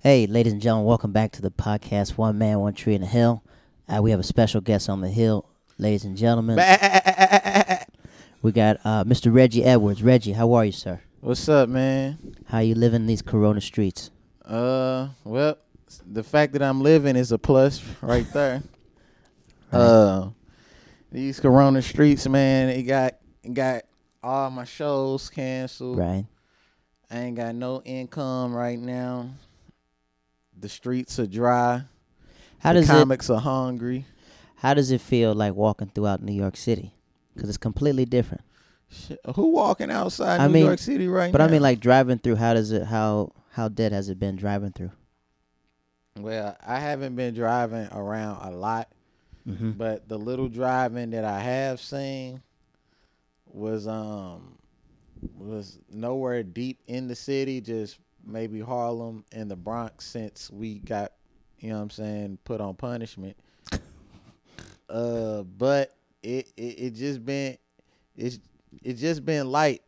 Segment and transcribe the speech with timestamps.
[0.00, 3.06] Hey, ladies and gentlemen, welcome back to the podcast One Man, One Tree in the
[3.06, 3.42] Hill.
[3.88, 6.56] Uh, we have a special guest on the hill, ladies and gentlemen.
[8.40, 9.34] We got uh, Mr.
[9.34, 10.02] Reggie Edwards.
[10.02, 11.00] Reggie, how are you, sir?
[11.20, 12.36] What's up, man?
[12.46, 14.10] How you living these Corona streets?
[14.44, 15.58] Uh, well,
[16.06, 18.62] the fact that I'm living is a plus right there.
[19.72, 19.80] Right.
[19.80, 20.28] Uh,
[21.10, 23.82] these Corona streets, man, it got it got
[24.22, 25.98] all my shows canceled.
[25.98, 26.26] Right.
[27.10, 29.30] I ain't got no income right now.
[30.60, 31.82] The streets are dry.
[32.60, 34.06] How the does it comics are hungry.
[34.56, 36.92] How does it feel like walking throughout New York City?
[37.34, 38.42] Because it's completely different.
[38.90, 41.44] Shit, who walking outside I New mean- York City right But now?
[41.44, 42.36] But I mean, like driving through.
[42.36, 42.84] How does it?
[42.84, 44.90] How how dead has it been driving through?
[46.18, 48.88] well, I haven't been driving around a lot.
[49.48, 49.72] Mm-hmm.
[49.72, 52.42] But the little driving that I have seen
[53.46, 54.58] was um
[55.36, 61.12] was nowhere deep in the city, just maybe Harlem and the Bronx since we got,
[61.58, 63.36] you know what I'm saying, put on punishment.
[64.88, 67.58] uh but it, it it just been
[68.16, 68.38] it's
[68.82, 69.82] it just been light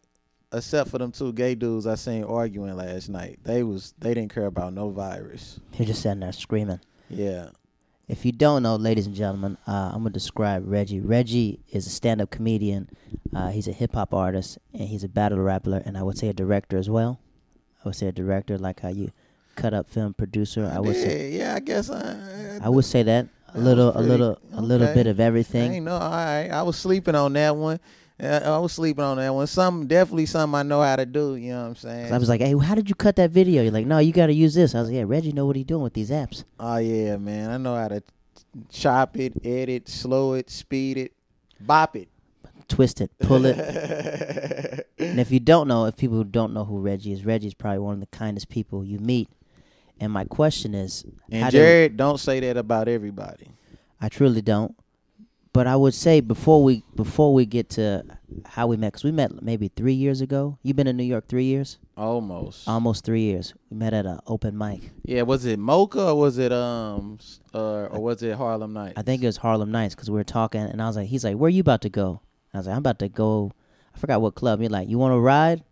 [0.53, 3.39] except for them two gay dudes I seen arguing last night.
[3.45, 5.61] They was they didn't care about no virus.
[5.75, 6.81] You're just sitting there screaming.
[7.09, 7.51] Yeah.
[8.09, 10.99] If you don't know, ladies and gentlemen, uh, I'm gonna describe Reggie.
[10.99, 12.89] Reggie is a stand-up comedian.
[13.33, 16.29] Uh, he's a hip hop artist and he's a battle rapper, and I would say
[16.29, 17.21] a director as well.
[17.85, 19.11] I would say a director, like how you
[19.57, 20.71] cut up film producer.
[20.73, 24.09] I would say, yeah, I guess I I would say that a little, a pretty-
[24.09, 25.73] little, a little bit of everything.
[25.73, 25.95] ain't know.
[25.97, 27.81] All right, I was sleeping on that one.
[28.23, 29.47] Uh, I was sleeping on that one.
[29.47, 31.37] Some definitely something I know how to do.
[31.37, 32.13] You know what I'm saying?
[32.13, 33.63] I was like, hey, how did you cut that video?
[33.63, 34.75] You're like, no, you got to use this.
[34.75, 36.45] I was like, yeah, Reggie know what he doing with these apps.
[36.59, 37.51] oh yeah, man.
[37.51, 38.03] I know how to
[38.69, 41.13] chop it, edit, slow it, speed it,
[41.61, 42.09] bop it,
[42.71, 43.59] Twist it, pull it.
[44.99, 47.95] And if you don't know, if people don't know who Reggie is, Reggie's probably one
[47.95, 49.29] of the kindest people you meet.
[50.01, 53.49] And my question is, and Jared, don't say that about everybody.
[54.01, 54.75] I truly don't.
[55.53, 58.05] But I would say before we before we get to
[58.47, 60.57] how we met, because we met maybe three years ago.
[60.63, 62.69] You've been in New York three years, Almost.
[62.69, 63.53] almost three years.
[63.69, 64.93] We met at an open mic.
[65.03, 65.23] yeah.
[65.23, 67.19] Was it Mocha or was it um
[67.53, 68.95] uh, or was it Harlem Nights?
[68.97, 71.25] I think it was Harlem Nights because we were talking, and I was like, he's
[71.25, 72.21] like, where you about to go?
[72.53, 73.53] I was like, I'm about to go.
[73.95, 74.61] I forgot what club.
[74.61, 75.63] He's like, you want to ride?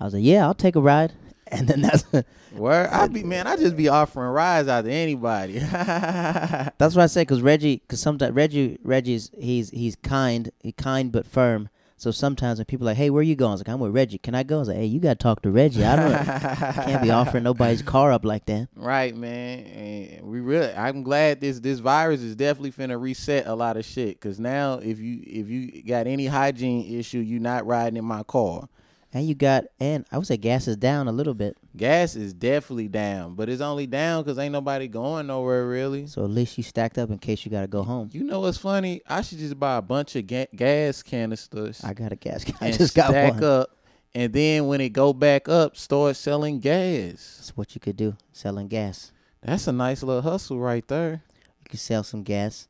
[0.00, 1.12] I was like, yeah, I'll take a ride.
[1.48, 2.04] And then that's
[2.56, 5.58] Where I'd be man, I just be offering rides out to anybody.
[5.58, 11.12] That's what I say, cause Reggie, cause sometimes Reggie, Reggie's he's he's kind, he kind
[11.12, 11.68] but firm.
[12.02, 13.50] So sometimes when people are like, hey, where you going?
[13.50, 14.18] I was like, I'm with Reggie.
[14.18, 14.56] Can I go?
[14.56, 15.84] I was like, hey, you gotta talk to Reggie.
[15.84, 18.66] I don't I can't be offering nobody's car up like that.
[18.74, 19.60] Right, man.
[19.60, 23.84] And we really I'm glad this this virus is definitely finna reset a lot of
[23.84, 24.20] shit.
[24.20, 28.24] Cause now if you if you got any hygiene issue, you not riding in my
[28.24, 28.68] car.
[29.14, 31.58] And you got, and I would say gas is down a little bit.
[31.76, 36.06] Gas is definitely down, but it's only down because ain't nobody going nowhere really.
[36.06, 38.08] So at least you stacked up in case you gotta go home.
[38.12, 39.02] You know what's funny?
[39.06, 42.46] I should just buy a bunch of ga- gas canisters I got a gas.
[42.60, 43.44] I just got stack one.
[43.44, 43.76] up,
[44.14, 47.36] and then when it go back up, start selling gas.
[47.36, 49.12] That's what you could do, selling gas.
[49.42, 51.22] That's a nice little hustle right there.
[51.60, 52.68] You could sell some gas.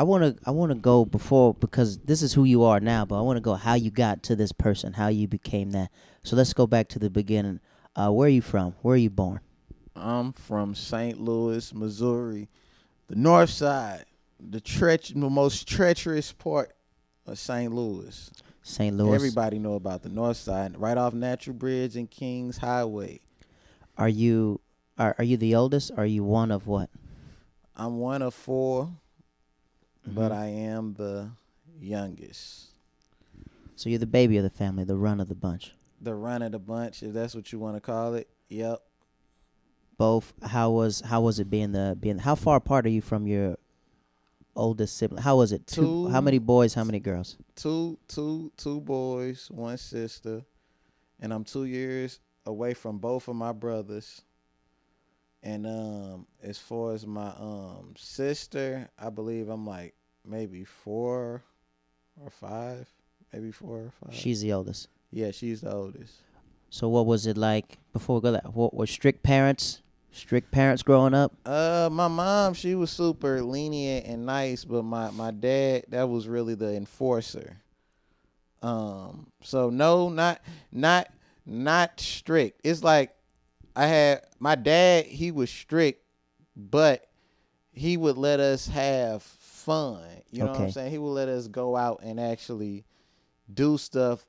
[0.00, 3.20] I wanna, I wanna go before because this is who you are now, but I
[3.20, 5.90] wanna go how you got to this person, how you became that.
[6.24, 7.60] So let's go back to the beginning.
[7.94, 8.74] Uh, where are you from?
[8.80, 9.40] Where are you born?
[9.94, 11.20] I'm from St.
[11.20, 12.48] Louis, Missouri,
[13.08, 14.06] the north side,
[14.40, 16.72] the treach, the most treacherous part
[17.26, 17.70] of St.
[17.70, 18.30] Louis.
[18.62, 18.96] St.
[18.96, 19.14] Louis.
[19.14, 23.20] Everybody know about the north side, right off Natural Bridge and Kings Highway.
[23.98, 24.62] Are you
[24.96, 25.90] are are you the oldest?
[25.94, 26.88] Are you one of what?
[27.76, 28.32] I'm one of
[30.04, 30.32] 4 but.
[30.32, 30.40] Mm-hmm.
[30.40, 31.30] I am the
[31.80, 32.68] youngest,
[33.76, 35.74] So you're the baby of the family, the run of the bunch.
[36.00, 38.28] the run of the bunch, if that's what you want to call it.
[38.48, 38.80] Yep.
[39.96, 40.32] Both.
[40.42, 42.18] How was how was it being the being?
[42.18, 43.56] How far apart are you from your
[44.56, 45.22] oldest sibling?
[45.22, 45.66] How was it?
[45.66, 46.08] Two.
[46.08, 46.72] How many boys?
[46.74, 47.36] How many girls?
[47.54, 50.42] Two, two, two boys, one sister,
[51.20, 54.22] and I'm two years away from both of my brothers.
[55.42, 59.94] And um, as far as my um sister, I believe I'm like
[60.24, 61.42] maybe four
[62.22, 62.86] or five,
[63.32, 64.14] maybe four or five.
[64.14, 64.88] She's the oldest.
[65.10, 66.14] yeah, she's the oldest.
[66.68, 68.54] So what was it like before we go that?
[68.54, 69.80] What were strict parents?
[70.12, 71.32] Strict parents growing up?
[71.46, 76.28] Uh, my mom, she was super lenient and nice, but my my dad, that was
[76.28, 77.56] really the enforcer.
[78.62, 80.40] Um, so no, not
[80.70, 81.08] not
[81.46, 82.60] not strict.
[82.64, 83.14] It's like
[83.74, 86.02] I had my dad, he was strict,
[86.56, 87.06] but
[87.72, 90.02] he would let us have fun.
[90.30, 90.90] You know what I'm saying?
[90.90, 92.84] He would let us go out and actually
[93.52, 94.24] do stuff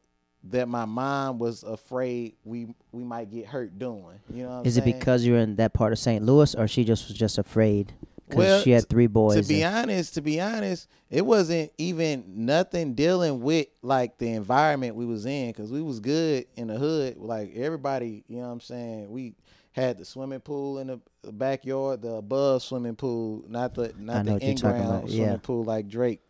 [0.46, 4.20] that my mom was afraid we we might get hurt doing.
[4.34, 4.98] You know, what I'm Is it saying?
[4.98, 6.24] because you're in that part of St.
[6.24, 7.94] Louis, or she just was just afraid
[8.32, 9.46] because Well, she had three boys?
[9.46, 14.96] to be honest, to be honest, it wasn't even nothing dealing with like the environment
[14.96, 17.18] we was in because we was good in the hood.
[17.18, 19.12] Like everybody, you know what I'm saying.
[19.12, 19.36] We
[19.74, 24.38] had the swimming pool in the backyard, the above swimming pool, not the not the
[24.38, 25.38] in ground swimming yeah.
[25.38, 26.22] pool like Drake.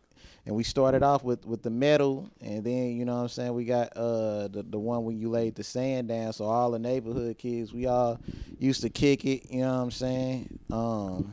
[0.44, 3.54] And we started off with with the metal, and then you know what I'm saying.
[3.54, 6.80] We got uh the the one when you laid the sand down, so all the
[6.80, 8.18] neighborhood kids, we all
[8.58, 9.52] used to kick it.
[9.52, 10.58] You know what I'm saying?
[10.72, 11.30] Um,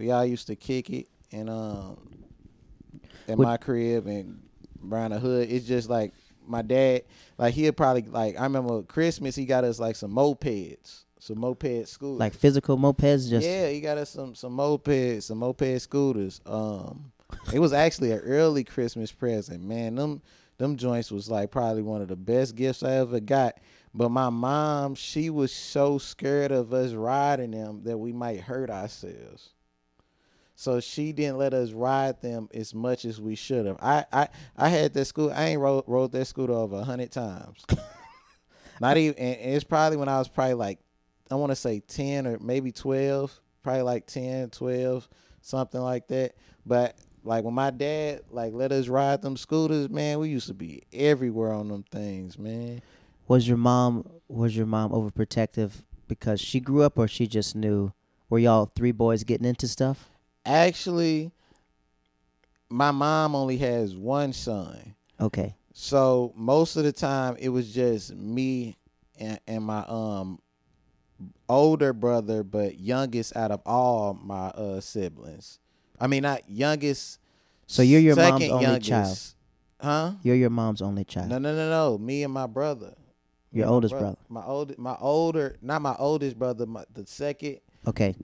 [0.00, 1.98] we all used to kick it and um
[3.28, 4.42] in Would- my crib and
[4.90, 5.50] around the hood.
[5.50, 6.14] It's just like
[6.46, 7.02] my dad,
[7.38, 11.86] like he'll probably like I remember Christmas he got us like some mopeds, some moped
[11.86, 12.18] scooters.
[12.18, 16.40] like physical mopeds, just yeah, he got us some some mopeds, some moped scooters.
[16.46, 17.12] Um,
[17.52, 19.62] it was actually an early Christmas present.
[19.62, 20.22] Man, them
[20.56, 23.58] them joints was like probably one of the best gifts I ever got.
[23.92, 28.70] But my mom, she was so scared of us riding them that we might hurt
[28.70, 29.50] ourselves.
[30.60, 33.78] So she didn't let us ride them as much as we should have.
[33.80, 34.28] I I,
[34.58, 35.34] I had that scooter.
[35.34, 37.64] I ain't rode, rode that scooter over a hundred times.
[38.80, 39.18] Not even.
[39.18, 40.78] And it's probably when I was probably like,
[41.30, 43.40] I want to say ten or maybe twelve.
[43.62, 45.08] Probably like 10, 12,
[45.40, 46.34] something like that.
[46.66, 50.54] But like when my dad like let us ride them scooters, man, we used to
[50.54, 52.82] be everywhere on them things, man.
[53.28, 55.70] was your mom was your mom overprotective
[56.06, 57.94] because she grew up, or she just knew?
[58.28, 60.09] Were y'all three boys getting into stuff?
[60.44, 61.32] Actually,
[62.68, 64.94] my mom only has one son.
[65.20, 68.78] Okay, So most of the time it was just me
[69.18, 70.38] and, and my um
[71.48, 75.58] older brother, but youngest out of all my uh siblings.
[76.00, 77.18] I mean not youngest.
[77.66, 78.88] So you're your mom's only youngest.
[78.88, 79.34] child?
[79.82, 80.12] Huh?
[80.22, 81.28] you're your mom's only child.
[81.28, 81.98] No, no, no, no.
[81.98, 82.94] Me and my brother.
[83.52, 84.16] Your my oldest brother.
[84.28, 88.14] My old, my older, not my oldest brother, my, the second Okay,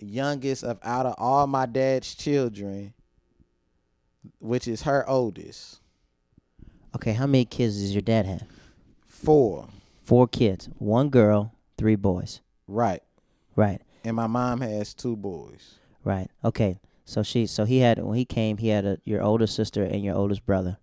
[0.00, 2.94] youngest of out of all my dad's children,
[4.40, 5.80] which is her oldest.
[6.94, 7.12] okay.
[7.12, 8.42] How many kids does your dad have?
[9.06, 9.68] Four.
[10.04, 12.40] Four kids, one girl, three boys.
[12.66, 13.02] Right.
[13.56, 15.74] Right, And my mom has two boys.
[16.04, 16.28] right.
[16.44, 16.78] Okay.
[17.04, 20.04] So she, so he had when he came, he had a, your older sister and
[20.04, 20.76] your oldest brother.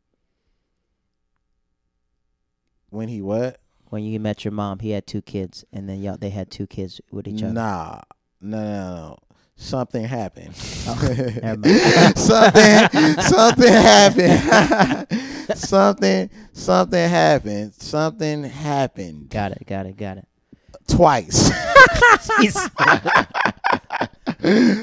[2.90, 3.60] When he what?
[3.90, 6.68] When you met your mom, he had two kids, and then y'all they had two
[6.68, 7.54] kids with each other.
[7.54, 8.02] Nah.
[8.46, 9.18] No, no, no.
[9.58, 10.56] Something happened.
[12.16, 15.08] something something happened.
[15.56, 17.74] something something happened.
[17.74, 19.30] Something happened.
[19.30, 19.66] Got it.
[19.66, 19.98] Got it.
[19.98, 20.28] Got it.
[20.88, 21.52] Twice.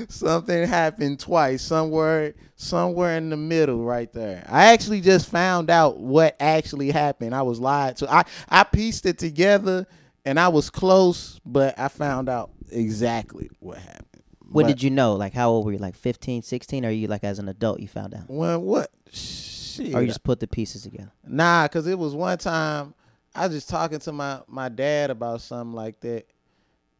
[0.09, 5.99] something happened twice somewhere somewhere in the middle right there i actually just found out
[5.99, 9.87] what actually happened i was lied to i i pieced it together
[10.25, 14.91] and i was close but i found out exactly what happened When But did you
[14.91, 15.15] know?
[15.15, 15.79] Like, how old were you?
[15.79, 16.85] Like 15, 16?
[16.85, 18.29] Or you like as an adult you found out?
[18.29, 21.13] when what shit Or you just put the pieces together?
[21.27, 22.95] Nah, cause it was one time
[23.35, 26.27] I was just talking to my my dad about something like that,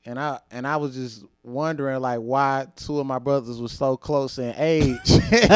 [0.05, 3.97] and I and I was just wondering like why two of my brothers were so
[3.97, 4.99] close in age.
[5.05, 5.47] they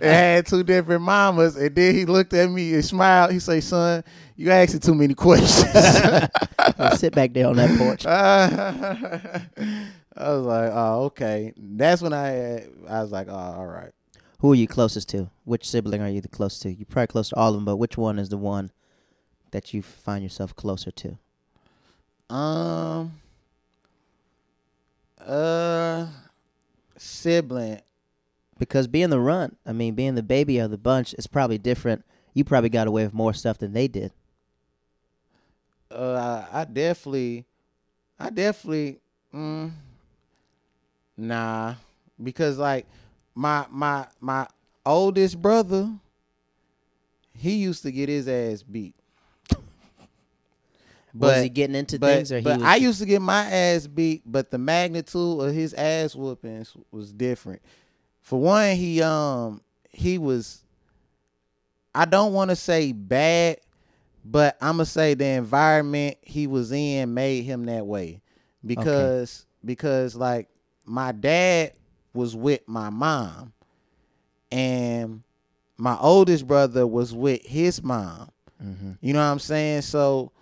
[0.00, 3.32] had two different mamas, and then he looked at me and smiled.
[3.32, 4.02] He say, "Son,
[4.36, 5.70] you asking too many questions."
[6.98, 8.06] Sit back there on that porch.
[10.16, 13.90] I was like, "Oh, okay." That's when I had, I was like, "Oh, all right."
[14.38, 15.30] Who are you closest to?
[15.44, 16.72] Which sibling are you the closest to?
[16.72, 18.70] You're probably close to all of them, but which one is the one
[19.52, 21.18] that you find yourself closer to?
[22.34, 23.12] Um.
[25.24, 26.06] Uh.
[26.96, 27.80] Sibling.
[28.58, 32.04] Because being the runt, I mean, being the baby of the bunch is probably different.
[32.34, 34.12] You probably got away with more stuff than they did.
[35.90, 37.44] Uh, I definitely,
[38.18, 39.00] I definitely,
[39.32, 39.70] mm,
[41.16, 41.74] nah,
[42.22, 42.86] because like
[43.34, 44.46] my my my
[44.84, 45.90] oldest brother,
[47.34, 48.94] he used to get his ass beat.
[51.14, 53.44] Was he getting into but, things, or he but was I used to get my
[53.44, 57.62] ass beat, but the magnitude of his ass whoopings was different.
[58.22, 60.64] For one, he um he was
[61.94, 63.58] I don't want to say bad,
[64.24, 68.20] but I'm gonna say the environment he was in made him that way
[68.64, 70.48] because because like
[70.84, 71.72] my dad
[72.12, 73.52] was with my mom
[74.50, 75.22] and
[75.76, 78.30] my oldest brother was with his mom.
[78.60, 79.82] hmm You know what I'm saying?
[79.82, 80.32] So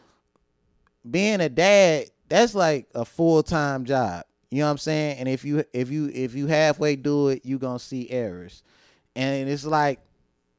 [1.08, 4.24] being a dad, that's like a full time job.
[4.50, 5.18] You know what I'm saying?
[5.18, 8.62] And if you if you if you halfway do it, you gonna see errors.
[9.16, 10.00] And it's like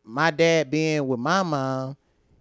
[0.04, 1.96] my dad being with my mom,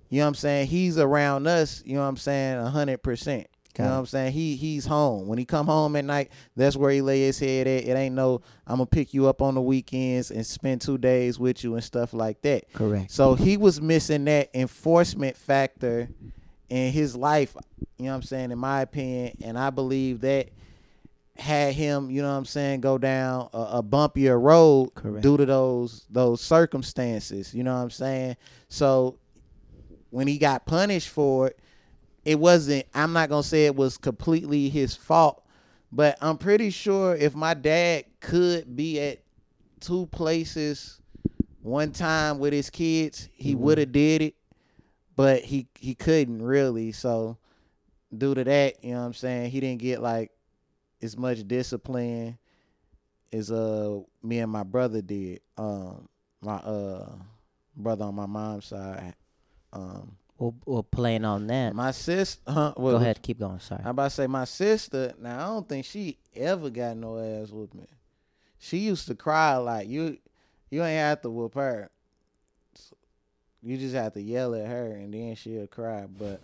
[0.09, 0.67] You know what I'm saying?
[0.69, 3.47] He's around us, you know what I'm saying, a hundred percent.
[3.79, 4.33] You know what I'm saying?
[4.33, 5.27] He he's home.
[5.27, 7.85] When he come home at night, that's where he lay his head at.
[7.85, 11.39] It ain't no I'm gonna pick you up on the weekends and spend two days
[11.39, 12.71] with you and stuff like that.
[12.75, 13.11] Correct.
[13.11, 16.09] So he was missing that enforcement factor
[16.73, 17.55] in his life,
[17.99, 19.37] you know what I'm saying, in my opinion.
[19.43, 20.49] And I believe that
[21.37, 25.23] had him, you know what I'm saying, go down a, a bumpier road Correct.
[25.23, 27.55] due to those those circumstances.
[27.55, 28.37] You know what I'm saying?
[28.69, 29.19] So
[30.09, 31.59] when he got punished for it,
[32.25, 35.45] it wasn't I'm not gonna say it was completely his fault,
[35.91, 39.19] but I'm pretty sure if my dad could be at
[39.81, 41.01] two places
[41.61, 43.59] one time with his kids, he Mhm.
[43.59, 44.35] would have did it,
[45.17, 46.93] but he he couldn't really.
[46.93, 47.39] So
[48.17, 50.31] due to that, you know what I'm saying, he didn't get like
[51.03, 52.39] as much discipline
[53.33, 55.41] as uh me and my brother did.
[55.57, 56.09] Um
[56.41, 57.13] my uh
[57.77, 59.15] brother on my mom's side.
[59.73, 61.75] Um Well, well, playing on that.
[61.75, 63.23] my sister huh, Go well, ahead.
[63.23, 63.61] Keep going.
[63.61, 63.81] Sorry.
[63.85, 65.15] I'm about to say my sister.
[65.19, 67.87] Now I don't think she ever got no ass with me.
[68.59, 70.19] She used to cry like you.
[70.71, 71.91] You ain't have to whoop her.
[73.63, 76.07] You just have to yell at her and then she'll cry.
[76.07, 76.41] But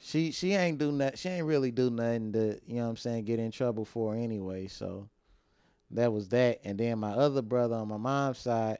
[0.00, 1.16] she she ain't do nothing.
[1.16, 4.14] She ain't really do nothing to you know what I'm saying get in trouble for
[4.14, 4.66] anyway.
[4.66, 5.08] So
[5.92, 6.60] that was that.
[6.64, 8.78] And then my other brother on my mom's side,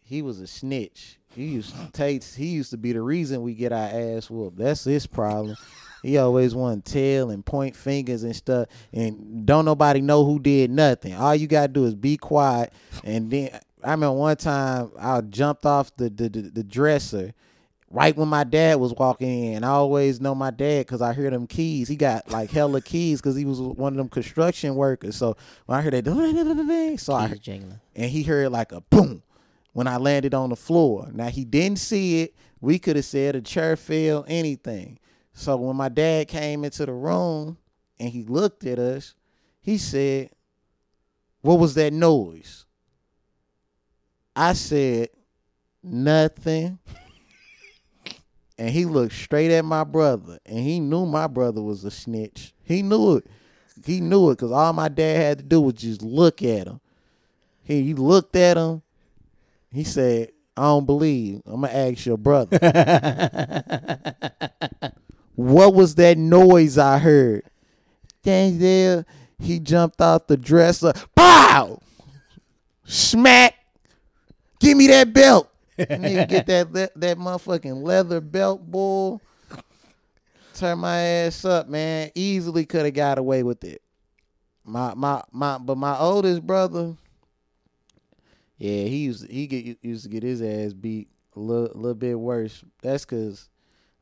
[0.00, 1.18] he was a snitch.
[1.34, 2.24] He used to take.
[2.24, 4.56] He used to be the reason we get our ass whooped.
[4.56, 5.56] That's his problem.
[6.02, 10.38] He always want to tell and point fingers and stuff, and don't nobody know who
[10.38, 11.14] did nothing.
[11.14, 12.72] All you gotta do is be quiet.
[13.02, 17.34] And then I remember one time I jumped off the the, the, the dresser
[17.90, 19.64] right when my dad was walking in.
[19.64, 21.88] I always know my dad because I hear them keys.
[21.88, 25.16] He got like hella keys because he was one of them construction workers.
[25.16, 25.36] So
[25.66, 26.04] when I heard that,
[27.00, 27.28] so I
[27.94, 29.22] and he heard like a boom
[29.72, 31.10] when I landed on the floor.
[31.12, 32.34] Now he didn't see it.
[32.60, 34.98] We could have said a chair fell, anything.
[35.32, 37.58] So when my dad came into the room
[38.00, 39.14] and he looked at us,
[39.60, 40.30] he said,
[41.42, 42.64] "What was that noise?"
[44.34, 45.10] I said,
[45.82, 46.78] "Nothing."
[48.56, 52.54] And he looked straight at my brother, and he knew my brother was a snitch.
[52.62, 53.26] He knew it.
[53.84, 56.80] He knew it because all my dad had to do was just look at him.
[57.64, 58.82] He, he looked at him.
[59.72, 61.42] He said, I don't believe.
[61.46, 62.58] I'm going to ask your brother.
[65.34, 67.42] what was that noise I heard?
[68.22, 69.04] Denzel,
[69.38, 70.92] he jumped off the dresser.
[71.16, 71.80] Pow!
[72.84, 73.54] Smack!
[74.64, 75.50] Give me that belt.
[75.78, 79.20] Nigga, get that, that that motherfucking leather belt, bull.
[80.54, 82.10] Turn my ass up, man.
[82.14, 83.82] Easily could have got away with it.
[84.64, 86.96] My my my, but my oldest brother,
[88.56, 92.18] yeah, he used he get used to get his ass beat a little, little bit
[92.18, 92.64] worse.
[92.80, 93.50] That's cause,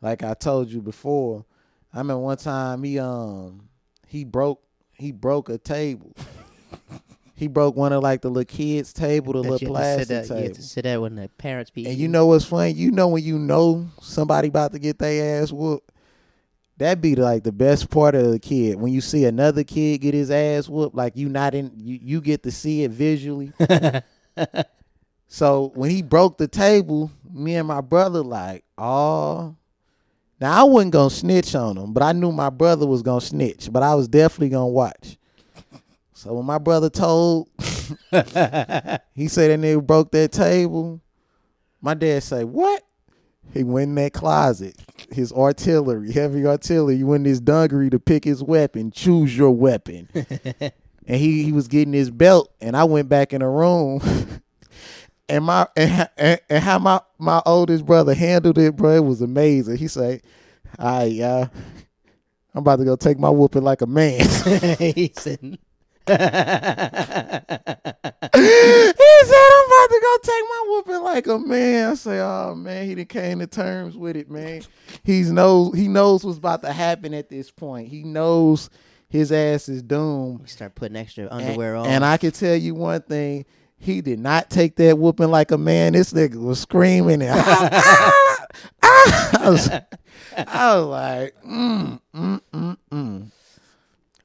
[0.01, 1.45] like I told you before,
[1.93, 3.69] I remember one time he um
[4.07, 6.15] he broke he broke a table.
[7.43, 10.23] he broke one of like the little kids' table, the That little sit plastic there-
[10.23, 10.43] You table.
[10.45, 11.87] have to sit there when the parents be.
[11.87, 12.71] And you know what's funny?
[12.71, 15.91] You know when you know somebody about to get their ass whooped.
[16.79, 20.15] That be like the best part of the kid when you see another kid get
[20.15, 20.97] his ass whooped.
[20.97, 23.53] Like you not in, you, you get to see it visually.
[25.29, 29.57] so when he broke the table, me and my brother like, oh.
[30.41, 33.69] Now I wasn't gonna snitch on him, but I knew my brother was gonna snitch.
[33.73, 35.17] But I was definitely gonna watch.
[36.23, 41.01] So when my brother told, he said that nigga broke that table.
[41.81, 42.85] My dad say, "What?"
[43.53, 44.77] He went in that closet,
[45.11, 46.97] his artillery, heavy artillery.
[46.97, 48.93] He went in his dungaree to pick his weapon.
[48.93, 50.09] Choose your weapon.
[50.15, 50.73] and
[51.07, 54.01] he he was getting his belt, and I went back in the room.
[55.29, 59.23] and my and, and, and how my my oldest brother handled it, bro, it was
[59.23, 59.77] amazing.
[59.77, 60.21] He say,
[60.79, 61.51] "All right, y'all,
[62.55, 64.21] I'm about to go take my whooping like a man."
[64.79, 65.59] he said.
[66.07, 66.25] He said,
[68.35, 71.91] I'm about to go take my whooping like a man.
[71.91, 74.63] I say, oh man, he done came to terms with it, man.
[75.05, 77.89] He's knows he knows what's about to happen at this point.
[77.89, 78.71] He knows
[79.09, 80.41] his ass is doomed.
[80.43, 81.87] You start putting extra And- underwear on.
[81.87, 83.45] And I can tell you one thing.
[83.79, 85.95] He did not take that whooping like a man.
[85.95, 87.33] This nigga was screaming and.
[88.83, 89.69] I, was,
[90.37, 93.31] I was like, mm, mm, mm, mm.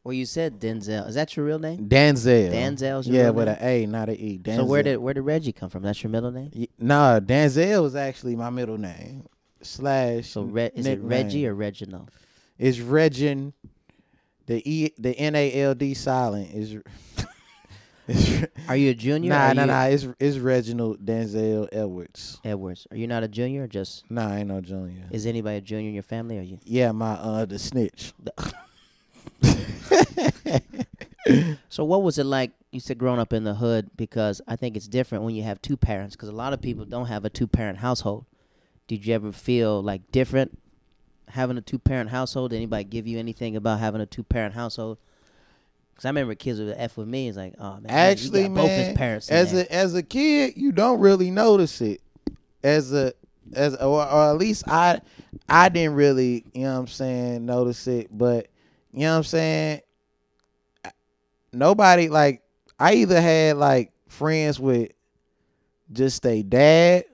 [0.07, 1.05] Well, you said Denzel.
[1.09, 1.87] Is that your real name?
[1.89, 2.49] Denzel.
[2.53, 3.57] Denzel's your Yeah, real with name?
[3.59, 4.41] an A, not an E.
[4.45, 5.83] So where did where did Reggie come from?
[5.83, 6.49] That's your middle name.
[6.55, 9.25] Y- Nah, Denzel was actually my middle name.
[9.61, 10.29] Slash.
[10.29, 11.01] So Re- is it.
[11.01, 12.09] Reggie or Reginald?
[12.57, 13.51] It's Regin.
[14.45, 16.77] The E, the N A L D silent is.
[18.69, 19.29] Are you a junior?
[19.31, 19.83] nah, Are nah, you- nah.
[19.87, 22.39] It's it's Reginald Denzel Edwards.
[22.45, 22.87] Edwards.
[22.91, 23.63] Are you not a junior?
[23.63, 25.07] Or just Nah, I ain't no junior.
[25.11, 26.37] is anybody a junior in your family?
[26.39, 26.59] Or you?
[26.63, 28.13] Yeah, my uh the snitch.
[31.69, 32.51] So what was it like?
[32.71, 35.61] You said growing up in the hood because I think it's different when you have
[35.61, 38.25] two parents because a lot of people don't have a two parent household.
[38.87, 40.57] Did you ever feel like different
[41.29, 42.51] having a two parent household?
[42.51, 44.97] Did anybody give you anything about having a two parent household?
[45.93, 47.27] Because I remember kids would f with me.
[47.27, 49.29] It's like, oh man, Actually, got both his parents.
[49.29, 52.01] as a as a kid, you don't really notice it.
[52.63, 53.13] As a
[53.53, 55.01] as or, or at least I
[55.49, 58.47] I didn't really, you know what I'm saying, notice it, but
[58.91, 59.81] you know what I'm saying?
[61.53, 62.41] Nobody like
[62.79, 64.91] I either had like friends with
[65.91, 67.05] just a dad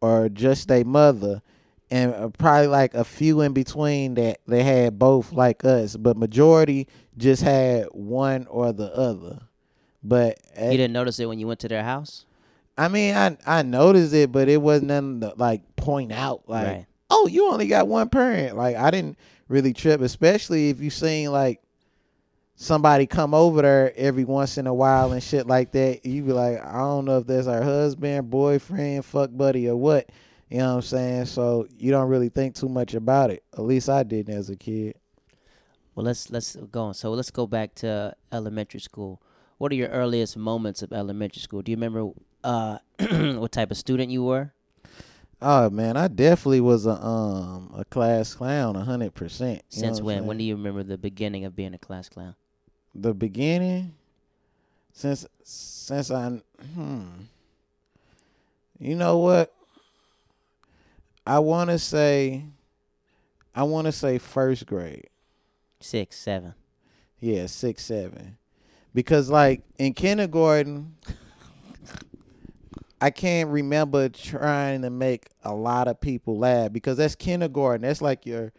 [0.00, 1.42] or just a mother
[1.90, 6.16] and uh, probably like a few in between that they had both like us, but
[6.16, 6.86] majority
[7.16, 9.40] just had one or the other.
[10.02, 12.24] But you didn't notice it when you went to their house,
[12.76, 16.66] I mean, I I noticed it, but it wasn't nothing to like point out like,
[16.66, 16.86] right?
[17.10, 18.56] oh, you only got one parent.
[18.56, 21.60] Like I didn't really trip, especially if you seen like
[22.54, 26.04] somebody come over there every once in a while and shit like that.
[26.04, 30.10] You be like, I don't know if that's our husband, boyfriend, fuck buddy, or what.
[30.50, 31.26] You know what I'm saying?
[31.26, 33.42] So you don't really think too much about it.
[33.52, 34.96] At least I didn't as a kid.
[35.94, 36.94] Well, let's let's go on.
[36.94, 39.20] So let's go back to elementary school.
[39.58, 41.62] What are your earliest moments of elementary school?
[41.62, 42.12] Do you remember
[42.44, 42.78] uh,
[43.38, 44.52] what type of student you were?
[45.40, 49.62] Oh man, I definitely was a um a class clown, a hundred percent.
[49.68, 50.26] Since when?
[50.26, 52.34] When do you remember the beginning of being a class clown?
[52.94, 53.94] the beginning
[54.92, 56.40] since since I
[56.74, 57.04] hmm
[58.80, 59.54] you know what
[61.26, 62.44] I want to say
[63.54, 65.08] I want to say first grade
[65.80, 66.54] Six, seven.
[67.20, 68.38] yeah 6 7
[68.94, 70.96] because like in kindergarten
[73.00, 78.02] I can't remember trying to make a lot of people laugh because that's kindergarten that's
[78.02, 78.52] like your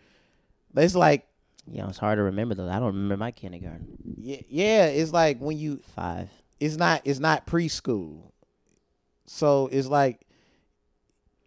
[0.73, 1.27] that's like
[1.69, 2.69] Yeah, it's hard to remember though.
[2.69, 3.87] I don't remember my kindergarten.
[4.17, 6.29] yeah, yeah it's like when you Five.
[6.59, 8.31] it's not it's not preschool
[9.25, 10.21] so it's like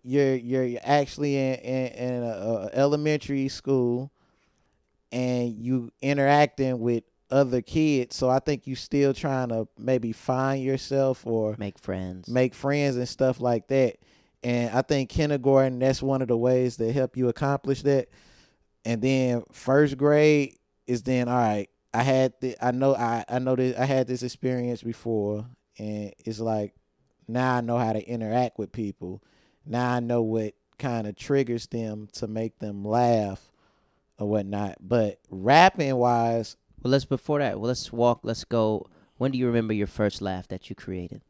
[0.02, 4.10] you're you're actually in in, in a, a elementary school
[5.10, 10.62] and you interacting with other kids so i think you still trying to maybe find
[10.62, 12.28] yourself or Make friends.
[12.28, 13.96] make friends and stuff like that.
[14.44, 18.08] And i think kindergarten that's one of the ways that help you accomplish that.
[18.84, 23.38] And then first grade is then all right i had the i know i i
[23.38, 25.46] know that i had this experience before.
[25.78, 26.74] And it's like
[27.26, 29.22] now i know how to interact with people.
[29.64, 33.40] Now i know what kind of triggers them to make them laugh
[34.18, 34.76] or whatnot.
[34.80, 37.58] But rapping wise well, let's before that.
[37.58, 38.20] Well, let's walk.
[38.22, 38.88] Let's go.
[39.18, 41.22] When do you remember your first laugh that you created?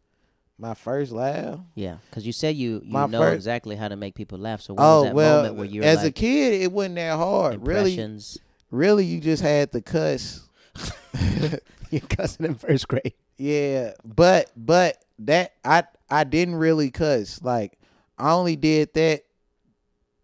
[0.58, 3.96] my first laugh Yeah, because you said you you My know fir- exactly how to
[3.96, 4.60] make people laugh.
[4.60, 6.60] So when oh, was oh that well moment where you were as a like kid
[6.62, 8.38] it wasn't that hard really impressions?
[8.70, 10.46] really you just had to cuss
[11.90, 13.14] you cussing in first grade.
[13.36, 17.42] Yeah, but but that I I didn't really cuss.
[17.42, 17.78] Like
[18.16, 19.24] I only did that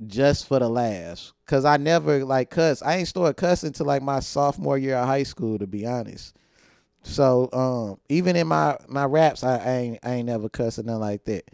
[0.07, 1.33] just for the laughs.
[1.49, 2.83] Cause I never like cuss.
[2.83, 6.37] I ain't started cussing till like my sophomore year of high school, to be honest.
[7.03, 11.01] So um even in my my raps, I, I ain't I ain't never cussing nothing
[11.01, 11.51] like that.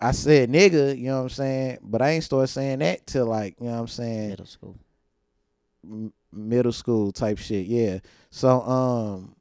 [0.00, 3.26] I said nigga, you know what I'm saying, but I ain't started saying that till
[3.26, 4.76] like you know what I'm saying Middle school.
[5.84, 7.66] m- middle school type shit.
[7.66, 8.00] Yeah.
[8.30, 9.36] So um,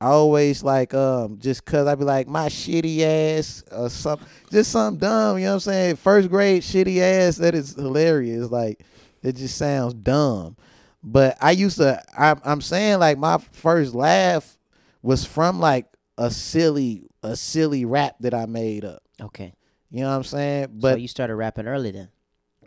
[0.00, 4.70] I always like um just cause I be like my shitty ass or something, just
[4.70, 5.38] something dumb.
[5.38, 5.96] You know what I'm saying?
[5.96, 7.36] First grade shitty ass.
[7.36, 8.50] That is hilarious.
[8.50, 8.84] Like
[9.24, 10.56] it just sounds dumb.
[11.02, 12.02] But I used to.
[12.16, 14.56] I'm I'm saying like my first laugh
[15.02, 19.02] was from like a silly a silly rap that I made up.
[19.20, 19.54] Okay,
[19.90, 20.66] You know what I'm saying?
[20.72, 22.08] but But so you started rapping early then.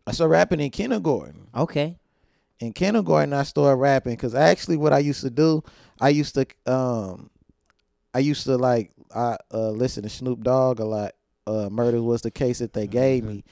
[0.06, 1.48] I started rapping in kindergarten.
[1.56, 1.98] Okay,
[2.60, 5.64] in kindergarten I started rapping because actually what I used to do,
[6.00, 7.30] I used to um
[8.14, 11.14] I used to like I uh listen to Snoop Dogg a lot.
[11.46, 13.44] Uh murder was the case that they gave me.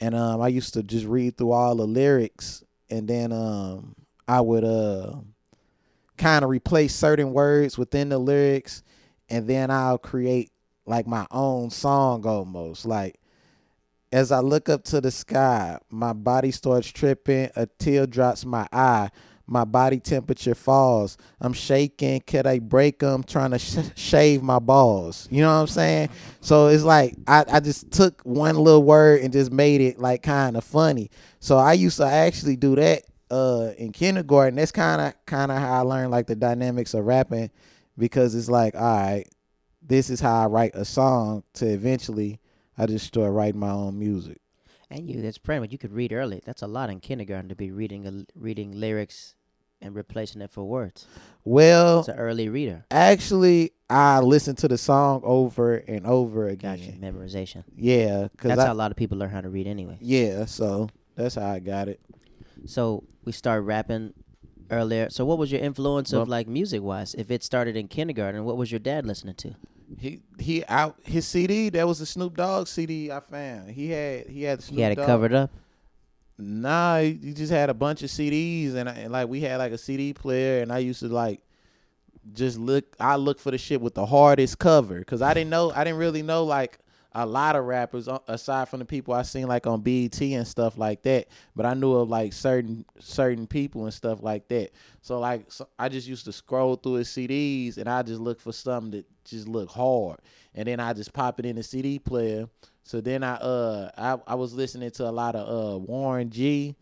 [0.00, 3.94] And um I used to just read through all the lyrics and then um
[4.26, 5.16] I would uh
[6.16, 8.82] kind of replace certain words within the lyrics
[9.28, 10.50] and then I'll create
[10.86, 13.18] like my own song almost like
[14.14, 18.68] as I look up to the sky, my body starts tripping, a tear drops my
[18.72, 19.10] eye.
[19.46, 21.18] My body temperature falls.
[21.40, 22.20] I'm shaking.
[22.20, 23.22] Could I break them?
[23.22, 25.28] Trying to sh- shave my balls.
[25.30, 26.08] You know what I'm saying?
[26.40, 30.22] So it's like I, I just took one little word and just made it like
[30.22, 31.10] kind of funny.
[31.40, 34.56] So I used to actually do that uh, in kindergarten.
[34.56, 37.50] That's kind of kind of how I learned like the dynamics of rapping
[37.98, 39.26] because it's like, all right,
[39.82, 41.42] this is how I write a song.
[41.54, 42.40] To eventually,
[42.78, 44.40] I just start writing my own music.
[44.94, 46.40] And you, that's pretty much you could read early.
[46.44, 49.34] That's a lot in kindergarten to be reading a, reading lyrics
[49.82, 51.06] and replacing it for words.
[51.44, 52.84] Well, It's an early reader.
[52.92, 56.78] actually, I listened to the song over and over again.
[56.78, 56.92] Gotcha.
[56.92, 57.64] Memorization.
[57.76, 59.98] Yeah, cause That's I, how a lot of people learn how to read anyway.
[60.00, 60.44] yeah.
[60.46, 62.00] So that's how I got it.
[62.66, 64.14] So we started rapping
[64.70, 65.10] earlier.
[65.10, 67.14] So what was your influence Well- of like music wise?
[67.14, 69.54] If it started in kindergarten, what was your dad listening to?
[69.98, 71.68] He he out his CD.
[71.70, 73.70] That was the Snoop Dogg CD I found.
[73.70, 75.06] He had he had the Snoop he had it Dogg.
[75.06, 75.50] covered up.
[76.36, 79.72] Nah, he just had a bunch of CDs, and, I, and like we had like
[79.72, 81.40] a CD player, and I used to like
[82.32, 82.84] just look.
[82.98, 85.70] I look for the shit with the hardest cover, cause I didn't know.
[85.74, 86.78] I didn't really know like
[87.16, 90.46] a lot of rappers uh, aside from the people I seen like on BET and
[90.46, 91.28] stuff like that.
[91.54, 94.70] But I knew of like certain certain people and stuff like that.
[95.02, 98.40] So like so I just used to scroll through his CDs, and I just look
[98.40, 100.18] for something that just look hard,
[100.54, 102.48] and then I just pop it in the CD player.
[102.82, 106.74] So then I uh I, I was listening to a lot of uh Warren G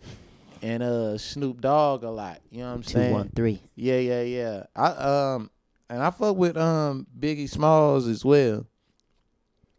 [0.62, 2.40] and uh Snoop Dogg a lot.
[2.50, 3.12] You know what I'm Two saying?
[3.12, 3.60] one three.
[3.74, 4.62] Yeah, yeah, yeah.
[4.74, 4.86] I
[5.34, 5.50] um
[5.90, 8.66] and I fuck with um Biggie Smalls as well.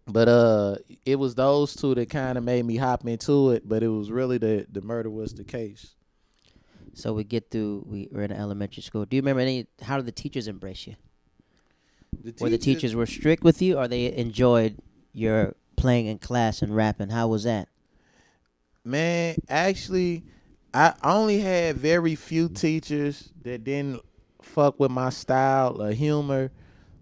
[0.05, 3.83] But uh it was those two that kind of made me hop into it, but
[3.83, 5.95] it was really the the murder was the case.
[6.93, 7.85] So we get through.
[7.87, 9.05] We were in elementary school.
[9.05, 9.67] Do you remember any?
[9.81, 10.95] How did the teachers embrace you?
[12.39, 14.77] Were the teachers were strict with you, or they enjoyed
[15.11, 17.09] your playing in class and rapping?
[17.09, 17.67] How was that?
[18.85, 20.23] Man, actually,
[20.73, 24.01] I only had very few teachers that didn't
[24.41, 26.51] fuck with my style of humor,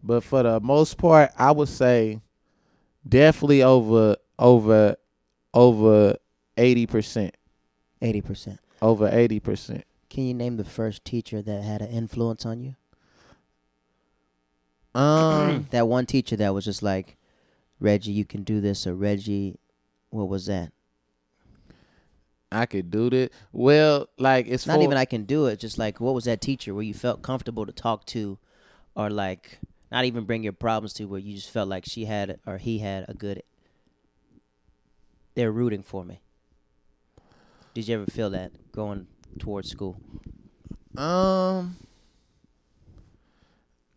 [0.04, 2.22] but for the most part, I would say
[3.08, 4.96] definitely over over
[5.54, 6.18] over
[6.58, 7.36] eighty percent.
[8.02, 8.60] Eighty percent.
[8.82, 9.86] Over eighty percent.
[10.10, 12.76] Can you name the first teacher that had an influence on you?
[14.94, 17.18] Um, that one teacher that was just like,
[17.80, 19.58] Reggie, you can do this, or Reggie,
[20.10, 20.72] what was that?
[22.52, 23.32] I could do that.
[23.54, 25.60] Well, like it's Not for, even I can do it.
[25.60, 28.38] Just like, what was that teacher where you felt comfortable to talk to,
[28.96, 29.60] or like,
[29.92, 32.80] not even bring your problems to, where you just felt like she had or he
[32.80, 33.44] had a good.
[35.36, 36.22] They're rooting for me.
[37.74, 39.08] Did you ever feel that going
[39.40, 39.98] towards school?
[40.98, 41.78] Um,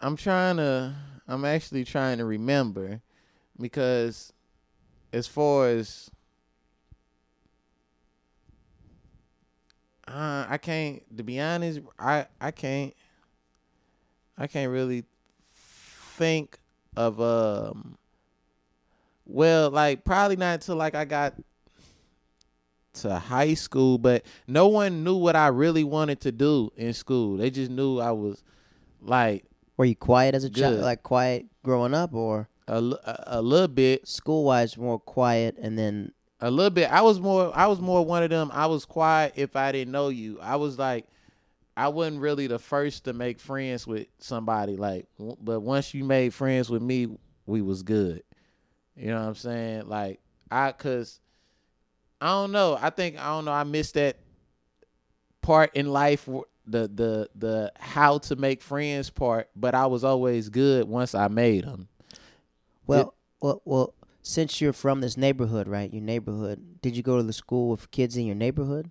[0.00, 0.94] I'm trying to.
[1.26, 3.00] I'm actually trying to remember
[3.59, 4.33] because,
[5.12, 6.11] as far as,
[10.07, 11.02] uh, I can't.
[11.16, 12.94] To be honest, I I can't.
[14.37, 15.04] I can't really
[16.14, 16.59] think
[16.96, 17.96] of um.
[19.27, 21.35] Well, like probably not until like I got
[22.94, 27.37] to high school, but no one knew what I really wanted to do in school.
[27.37, 28.42] They just knew I was
[29.00, 29.44] like
[29.77, 33.68] Were you quiet as a child, like quiet growing up, or a, a, a little
[33.68, 36.90] bit, school wise more quiet, and then a little bit.
[36.90, 38.50] I was more, I was more one of them.
[38.53, 40.38] I was quiet if I didn't know you.
[40.40, 41.07] I was like,
[41.77, 44.77] I wasn't really the first to make friends with somebody.
[44.77, 47.09] Like, but once you made friends with me,
[47.47, 48.23] we was good.
[48.97, 49.89] You know what I'm saying?
[49.89, 51.21] Like, I, cause
[52.21, 52.79] I don't know.
[52.81, 53.53] I think I don't know.
[53.53, 54.17] I missed that
[55.43, 56.29] part in life.
[56.67, 61.29] The the the how to make friends part, but I was always good once I
[61.29, 61.89] made them.
[62.87, 63.95] Well, well, well.
[64.27, 65.93] Since you're from this neighborhood, right?
[65.93, 66.81] Your neighborhood.
[66.81, 68.91] Did you go to the school with kids in your neighborhood?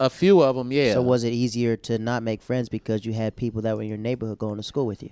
[0.00, 0.94] A few of them, yeah.
[0.94, 3.88] So was it easier to not make friends because you had people that were in
[3.88, 5.10] your neighborhood going to school with you?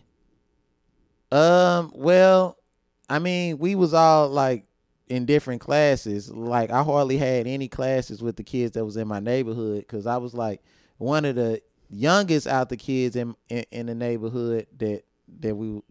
[1.31, 2.57] Um, well,
[3.11, 4.65] I mean, we was all like
[5.09, 6.31] in different classes.
[6.31, 10.07] Like I hardly had any classes with the kids that was in my neighborhood because
[10.07, 10.63] I was like
[10.97, 15.05] one of the youngest out the kids in, in in the neighborhood that
[15.41, 15.83] that we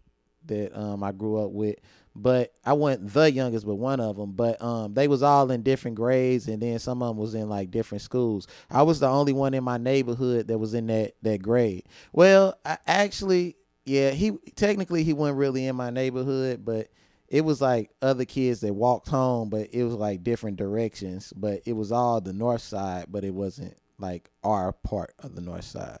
[0.46, 1.76] that um I grew up with.
[2.20, 4.32] But I wasn't the youngest, but one of them.
[4.32, 7.48] But um, they was all in different grades, and then some of them was in
[7.48, 8.46] like different schools.
[8.70, 11.84] I was the only one in my neighborhood that was in that that grade.
[12.12, 16.88] Well, I actually, yeah, he technically he wasn't really in my neighborhood, but
[17.28, 21.32] it was like other kids that walked home, but it was like different directions.
[21.36, 25.40] But it was all the north side, but it wasn't like our part of the
[25.40, 25.98] north side.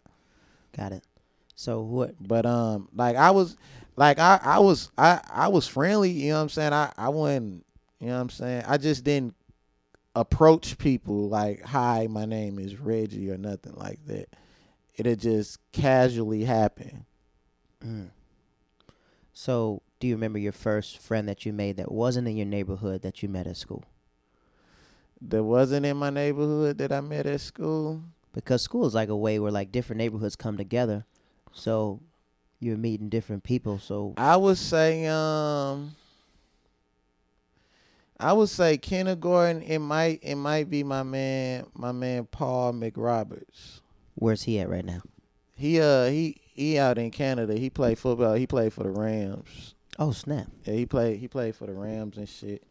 [0.76, 1.04] Got it.
[1.54, 2.14] So what?
[2.20, 3.56] But um, like I was,
[3.98, 6.10] like I I was I I was friendly.
[6.10, 6.72] You know what I'm saying?
[6.72, 7.64] I I wasn't.
[8.00, 8.62] You know what I'm saying?
[8.66, 9.34] I just didn't
[10.14, 14.28] approach people like, "Hi, my name is Reggie" or nothing like that.
[14.94, 17.06] It'd just casually happen.
[17.84, 18.10] Mm.
[19.32, 23.02] So do you remember your first friend that you made that wasn't in your neighborhood
[23.02, 23.82] that you met at school?
[25.20, 28.02] That wasn't in my neighborhood that I met at school.
[28.32, 31.04] Because school is like a way where like different neighborhoods come together.
[31.52, 32.00] So
[32.60, 33.78] you're meeting different people.
[33.78, 35.94] So I would say um
[38.20, 43.80] I would say kindergarten it might it might be my man my man Paul McRoberts.
[44.14, 45.02] where's he at right now?
[45.54, 47.54] He uh he he out in Canada.
[47.54, 48.34] He played football.
[48.34, 49.74] He played for the Rams.
[49.98, 50.46] Oh snap!
[50.64, 52.64] Yeah, he played he played for the Rams and shit.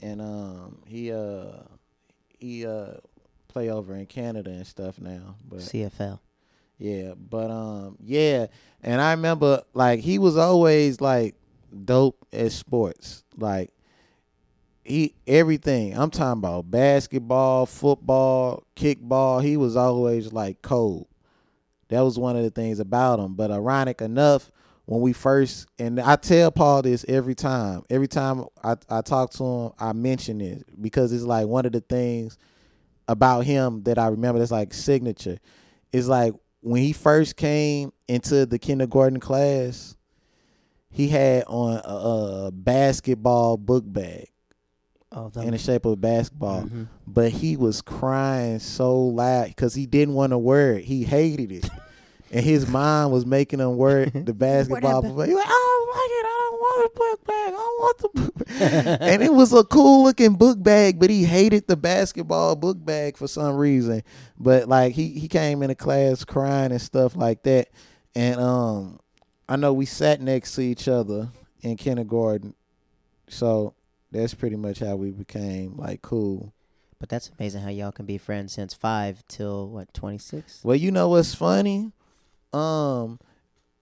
[0.00, 1.62] And um he uh
[2.38, 2.94] he uh
[3.48, 5.36] play over in Canada and stuff now.
[5.48, 6.20] But CFL.
[6.78, 8.46] Yeah, but um yeah,
[8.82, 11.34] and I remember like he was always like
[11.84, 13.24] dope at sports.
[13.36, 13.72] Like
[14.84, 15.98] he everything.
[15.98, 19.42] I'm talking about basketball, football, kickball.
[19.42, 21.08] He was always like cold.
[21.88, 23.34] That was one of the things about him.
[23.34, 24.50] But ironic enough,
[24.86, 27.82] when we first and I tell Paul this every time.
[27.90, 31.72] Every time I, I talk to him, I mention it because it's like one of
[31.72, 32.38] the things
[33.08, 35.38] about him that I remember that's like signature.
[35.92, 36.34] It's like
[36.68, 39.96] when he first came into the kindergarten class,
[40.90, 44.28] he had on a, a basketball book bag
[45.10, 46.86] Oh, in the shape of a basketball, Mhm.
[47.06, 50.84] but he was crying so loud because he didn't want to wear it.
[50.84, 51.70] He hated it,
[52.30, 55.02] and his mom was making him wear the basketball.
[55.02, 55.10] bag.
[55.10, 56.26] He was like, I don't like it.
[56.26, 57.48] I don't want the book bag.
[57.48, 58.98] I don't want the book bag.
[59.00, 63.16] and it was a cool looking book bag, but he hated the basketball book bag
[63.16, 64.02] for some reason.
[64.38, 67.68] But like he he came into class crying and stuff like that,
[68.14, 69.00] and um,
[69.48, 71.30] I know we sat next to each other
[71.62, 72.54] in kindergarten,
[73.28, 73.74] so
[74.10, 76.52] that's pretty much how we became like cool.
[77.00, 80.60] But that's amazing how y'all can be friends since five till what twenty six.
[80.64, 81.92] Well, you know what's funny?
[82.52, 83.18] Um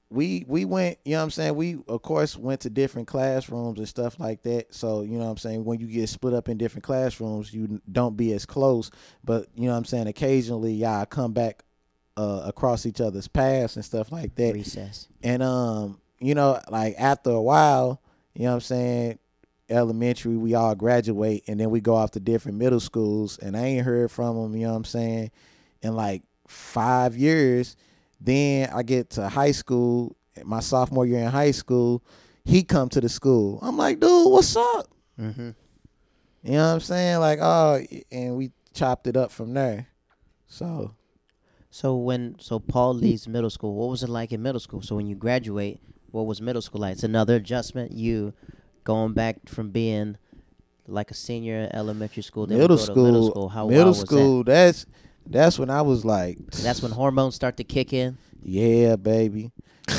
[0.08, 1.56] we we went, you know what I'm saying?
[1.56, 4.72] We of course went to different classrooms and stuff like that.
[4.72, 7.80] So, you know what I'm saying, when you get split up in different classrooms, you
[7.90, 8.90] don't be as close,
[9.24, 11.64] but you know what I'm saying, occasionally y'all come back
[12.16, 14.54] uh across each other's paths and stuff like that.
[14.54, 15.08] Recess.
[15.22, 18.00] And um, you know, like after a while,
[18.34, 19.18] you know what I'm saying,
[19.68, 23.64] elementary, we all graduate and then we go off to different middle schools and I
[23.64, 25.30] ain't heard from them, you know what I'm saying,
[25.82, 27.76] in like 5 years.
[28.20, 32.02] Then I get to high school, my sophomore year in high school,
[32.44, 33.58] he come to the school.
[33.62, 34.88] I'm like, "Dude, what's up?"
[35.20, 35.50] Mm-hmm.
[36.42, 37.18] You know what I'm saying?
[37.18, 39.88] Like, oh, and we chopped it up from there.
[40.46, 40.94] So,
[41.70, 44.80] So when so Paul leaves middle school, what was it like in middle school?
[44.80, 46.92] So when you graduate, what was middle school like?
[46.92, 47.92] It's another adjustment.
[47.92, 48.32] You
[48.84, 50.16] going back from being
[50.86, 53.48] like a senior in elementary school, middle school, middle school.
[53.48, 54.86] How middle wild was school, that's
[55.26, 56.38] that's when I was like?
[56.50, 58.18] That's when hormones start to kick in.
[58.42, 59.50] Yeah, baby.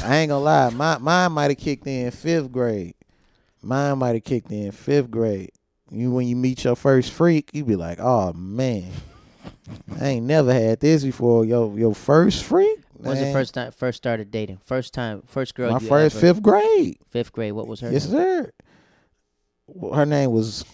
[0.03, 0.69] I ain't gonna lie.
[0.69, 2.95] My mine might have kicked in fifth grade.
[3.61, 5.51] Mine might have kicked in fifth grade.
[5.89, 8.91] You when you meet your first freak, you be like, oh man,
[9.99, 11.45] I ain't never had this before.
[11.45, 12.79] Yo, your first freak.
[12.93, 14.57] When was the first time first started dating?
[14.63, 15.71] First time, first girl.
[15.71, 16.97] My first ever- fifth grade.
[17.09, 17.53] fifth grade.
[17.53, 17.91] What was her?
[17.91, 18.51] Yes, sir.
[19.93, 20.65] Her name was.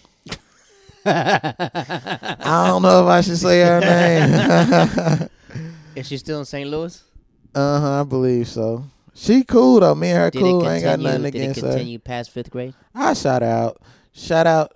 [1.06, 5.28] I don't know if I should say her name.
[5.96, 6.68] Is she still in St.
[6.68, 7.02] Louis?
[7.54, 8.00] uh huh.
[8.00, 8.84] I believe so.
[9.14, 9.94] She cool though.
[9.94, 10.64] Me and her Did cool.
[10.64, 11.08] it I ain't got continue?
[11.18, 11.68] nothing Did it against her.
[11.68, 12.74] continue past fifth grade?
[12.94, 13.80] I shout out,
[14.12, 14.72] shout out,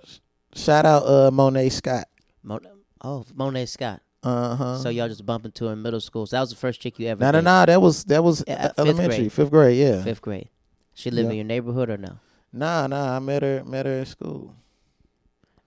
[0.55, 2.07] shout out, uh, Monet Scott.
[2.45, 2.67] Mon-
[3.03, 4.01] oh, Monet Scott.
[4.23, 4.79] Uh huh.
[4.79, 6.27] So y'all just bumped into her in middle school.
[6.27, 7.21] So that was the first chick you ever.
[7.21, 7.67] no, no, no.
[7.67, 9.33] That was that was Yeah, fifth elementary, grade.
[9.33, 9.79] fifth grade.
[9.79, 10.03] Yeah.
[10.05, 10.49] Fifth grade.
[10.95, 11.31] She live Yeah.
[11.31, 12.19] in your neighborhood or no?
[12.53, 13.17] Nah, nah.
[13.17, 14.55] I met her, met her at school.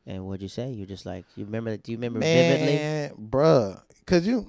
[0.07, 0.71] And what'd you say?
[0.71, 1.77] You're just like you remember?
[1.77, 2.75] Do you remember vividly?
[2.75, 4.47] Man, bruh, cause you,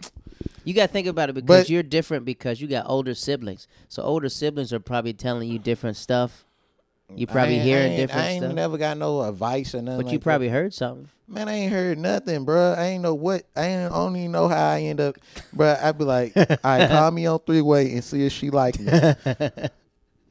[0.65, 3.69] You got to think about it because But- you're different because you got older siblings.
[3.89, 6.45] So older siblings are probably telling you different stuff.
[7.15, 8.55] You probably hearing different I ain't stuff.
[8.55, 9.99] never got no advice or nothing.
[9.99, 10.25] But like you that.
[10.25, 11.11] probably heard something.
[11.29, 12.79] Man, I ain't heard nothing, bruh.
[12.79, 13.43] I ain't know what.
[13.55, 15.17] I ain't I know how I end up,
[15.55, 15.83] bruh.
[15.83, 18.79] I'd be like, all right, call me on three way and see if she like
[18.81, 18.91] me.
[19.27, 19.69] all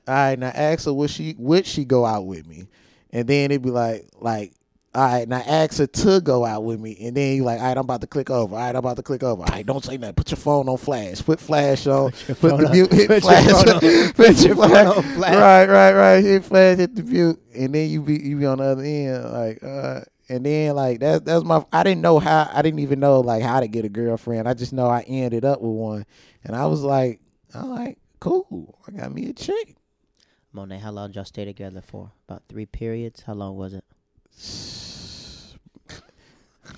[0.08, 2.68] right, now ask her would she would she go out with me,
[3.12, 4.54] and then it'd be like like.
[4.94, 7.66] All right, now ask her to go out with me, and then you like, all
[7.68, 8.54] right, I'm about to click over.
[8.56, 9.42] All right, I'm about to click over.
[9.42, 10.16] All right, don't say nothing.
[10.16, 11.22] Put your phone on flash.
[11.24, 12.12] Put flash on.
[12.12, 12.92] Put, phone the on- mute.
[12.92, 13.46] Hit put your flash.
[13.52, 14.98] phone on- put put your your phone flash.
[14.98, 15.36] on flash.
[15.36, 16.24] Right, right, right.
[16.24, 16.78] Hit flash.
[16.78, 20.02] Hit the mute, and then you be you be on the other end, like, uh,
[20.28, 21.24] and then like that.
[21.24, 21.64] That's my.
[21.72, 22.50] I didn't know how.
[22.54, 24.46] I didn't even know like how to get a girlfriend.
[24.46, 26.06] I just know I ended up with one,
[26.44, 27.22] and I was like,
[27.54, 28.78] I'm like, cool.
[28.86, 29.78] I got me a chick.
[30.52, 32.12] Monet, how long did y'all stay together for?
[32.28, 33.22] About three periods.
[33.22, 33.86] How long was it?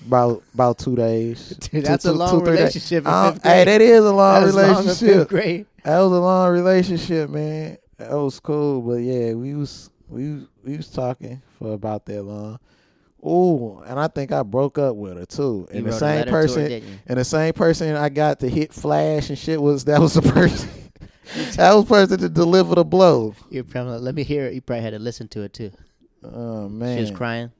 [0.06, 1.48] About about two days.
[1.60, 2.92] Dude, Two- two- two, three days.
[2.92, 5.28] in Um, hey, that is a long That long relationship.
[5.28, 5.66] grade.
[5.82, 7.78] That was a long relationship, man.
[7.96, 12.22] That was cool, but yeah, we was we was, we was talking for about that
[12.22, 12.58] long.
[13.24, 15.66] Ooh, and I think I broke up with her too.
[15.72, 18.74] You And the same her, person, didn't and the same person I got to hit
[18.74, 20.68] flash and shit was that was the person.
[21.56, 23.34] that was person to deliver the blow.
[23.48, 24.52] You probably let me hear it.
[24.54, 25.70] You probably had to listen to it too.
[26.32, 27.50] Oh man, She was crying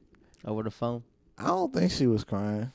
[0.45, 1.03] over the phone.
[1.37, 2.73] I don't think she was crying.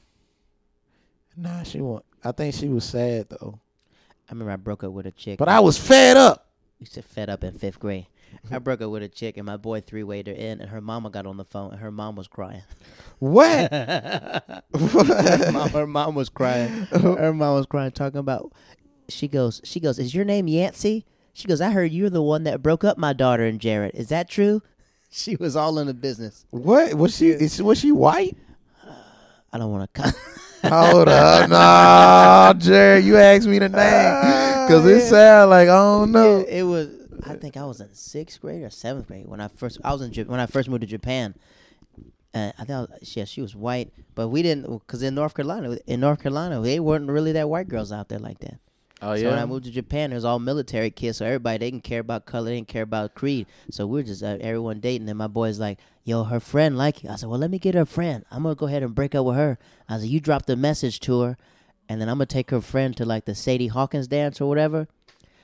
[1.35, 2.03] Nah, she was.
[2.23, 3.59] I think she was sad though.
[4.29, 5.39] I remember I broke up with a chick.
[5.39, 6.49] But I was fed up.
[6.79, 8.07] used to fed up in fifth grade.
[8.51, 10.81] I broke up with a chick and my boy three wayed her in, and her
[10.81, 12.63] mama got on the phone and her mom was crying.
[13.19, 13.71] What?
[13.73, 16.69] her, mom, her mom was crying.
[16.91, 18.53] Her mom was crying, talking about.
[19.09, 19.61] She goes.
[19.63, 19.97] She goes.
[19.97, 21.05] Is your name Yancey?
[21.33, 21.59] She goes.
[21.61, 23.95] I heard you're the one that broke up my daughter and Jared.
[23.95, 24.61] Is that true?
[25.11, 26.45] She was all in the business.
[26.51, 27.29] what was she?
[27.29, 28.37] Is, was she white?
[29.51, 30.13] I don't want to.
[30.69, 35.75] Hold up, no, Jerry, you asked me the name ah, because it sound like I
[35.75, 36.45] don't know.
[36.47, 36.89] it was.
[37.25, 39.79] I think I was in sixth grade or seventh grade when I first.
[39.83, 41.33] I was in when I first moved to Japan.
[42.31, 45.99] And I thought, yeah, she was white, but we didn't, because in North Carolina, in
[45.99, 48.59] North Carolina, they weren't really that white girls out there like that.
[49.01, 51.17] Oh So when I moved to Japan, it was all military kids.
[51.17, 53.47] So everybody they didn't care about color, they didn't care about creed.
[53.71, 55.07] So we are just uh, everyone dating.
[55.07, 57.75] And my boy's like, "Yo, her friend like you." I said, "Well, let me get
[57.75, 58.25] her friend.
[58.29, 59.57] I'm gonna go ahead and break up with her."
[59.87, 61.37] I said, "You drop the message to her,
[61.87, 64.87] and then I'm gonna take her friend to like the Sadie Hawkins dance or whatever."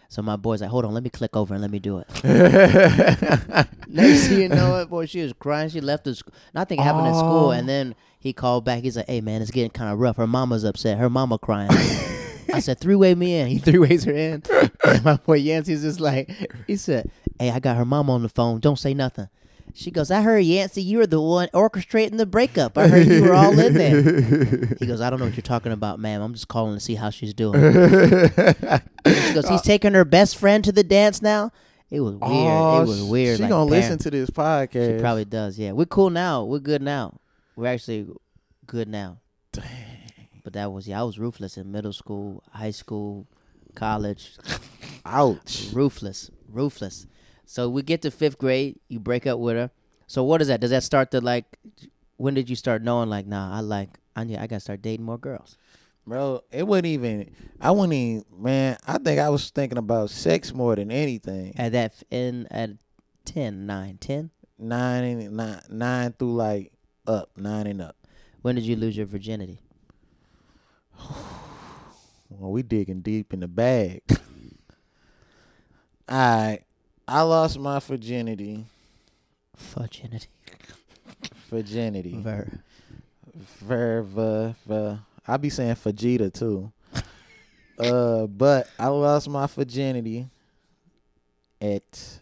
[0.09, 2.07] So my boy's like, "Hold on, let me click over and let me do it."
[3.87, 5.69] Next thing you know, it, boy, she was crying.
[5.69, 6.33] She left the school.
[6.53, 7.51] Nothing happened in school, Oh.
[7.51, 8.83] and then he called back.
[8.83, 10.17] He's like, "Hey man, it's getting kind of rough.
[10.17, 10.97] Her mama's upset.
[10.97, 11.69] Her mama crying."
[12.55, 13.47] I said, three way me in.
[13.47, 14.43] He three ways her in.
[14.85, 16.29] And my boy Yancey's just like,
[16.67, 18.59] he said, Hey, I got her mom on the phone.
[18.59, 19.27] Don't say nothing.
[19.73, 22.77] She goes, I heard Yancey, you were the one orchestrating the breakup.
[22.77, 24.75] I heard you were all in there.
[24.79, 26.21] He goes, I don't know what you're talking about, ma'am.
[26.21, 27.59] I'm just calling to see how she's doing.
[27.61, 31.51] She goes, He's taking her best friend to the dance now.
[31.89, 32.23] It was weird.
[32.31, 33.37] Oh, it was weird.
[33.37, 34.97] She like gonna listen to this podcast.
[34.97, 35.59] She probably does.
[35.59, 36.43] Yeah, we're cool now.
[36.43, 37.19] We're good now.
[37.55, 38.07] We're actually
[38.65, 39.19] good now.
[40.45, 41.01] But that was yeah.
[41.01, 43.25] I was ruthless in middle school, high school,
[43.73, 44.37] college.
[45.05, 45.69] Ouch.
[45.73, 47.07] ruthless, ruthless.
[47.45, 48.79] So we get to fifth grade.
[48.87, 49.71] You break up with her.
[50.05, 50.61] So what is that?
[50.61, 51.57] Does that start to like?
[52.17, 55.03] When did you start knowing like, nah, I like, I need, I gotta start dating
[55.03, 55.57] more girls.
[56.05, 57.31] Bro, it wasn't even.
[57.59, 58.23] I wouldn't even.
[58.31, 61.55] Man, I think I was thinking about sex more than anything.
[61.57, 62.69] At that in at
[63.25, 64.29] 10, 9, 10?
[64.59, 66.71] Nine, and- nine, nine through like
[67.07, 67.95] up, nine and up.
[68.43, 69.59] When did you lose your virginity?
[72.27, 74.01] Well, we digging deep in the bag.
[76.11, 76.63] Alright.
[77.07, 78.65] I lost my virginity.
[79.55, 80.27] Virginity.
[81.49, 82.15] Virginity.
[82.17, 82.47] Ver.
[83.61, 84.99] Ver, ver, ver.
[85.27, 86.71] I be saying Vegeta too.
[87.79, 90.27] uh, but I lost my virginity
[91.61, 92.19] at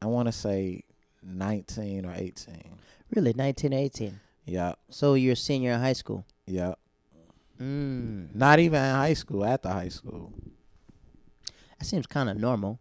[0.00, 0.84] I want to say
[1.22, 2.70] nineteen or eighteen.
[3.14, 4.20] Really, 19, 18.
[4.44, 6.26] Yeah, So you're a senior in high school.
[6.46, 6.74] yeah.
[7.60, 8.34] Mm.
[8.34, 9.44] Not even in high school.
[9.44, 10.32] After high school,
[11.78, 12.78] That seems kind of normal.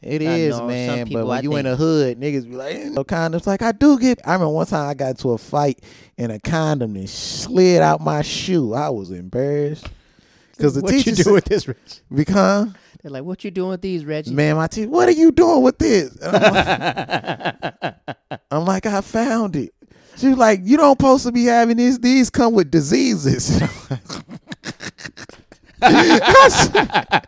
[0.00, 1.08] it I is know, man.
[1.12, 3.62] But when I you in think- the hood, niggas be like, "Ain't no condoms." Like
[3.62, 4.20] I do get.
[4.24, 5.80] I remember one time I got into a fight
[6.16, 8.74] and a condom and slid out my shoe.
[8.74, 9.86] I was embarrassed
[10.56, 12.00] because the what teacher you do said, with this, Rich?
[12.14, 14.32] "Become." They're like, what you doing with these, Reggie?
[14.34, 16.18] Man, my teacher, what are you doing with this?
[16.20, 17.94] I'm like,
[18.50, 19.72] I'm like, I found it.
[20.18, 21.98] She was like, you don't supposed to be having this.
[21.98, 23.62] These come with diseases.
[25.82, 27.22] I,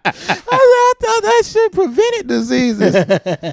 [0.53, 2.95] I thought that shit prevented diseases.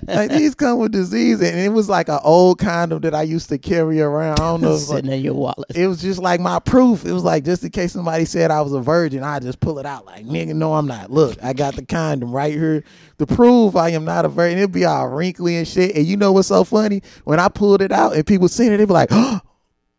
[0.07, 3.49] like these come with disease, and it was like an old condom that I used
[3.49, 4.39] to carry around.
[4.39, 4.73] I don't know.
[4.73, 5.69] if, like, Sitting in your wallet.
[5.75, 7.05] it was just like my proof.
[7.05, 9.79] It was like just in case somebody said I was a virgin, I just pull
[9.79, 11.11] it out like nigga, no, I'm not.
[11.11, 12.83] Look, I got the condom right here
[13.19, 14.57] to prove I am not a virgin.
[14.57, 15.95] It'd be all wrinkly and shit.
[15.95, 17.01] And you know what's so funny?
[17.23, 19.41] When I pulled it out and people seen it, they be like, oh,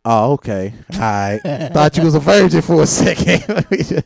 [0.05, 3.45] "Oh, okay, I Thought you was a virgin for a second.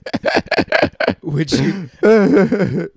[1.22, 1.90] Would you?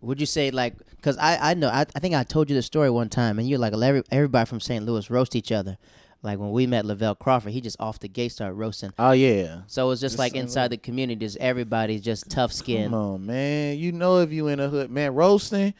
[0.00, 0.74] would you say like?
[0.96, 3.48] Because I I know I, I think I told you the story one time, and
[3.48, 4.84] you're like every, everybody from St.
[4.84, 5.78] Louis roast each other.
[6.22, 8.92] Like when we met Lavell Crawford, he just off the gate started roasting.
[8.98, 9.60] oh yeah.
[9.66, 12.94] So it's just Just like saying, inside the community, just everybody's just tough Come skin.
[12.94, 13.78] on, man.
[13.78, 15.72] You know if you in a hood, man, roasting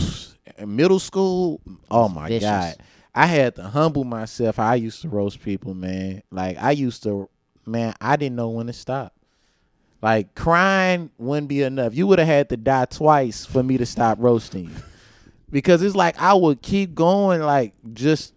[0.58, 2.48] in middle school, oh my Vicious.
[2.48, 2.76] god.
[3.14, 4.58] I had to humble myself.
[4.58, 6.22] I used to roast people, man.
[6.30, 7.28] Like I used to
[7.66, 9.14] man, I didn't know when to stop.
[10.00, 11.94] Like crying wouldn't be enough.
[11.94, 14.76] You would have had to die twice for me to stop roasting you.
[15.50, 18.32] Because it's like I would keep going like just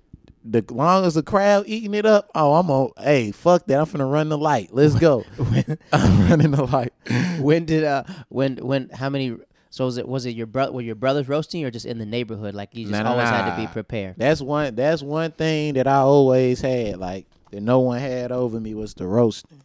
[0.45, 2.91] the long as the crowd eating it up, oh, I'm on.
[2.99, 3.79] Hey, fuck that!
[3.79, 4.69] I'm finna run the light.
[4.71, 5.25] Let's go.
[5.91, 6.93] I'm running the light.
[7.39, 9.35] when did uh when when how many?
[9.75, 10.71] So was it was it your brother?
[10.71, 12.55] Were your brothers roasting or just in the neighborhood?
[12.55, 14.15] Like you just Nah, nah, always had to be prepared.
[14.15, 14.73] That's one.
[14.73, 18.93] That's one thing that I always had, like that no one had over me was
[18.93, 19.63] the roasting.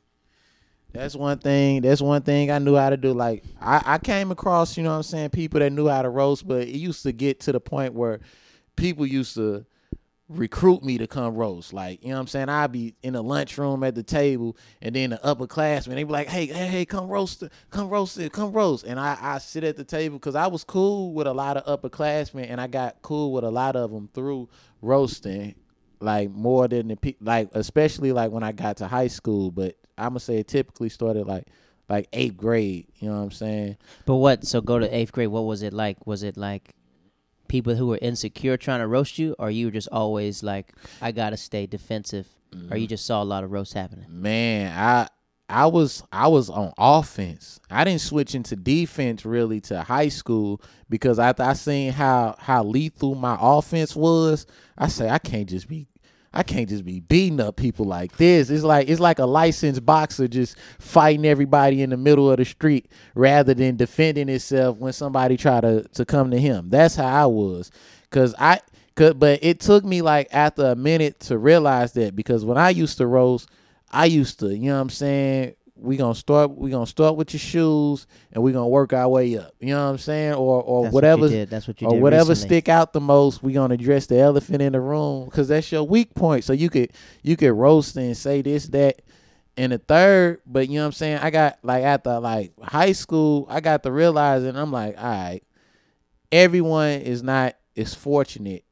[0.93, 1.83] That's one thing.
[1.83, 3.13] That's one thing I knew how to do.
[3.13, 6.09] Like I, I came across, you know what I'm saying, people that knew how to
[6.09, 8.19] roast, but it used to get to the point where
[8.75, 9.65] people used to
[10.31, 11.73] recruit me to come roast.
[11.73, 12.49] Like, you know what I'm saying?
[12.49, 16.29] I'd be in the lunchroom at the table and then the upperclassmen, they be like,
[16.29, 18.85] hey, hey, hey, come roast come roast it, come roast.
[18.85, 21.81] And I, I sit at the table because I was cool with a lot of
[21.83, 24.49] upperclassmen and I got cool with a lot of them through
[24.81, 25.57] roasting.
[26.03, 29.51] Like more than the pe- like, especially like when I got to high school.
[29.51, 31.47] But I'm gonna say it typically started like
[31.91, 32.87] like eighth grade.
[33.01, 33.77] You know what I'm saying?
[34.07, 34.47] But what?
[34.47, 35.29] So go to eighth grade.
[35.29, 36.07] What was it like?
[36.07, 36.75] Was it like
[37.51, 40.73] people who were insecure trying to roast you, or you were just always like,
[41.03, 42.29] I gotta stay defensive,
[42.71, 42.91] or you mm-hmm.
[42.91, 44.07] just saw a lot of roasts happening?
[44.09, 45.09] Man, I
[45.49, 47.61] I was I was on offense.
[47.69, 52.63] I didn't switch into defense really to high school because after I seen how how
[52.63, 54.47] lethal my offense was,
[54.79, 55.89] I say I can't just be
[56.33, 58.51] I can't just be beating up people like this.
[58.51, 62.45] It's like it's like a licensed boxer just fighting everybody in the middle of the
[62.45, 66.71] street rather than defending himself when somebody try to to come to him.
[66.71, 67.73] That's how I was.
[68.11, 68.61] Cause I
[68.95, 72.71] could but it took me like after a minute to realize that because when I
[72.71, 73.49] used to roast,
[73.91, 75.55] I used to, you know what I'm saying?
[75.81, 79.39] We gonna start we gonna start with your shoes and we gonna work our way
[79.39, 79.55] up.
[79.61, 80.35] You know what I'm saying?
[80.35, 81.51] Or or That's whatever What you did.
[81.51, 82.03] That's what you or did.
[82.03, 82.49] whatever recently.
[82.49, 85.83] stick out the most, we gonna address the elephant in the room because that's your
[85.85, 86.45] weak point.
[86.45, 89.03] So you could you could roast and say this that.
[89.57, 91.19] And the third, but you know what I'm saying.
[91.19, 95.43] I got like after like high school, I got to realizing I'm like, all right,
[96.33, 98.65] everyone is not as fortunate.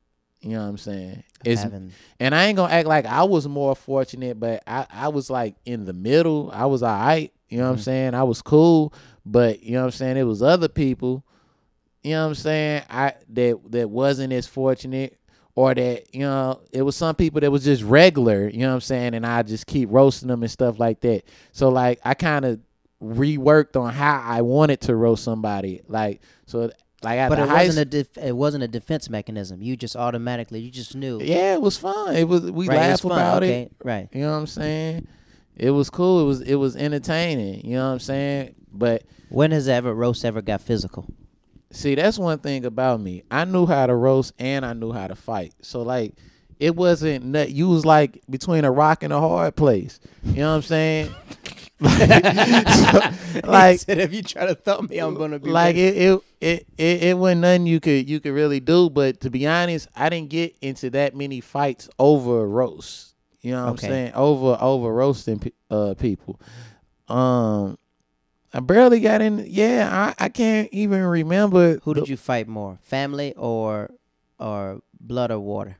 [0.48, 1.22] You know what I'm saying?
[1.44, 5.08] It's Having- and I ain't gonna act like I was more fortunate, but I, I
[5.08, 6.50] was like in the middle.
[6.52, 7.32] I was all right.
[7.48, 7.80] You know what I'm Mhm.
[7.84, 8.14] saying?
[8.14, 8.92] I was cool,
[9.24, 10.16] but you know what I'm saying?
[10.16, 11.24] It was other people,
[12.02, 15.18] you know what I'm saying, I that that wasn't as fortunate
[15.54, 18.74] or that, you know, it was some people that was just regular, you know what
[18.74, 21.22] I'm saying, and I just keep roasting them and stuff like that.
[21.52, 22.60] So like I kind of
[23.02, 25.82] reworked on how I wanted to roast somebody.
[25.88, 26.70] Like so
[27.02, 29.62] like at but the it wasn't a def- it wasn't a defense mechanism.
[29.62, 31.20] You just automatically you just knew.
[31.22, 32.16] Yeah, it was fun.
[32.16, 33.72] It was we right, it was laugh fun, about okay, it.
[33.84, 34.08] Right.
[34.12, 35.06] You know what I'm saying?
[35.56, 36.22] It was cool.
[36.22, 37.64] It was it was entertaining.
[37.64, 38.54] You know what I'm saying?
[38.72, 41.06] But When has ever roast ever got physical?
[41.70, 43.22] see, that's one thing about me.
[43.30, 45.52] I knew how to roast and I knew how to fight.
[45.62, 46.14] So like,
[46.58, 47.50] it wasn't nut.
[47.50, 50.00] You was like between a rock and a hard place.
[50.24, 51.14] You know what I'm saying?
[53.38, 56.22] So, like said, if you try to thump me, I'm gonna be like it, it
[56.40, 58.90] it it it wasn't nothing you could you could really do.
[58.90, 63.14] But to be honest, I didn't get into that many fights over roast.
[63.40, 63.86] You know what Okay.
[63.86, 64.12] I'm saying?
[64.14, 66.40] Over over roasting uh people.
[67.08, 67.78] Um,
[68.52, 69.44] I barely got in.
[69.48, 73.90] Yeah, I I can't even remember Who the- did you fight more, family or
[74.38, 75.76] or blood or water?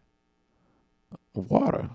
[1.34, 1.90] water.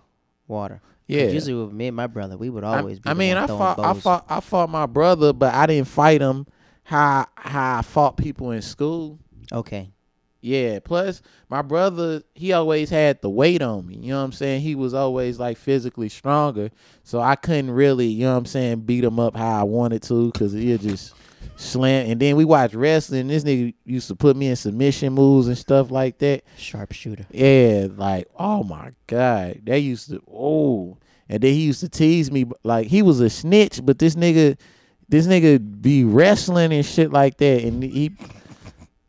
[0.47, 0.81] Water.
[1.07, 1.23] Yeah.
[1.25, 2.99] Usually with me and my brother, we would I, always.
[2.99, 6.21] be I mean, I fought, I fought, I fought my brother, but I didn't fight
[6.21, 6.45] him.
[6.83, 9.19] How how I fought people in school.
[9.51, 9.91] Okay.
[10.41, 10.79] Yeah.
[10.83, 13.95] Plus, my brother, he always had the weight on me.
[13.95, 14.61] You know what I'm saying?
[14.61, 16.69] He was always like physically stronger,
[17.03, 20.03] so I couldn't really, you know what I'm saying, beat him up how I wanted
[20.03, 21.15] to, cause he'd just
[21.55, 22.11] slam.
[22.11, 23.27] And then we watched wrestling.
[23.27, 26.43] This nigga used to put me in submission moves and stuff like that.
[26.57, 27.25] Sharpshooter.
[27.31, 30.97] Yeah, like oh my god, that used to oh,
[31.29, 34.57] and then he used to tease me like he was a snitch, but this nigga,
[35.09, 38.11] this nigga be wrestling and shit like that, and he,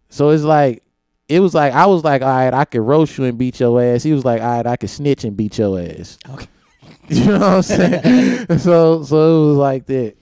[0.09, 0.83] so it's like.
[1.27, 3.83] It was like I was like, all right, I could roast you and beat your
[3.83, 4.03] ass.
[4.03, 6.19] He was like, all right, I could snitch and beat your ass.
[6.29, 6.47] Okay.
[7.09, 8.47] you know what I'm saying?
[8.59, 10.17] so so it was like that.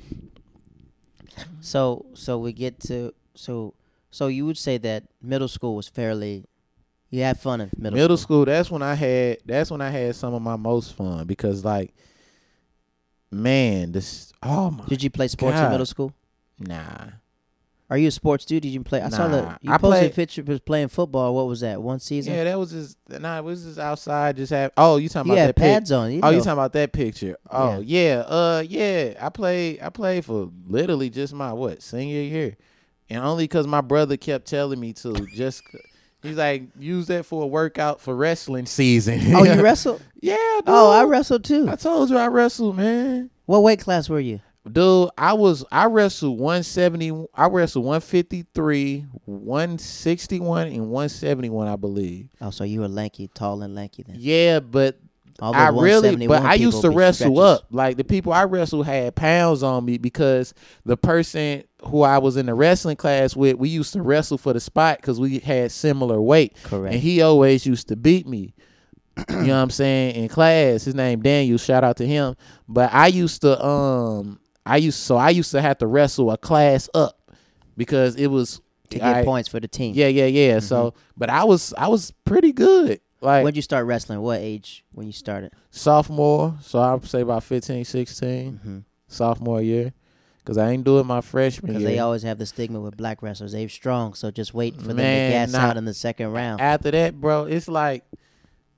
[1.61, 3.75] So so we get to so
[4.11, 6.45] so you would say that middle school was fairly.
[7.11, 7.99] You had fun in middle.
[7.99, 11.27] Middle school, that's when I had that's when I had some of my most fun
[11.27, 11.95] because like
[13.33, 16.13] man, this oh my Did you play sports in middle school?
[16.59, 17.07] nah.
[17.91, 18.63] Are you a sports dude?
[18.63, 19.03] Did you play?
[19.03, 21.35] I saw the you I posted played- a picture of playing football.
[21.35, 21.83] What was that?
[21.83, 22.33] One season.
[22.33, 25.37] Yeah, that was just nah, it was just outside just have oh you talking you
[25.37, 26.11] about that pic- pads on.
[26.11, 27.37] You Oh, you talking about that picture?
[27.51, 28.21] Oh yeah.
[28.27, 29.13] uh yeah.
[29.21, 32.57] I played I played for literally just my what senior year,
[33.11, 35.13] and only because my brother kept telling me to.
[35.35, 35.63] Just
[36.23, 39.35] he's like use that for a workout for wrestling season.
[39.35, 40.03] Oh, you wrestled?
[40.21, 40.37] yeah.
[40.57, 40.65] Dude.
[40.67, 41.69] Oh, I wrestled too.
[41.69, 43.31] I told you I wrestled, man.
[43.47, 44.41] What weight class were you?
[44.71, 52.29] Dude, I was I wrestled 170 I wrestled 153, 161 and 171 I believe.
[52.41, 54.17] Oh, so you were lanky, tall and lanky then.
[54.19, 55.01] Yeah, but
[55.51, 57.61] I really but I used to wrestle stretchers.
[57.61, 57.67] up.
[57.71, 62.37] Like the people I wrestled had pounds on me because the person who I was
[62.37, 65.73] in the wrestling class with, we used to wrestle for the spot cuz we had
[65.73, 66.57] similar weight.
[66.63, 66.95] Correct.
[66.95, 68.55] And he always used to beat me.
[69.29, 70.15] you know what I'm saying?
[70.15, 72.37] In class, his name Daniel, shout out to him.
[72.69, 76.39] But I used to um I used so I used to have to wrestle a
[76.39, 77.19] class up
[77.77, 79.95] because it was to get I- points for the team.
[79.95, 80.61] Yeah, yeah, yeah.
[80.61, 83.01] So, but I was I was pretty good.
[83.23, 84.21] Like When'd you start wrestling?
[84.21, 85.53] What age when you started?
[85.71, 88.79] sophomore, so I would say about 15, 16, Mm-hmm.
[89.07, 89.93] sophomore year,
[90.39, 91.89] because I ain't do it my freshman year.
[91.89, 93.53] They always have the stigma with black wrestlers.
[93.53, 95.69] They're strong, so just wait for them Man, to gas nah.
[95.71, 96.61] out in the second round.
[96.61, 98.05] After that, bro, it's like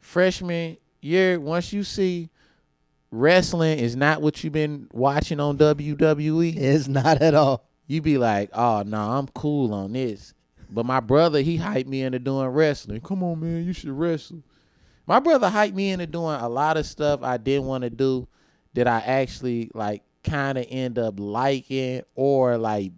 [0.01, 1.41] freshman year.
[1.41, 2.29] Once you see
[3.11, 7.65] wrestling is not what you've been watching on WWE, It's not at all.
[7.87, 10.35] you be like, oh no, I'm cool on this.
[10.71, 13.01] But my brother, he hyped me into doing wrestling.
[13.01, 14.43] Come on, man, you should wrestle.
[15.07, 18.27] My brother hyped me into doing a lot of stuff I didn't want to do
[18.75, 22.93] that I actually like kind of end up liking or like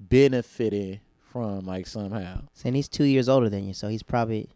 [0.00, 1.00] benefiting
[1.30, 2.42] from like somehow.
[2.64, 4.48] And he's two years older than you, so he's probably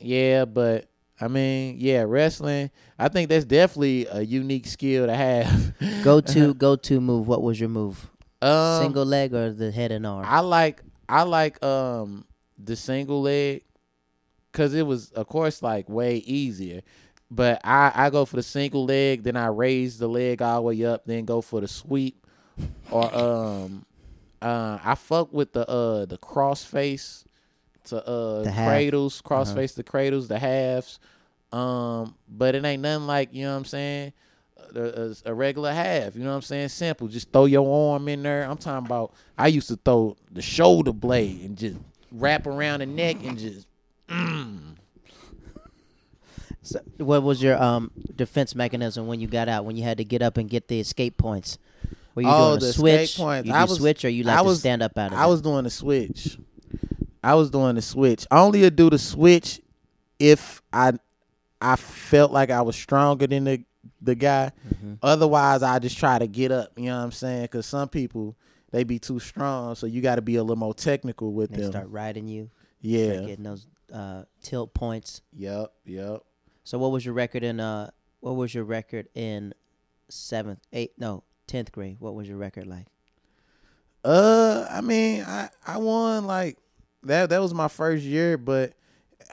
[0.00, 0.86] Yeah, but
[1.20, 2.70] I mean, yeah, wrestling.
[2.98, 5.74] I think that's definitely a unique skill to have.
[6.02, 7.28] go to go to move.
[7.28, 8.10] What was your move?
[8.42, 10.24] um, Single leg or the head and arm?
[10.28, 12.24] I like I like um
[12.58, 13.62] the single leg
[14.52, 16.82] because it was of course like way easier.
[17.30, 20.62] But I I go for the single leg, then I raise the leg all the
[20.62, 22.24] way up, then go for the sweep,
[22.90, 23.84] or um
[24.42, 27.24] uh I fuck with the uh the cross face
[27.84, 28.66] to uh The half.
[28.66, 29.60] cradles, cross Uh-huh.
[29.60, 30.98] face the cradles, the halves.
[31.52, 34.12] Um, but it ain't nothing like you know what I'm saying.
[34.74, 36.68] A, a- a regular half, you know what I'm saying?
[36.68, 37.08] Simple.
[37.08, 38.44] Just throw your arm in there.
[38.44, 39.12] I'm talking about.
[39.38, 41.76] I used to throw the shoulder blade and just
[42.12, 43.66] wrap around the neck and just.
[44.08, 44.74] Mm.
[46.62, 49.64] So, what was your um defense mechanism when you got out?
[49.64, 51.58] When you had to get up and get the escape points?
[52.14, 53.16] Were you Oh, doing the a escape switch?
[53.16, 53.48] points.
[53.48, 55.28] You I was- switch or you like I to stand up out of I it?
[55.28, 56.38] was doing the switch.
[57.22, 58.26] I was doing the switch.
[58.30, 59.60] I only would do the switch
[60.18, 60.92] if I
[61.60, 63.62] I felt like I was stronger than the
[64.04, 64.52] the guy.
[64.68, 64.98] Mhm.
[65.02, 66.78] Otherwise, I just try to get up.
[66.78, 67.42] You know what I'm saying?
[67.42, 68.36] Because some people
[68.70, 71.62] they be too strong, so you got to be a little more technical with They
[71.62, 71.70] them.
[71.70, 72.50] start riding you,
[72.80, 73.20] yeah.
[73.20, 75.20] getting those uh, tilt points.
[75.32, 75.72] Yep.
[75.84, 76.22] Yep.
[76.64, 77.90] So what was your record in uh
[78.20, 79.52] what was your record in
[80.08, 81.96] seventh, eighth no, tenth grade?
[82.00, 82.86] What was your record like?
[84.04, 86.58] Uh, I mean, I I won like
[87.04, 87.30] that.
[87.30, 88.72] That was my first year, but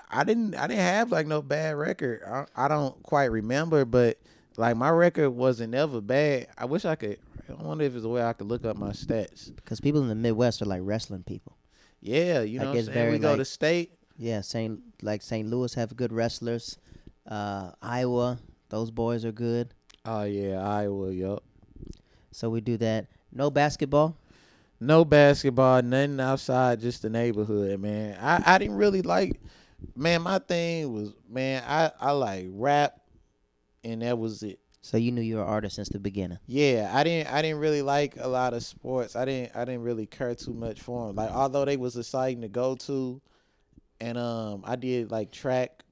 [0.09, 2.21] I didn't I didn't have like no bad record.
[2.25, 4.17] I I don't quite remember, but
[4.57, 6.47] like my record wasn't ever bad.
[6.57, 7.17] I wish I could.
[7.49, 9.53] I wonder if there's a way I could look up my stats.
[9.55, 11.57] Because people in the Midwest are like wrestling people.
[12.01, 12.93] Yeah, you Like, know, what I'm saying?
[12.93, 13.91] very, we go like- to state.
[14.17, 15.47] Yeah, Saint like St.
[15.49, 16.77] Louis have good wrestlers.
[17.27, 18.39] Uh, Iowa,
[18.69, 19.73] those boys are good.
[20.05, 21.11] Oh yeah, Iowa.
[21.11, 21.43] Yup.
[22.31, 23.07] So we do that.
[23.31, 24.17] No basketball.
[24.79, 28.17] No basketball, nothing outside, just the neighborhood, man.
[28.19, 29.39] I, I didn't really like
[29.95, 32.99] man, my thing was man, I, I like rap
[33.83, 34.59] and that was it.
[34.83, 36.39] So you knew you were an artist since the beginning.
[36.47, 39.15] Yeah, I didn't I didn't really like a lot of sports.
[39.15, 41.15] I didn't I didn't really care too much for them.
[41.15, 43.21] Like although they was exciting to go to
[43.99, 45.83] and um I did like track,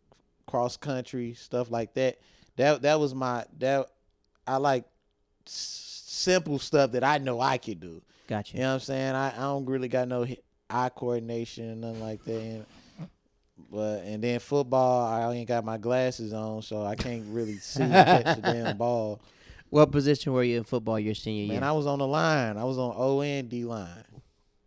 [0.48, 2.20] cross country, stuff like that.
[2.56, 3.92] That that was my that
[4.48, 4.86] I like
[5.46, 8.02] s- simple stuff that I know I could do.
[8.28, 8.58] Gotcha.
[8.58, 9.16] You know what I'm saying?
[9.16, 10.26] I, I don't really got no
[10.70, 12.42] eye coordination and nothing like that.
[12.42, 12.66] And,
[13.72, 17.84] but and then football, I ain't got my glasses on, so I can't really see
[17.84, 19.20] and catch the damn ball.
[19.70, 21.70] What position were you in football your senior Man, year?
[21.70, 22.58] I was on the line.
[22.58, 24.04] I was on O and D line.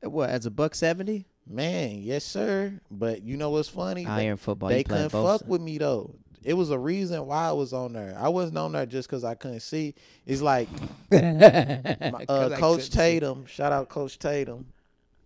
[0.02, 1.26] what as a buck seventy?
[1.46, 2.80] Man, yes sir.
[2.90, 4.06] But you know what's funny?
[4.06, 4.68] Iron football.
[4.68, 6.14] they couldn't fuck with me though.
[6.44, 8.16] It was a reason why I was on there.
[8.18, 9.94] I wasn't on there just because I couldn't see.
[10.26, 10.68] It's like
[11.10, 13.46] my, uh, Coach Tatum.
[13.46, 14.66] Shout out Coach Tatum.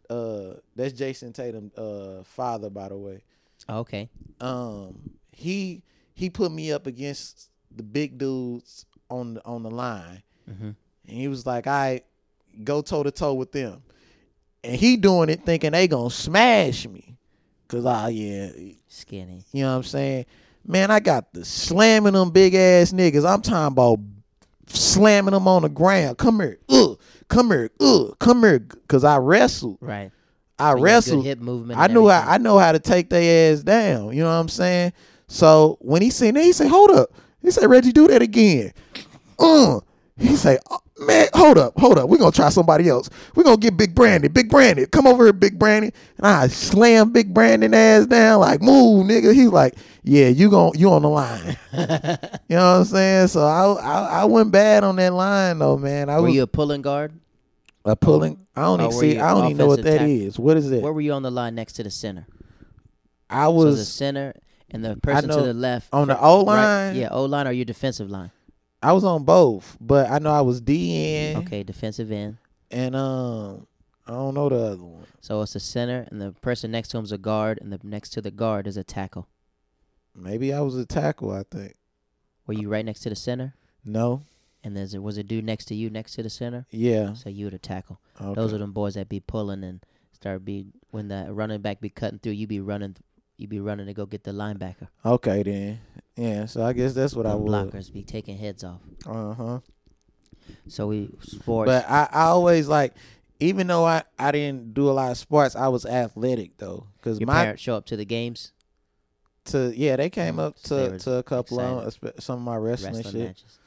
[0.09, 3.23] Uh, that's Jayson Tatum, uh, father, by the way.
[3.69, 4.09] Okay.
[4.41, 5.83] Um, he
[6.14, 10.71] he put me up against the big dudes on the on the line, hmm
[11.09, 12.03] and he was like, "I
[12.64, 13.83] go toe to toe with them,"
[14.64, 17.17] and he doing it thinking they gonna smash me,
[17.69, 18.51] cause ah yeah,
[18.89, 19.45] Skinny.
[19.53, 20.27] you know what I'm saying?
[20.67, 23.25] Man, I got the slamming them big ass niggas.
[23.29, 23.99] I'm talking about
[24.67, 26.19] slamming them on the ground.
[26.19, 26.99] Come here, ugh.
[27.29, 28.17] Come here, ugh.
[28.19, 29.79] Come here, cause I wrestled.
[29.81, 30.11] Right.
[30.59, 31.25] I So you had good wrestled.
[31.25, 31.79] hip movement.
[31.81, 32.25] I knew how.
[32.27, 34.13] I know how to take their ass down.
[34.17, 34.93] You know what I'm saying?
[35.29, 37.11] So when he seen that, he said, "Hold up."
[37.43, 38.73] He said, "Reggie, do that again."
[39.39, 39.81] Uh.
[40.19, 42.09] He say, oh, "Man, hold up, hold up.
[42.09, 43.11] We're gonna try somebody else.
[43.35, 44.33] We're gonna get Big Brandon.
[44.33, 48.63] Big Brandon, come over here, Big Brandon." And I slam Big Brandon ass down like,
[48.63, 52.85] "Move, nigga." He's like, "Yeah, you gon' you on the line." you know what I'm
[52.87, 53.29] saying?
[53.29, 56.09] So I I, I went bad on that line though, man.
[56.09, 57.13] I Were was you a pulling guard?
[57.87, 58.47] A pulling.
[58.55, 59.18] I don't Or even see.
[59.18, 60.34] I don't even know what that is.
[60.34, 60.45] tackle?
[60.45, 60.82] What is it?
[60.82, 62.26] Where were you on the line next to the center?
[63.30, 63.78] I so was.
[63.78, 64.34] the center
[64.70, 66.55] and the person to the left on the O right-
[66.89, 66.97] line?
[66.97, 68.30] yeah, O line or your defensive line.
[68.82, 71.37] I was on both, but I know I was DN.
[71.39, 72.37] Okay, defensive end.
[72.70, 73.66] And um,
[74.07, 75.07] I don't know the other one.
[75.20, 77.80] So it's a center, and the person next to him is a guard, and the
[77.82, 79.26] next to the guard is a tackle.
[80.14, 81.32] Maybe I was a tackle.
[81.32, 81.74] I think.
[82.47, 83.55] Were you right next to the center?
[83.84, 84.22] No.
[84.67, 86.67] And there's a, was a dude next to you next to the center?
[86.71, 87.12] Yeah.
[87.14, 88.01] So you the tackle.
[88.21, 88.35] Okay.
[88.35, 89.81] Those are them boys that be pulling and
[90.12, 92.33] start be when the running back be cutting through.
[92.33, 92.97] You be running.
[93.37, 94.89] You be running to go get the linebacker.
[95.05, 95.79] okay then.
[96.17, 96.47] Yeah.
[96.47, 97.53] So I guess that's what I Them would.
[97.71, 98.81] blockers be taking heads off.
[99.07, 99.59] Uh huh.
[100.69, 101.69] So we sports.
[101.69, 102.95] But I, I always like,
[103.39, 106.89] even though I, I didn't do a lot of sports, I was athletic though.
[107.03, 108.53] Cause your my parents show up to the games,
[109.47, 112.57] to yeah they came up to to a couple of 'em, espe- some of my
[112.57, 113.27] wrestling, wrestling shit.
[113.29, 113.59] matches.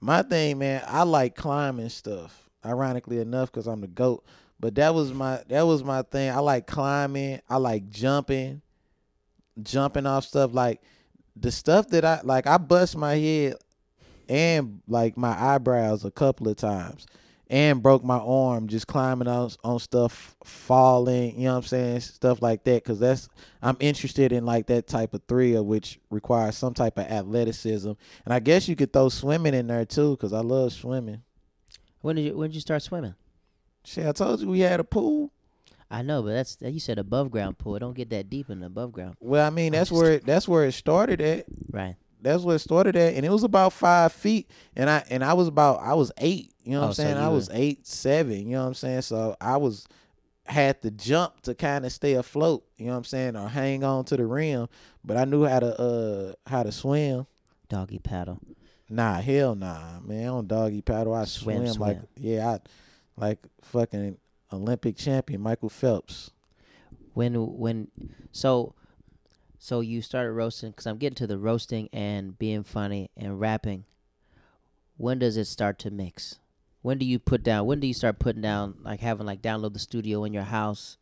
[0.00, 2.48] My thing, man, I like climbing stuff.
[2.64, 4.24] Ironically enough, because I'm the goat.
[4.58, 6.30] But that was my that was my thing.
[6.30, 7.40] I like climbing.
[7.48, 8.60] I like jumping,
[9.62, 10.52] jumping off stuff.
[10.52, 10.82] Like
[11.34, 12.46] the stuff that I like.
[12.46, 13.54] I bust my head
[14.28, 17.06] and like my eyebrows a couple of times,
[17.50, 21.36] and broke my arm just climbing on on stuff, falling.
[21.36, 22.00] You know what I'm saying?
[22.00, 22.84] Stuff like that.
[22.84, 23.28] Because that's
[23.60, 27.90] I'm interested in like that type of thrill, which requires some type of athleticism.
[28.24, 31.22] And I guess you could throw swimming in there too, because I love swimming.
[32.00, 33.16] When did you when did you start swimming?
[33.84, 35.32] Shit, I told you we had a pool.
[35.90, 37.74] I know, but that's you said above ground pool.
[37.74, 39.16] It don't get that deep in the above ground.
[39.18, 41.46] Well, I mean that's where it, that's where it started at.
[41.68, 41.96] Right.
[42.22, 44.50] That's where it started at, and it was about five feet.
[44.76, 46.52] And I and I was about I was eight.
[46.64, 47.16] You know what Oh, I'm saying?
[47.16, 48.46] you I was eight, seven.
[48.46, 49.02] You know what I'm saying?
[49.02, 49.86] So I was
[50.46, 52.64] had to jump to kind of stay afloat.
[52.76, 53.36] You know what I'm saying?
[53.36, 54.68] Or hang on to the rim.
[55.04, 57.26] But I knew how to uh how to swim.
[57.68, 58.40] Doggy paddle.
[58.88, 60.28] Nah, hell nah, man.
[60.28, 62.58] On doggy paddle, I Swim, swim, like yeah, I
[63.16, 64.18] like fucking
[64.52, 66.32] Olympic champion Michael Phelps.
[67.14, 67.88] When when
[68.32, 68.74] so
[69.62, 73.84] so you started roasting because I'm getting to the roasting and being funny and rapping.
[74.96, 76.38] When does it start to mix?
[76.80, 77.66] When do you put down?
[77.66, 80.96] When do you start putting down like having like download the studio in your house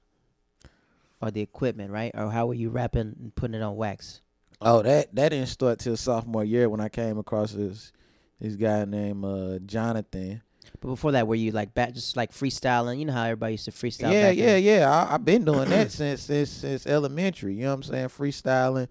[1.23, 2.11] or the equipment, right?
[2.15, 4.23] Or how were you rapping and putting it on wax?
[4.61, 7.93] Oh, that that didn't start till sophomore year when I came across this
[8.41, 10.43] this guy named uh, Jonathan.
[10.81, 12.99] But before that, were you like back just like freestyling?
[12.99, 14.13] You know how everybody used to freestyle.
[14.13, 14.63] yeah, back yeah, then?
[14.63, 14.91] yeah.
[14.91, 17.55] I, I've been doing that since since since elementary.
[17.55, 18.09] You know what I'm saying?
[18.09, 18.89] Freestyling,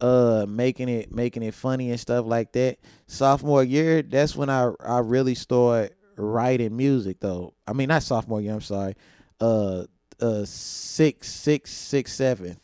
[0.00, 2.78] uh, making it making it funny and stuff like that.
[3.06, 7.54] Sophomore year, that's when I I really started writing music though.
[7.66, 8.54] I mean, not sophomore year.
[8.54, 8.94] I'm sorry.
[9.40, 9.84] Uh,
[10.20, 12.58] uh, six, six, six, seventh.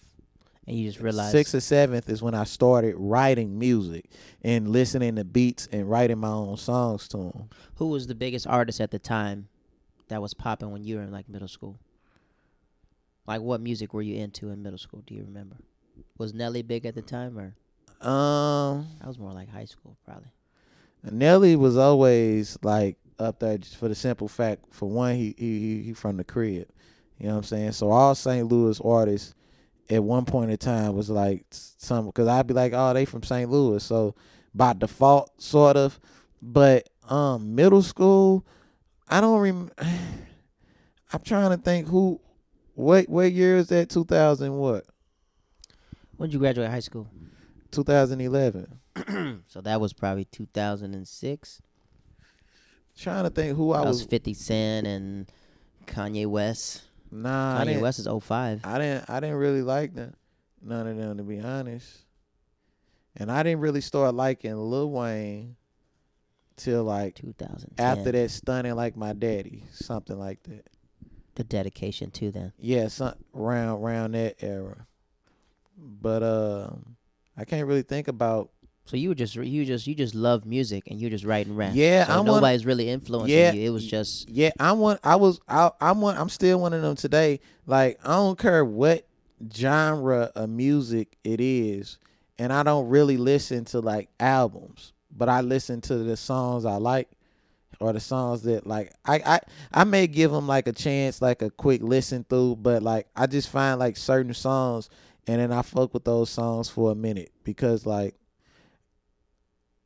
[0.66, 4.06] And you just realized Sixth or seventh is when I started writing music
[4.42, 7.50] and listening to beats and writing my own songs to them.
[7.76, 9.48] who was the biggest artist at the time
[10.08, 11.78] that was popping when you were in like middle school?
[13.26, 15.02] Like what music were you into in middle school?
[15.06, 15.56] Do you remember?
[16.18, 17.54] Was Nelly big at the time, or
[18.06, 20.30] Um, I was more like high school probably?
[21.02, 25.58] Nelly was always like up there just for the simple fact, for one, he he
[25.60, 26.68] he- he from the crib.
[27.18, 27.72] You know what I'm saying?
[27.72, 28.46] So all St.
[28.46, 29.34] Louis artists
[29.91, 33.22] at one point in time was like some because I'd be like, oh, they from
[33.22, 33.51] St.
[33.51, 34.14] Louis, so
[34.55, 35.99] by default, sort of.
[36.41, 38.47] But um, middle school,
[39.09, 39.70] I don't rem.
[41.12, 42.20] I'm trying to think who,
[42.74, 43.91] what what year is that?
[43.91, 44.85] 2000 what?
[46.16, 47.09] When did you graduate high school?
[47.70, 48.78] 2011.
[49.47, 51.62] so that was probably 2006.
[52.97, 54.03] Trying to think who I was.
[54.03, 55.32] was 50 Cent and
[55.87, 56.84] Kanye West.
[57.14, 57.82] Nah, I Kanye didn't.
[57.82, 58.60] West is 05.
[58.64, 60.14] I didn't I didn't really like them,
[60.62, 62.04] none of them to be honest.
[63.16, 65.56] And I didn't really start liking Lil Wayne
[66.56, 67.84] till like 2010.
[67.84, 70.66] after that stunning like my daddy, something like that.
[71.36, 72.52] The dedication to them.
[72.58, 74.86] Yeah, some around around that era.
[75.76, 76.96] But um
[77.36, 78.50] I can't really think about
[78.87, 81.72] So you were just you just you just love music and you just writing rap.
[81.74, 83.68] Yeah, so I'm one- nobody's really influencing Yeah, you.
[83.68, 84.99] It was just Yeah, I'm one.
[85.03, 85.41] I was.
[85.49, 86.16] I, I'm one.
[86.18, 87.41] I'm still one of them today.
[87.66, 89.07] Like I don't care what
[89.55, 91.99] genre of music it is,
[92.39, 96.76] and I don't really listen to like albums, but I listen to the songs I
[96.76, 97.09] like,
[97.80, 99.41] or the songs that like I I
[99.72, 103.28] I may give them like a chance, like a quick listen through, but like I
[103.28, 104.91] just find like certain songs,
[105.26, 108.14] and then I fuck with those songs for a minute because like.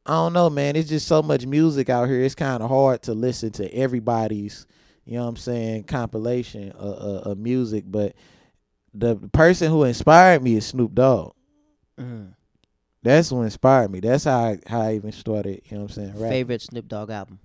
[0.09, 0.75] I don't know, man.
[0.75, 2.21] It's just so much music out here.
[2.23, 4.67] It's kind of hard to listen to everybody's,
[5.05, 7.85] you know what I'm saying, compilation of, of, of music.
[7.87, 8.15] But
[8.95, 11.35] the person who inspired me is Snoop Dogg.
[12.01, 12.33] mm,
[13.03, 14.01] That's what inspired me.
[14.01, 16.31] That's how I, how I even started, you know what I'm saying, rapping.
[16.31, 17.39] favorite Snoop Dogg album.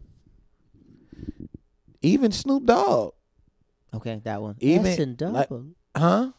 [2.01, 3.13] Even Snoop Dogg,
[3.93, 4.55] Okay, that one.
[4.59, 5.65] Even, and like- double.
[5.95, 6.31] huh?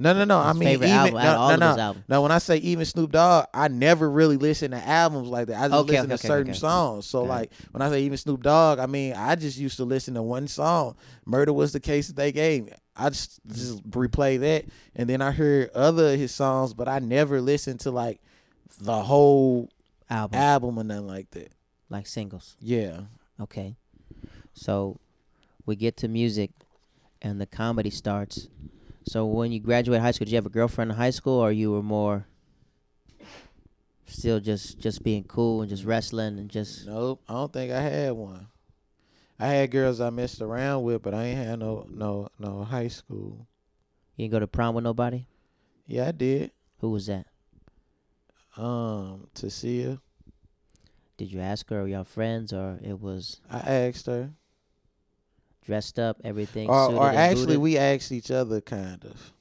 [0.00, 0.38] No, no, no.
[0.38, 1.82] I mean, even album out of no, all no, of no.
[1.82, 2.04] albums.
[2.08, 5.56] No, when I say even Snoop Dogg, I never really listen to albums like that.
[5.60, 7.06] I just Okay, listen okay, to okay, certain songs.
[7.06, 10.14] So like when I say even Snoop Dogg, I mean I just used to listen
[10.14, 10.94] to one song.
[11.26, 12.72] Murder was the case that they gave me.
[12.94, 17.00] I just just replay that, and then I heard other of his songs, but I
[17.00, 18.20] never listened to like
[18.80, 19.68] the whole
[20.10, 21.52] Album album or nothing like that.
[21.90, 22.56] like singles.
[22.60, 23.00] Yeah.
[23.40, 23.76] Okay.
[24.54, 24.98] So
[25.66, 26.50] we get to music
[27.20, 28.48] and the comedy starts.
[29.08, 31.50] So when you graduate high school, did you have a girlfriend in high school or
[31.50, 32.26] you were more
[34.04, 37.80] still just just being cool and just wrestling and just Nope, I don't think I
[37.80, 38.48] had one.
[39.38, 42.88] I had girls I messed around with, but I ain't had no no no high
[42.88, 43.46] school.
[44.16, 45.24] you didn't go to prom with nobody?
[45.86, 46.50] Yeah, I did.
[46.80, 47.26] Who was that?
[48.58, 49.98] Um, her,
[51.16, 54.32] Did you ask her or y'all friends or it was I asked her.
[55.68, 57.58] Dressed up, everything Or, or actually, booted?
[57.60, 59.32] we asked each other kind of.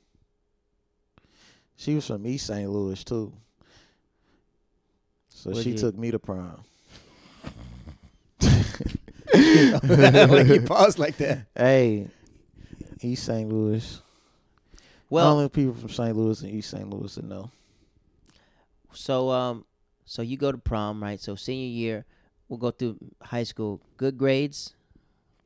[1.77, 2.69] She was from East St.
[2.69, 3.31] Louis too,
[5.29, 6.65] so Where'd she you- took me to prom.
[9.33, 11.45] like you paused like that.
[11.55, 12.07] Hey,
[13.01, 13.47] East St.
[13.49, 14.01] Louis.
[15.09, 16.15] well, only people from St.
[16.15, 16.89] Louis and East St.
[16.89, 17.51] Louis that know.
[18.91, 19.63] So um,
[20.05, 21.19] so you go to prom, right?
[21.21, 22.05] So senior year,
[22.49, 23.79] we'll go through high school.
[23.97, 24.73] Good grades,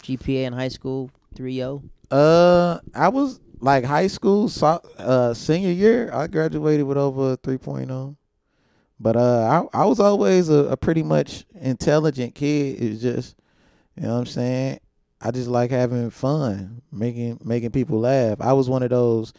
[0.02, 1.38] GPA in high school, oh?
[1.38, 1.90] 3.0.
[2.10, 6.10] Uh, I was like high school, so, uh, senior year.
[6.14, 8.16] I graduated with over a 3.0.
[9.00, 12.80] But uh, I I was always a, a pretty much intelligent kid.
[12.80, 13.36] It's just,
[13.96, 14.80] you know what I'm saying.
[15.20, 18.38] I just like having fun, making making people laugh.
[18.40, 19.34] I was one of those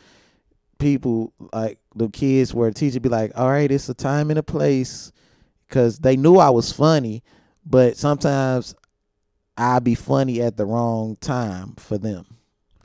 [0.80, 4.38] people like the kids where the teacher be like, "All right, it's a time and
[4.38, 5.12] a place,"
[5.68, 7.22] because they knew I was funny,
[7.64, 8.74] but sometimes
[9.62, 12.26] I'd be funny at the wrong time for them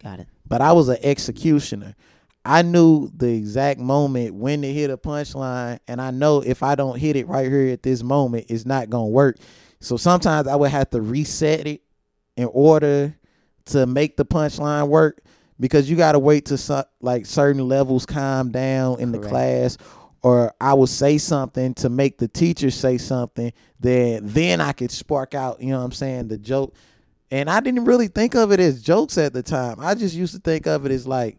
[0.03, 0.27] Got it.
[0.47, 1.95] but I was an executioner.
[2.45, 6.75] I knew the exact moment when to hit a punchline, and I know if I
[6.75, 9.37] don't hit it right here at this moment, it's not gonna work.
[9.81, 11.81] So sometimes I would have to reset it
[12.37, 13.13] in order
[13.65, 15.21] to make the punchline work
[15.59, 19.77] because you got to wait to like certain levels calm down in the class
[20.23, 24.91] or I would say something to make the teacher say something that then I could
[24.91, 26.73] spark out, you know what I'm saying, the joke.
[27.29, 29.77] And I didn't really think of it as jokes at the time.
[29.79, 31.37] I just used to think of it as like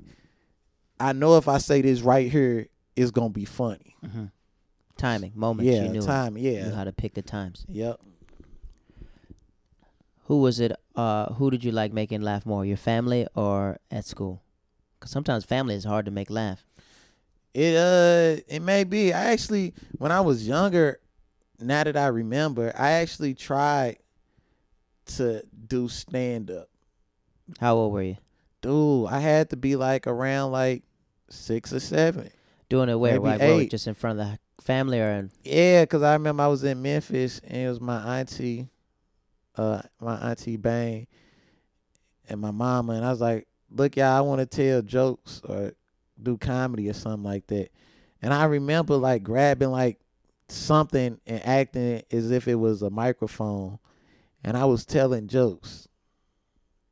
[1.00, 2.66] I know if I say this right here,
[2.96, 3.96] it's gonna be funny.
[4.04, 4.26] hmm
[4.96, 5.70] Timing, moments.
[5.70, 6.36] yeah, you knew, time.
[6.36, 6.40] It.
[6.40, 7.64] You Yeah, knew how to pick the times.
[7.68, 8.00] yep.
[10.24, 10.72] Who was it?
[10.94, 12.64] Uh, who did you like making laugh more?
[12.66, 14.42] Your family or at school?
[14.98, 16.66] Because sometimes family is hard to make laugh.
[17.54, 19.12] It uh, it may be.
[19.12, 21.00] I actually, when I was younger,
[21.60, 23.98] now that I remember, I actually tried
[25.06, 26.68] to do stand up.
[27.58, 28.16] How old were you?
[28.60, 30.82] Dude, I had to be like around like
[31.30, 32.30] six or seven.
[32.68, 33.18] Doing it where?
[33.18, 36.48] Like, where, just in front of the family or in, Yeah, cause I remember I
[36.48, 38.68] was in Memphis and it was my auntie,
[39.56, 41.06] uh, my auntie Bang,
[42.28, 45.72] and my mama, and I was like, "Look, y'all, I want to tell jokes or
[46.22, 47.70] do comedy or something like that."
[48.22, 50.00] And I remember like grabbing like
[50.48, 53.78] something and acting as if it was a microphone,
[54.42, 55.88] and I was telling jokes,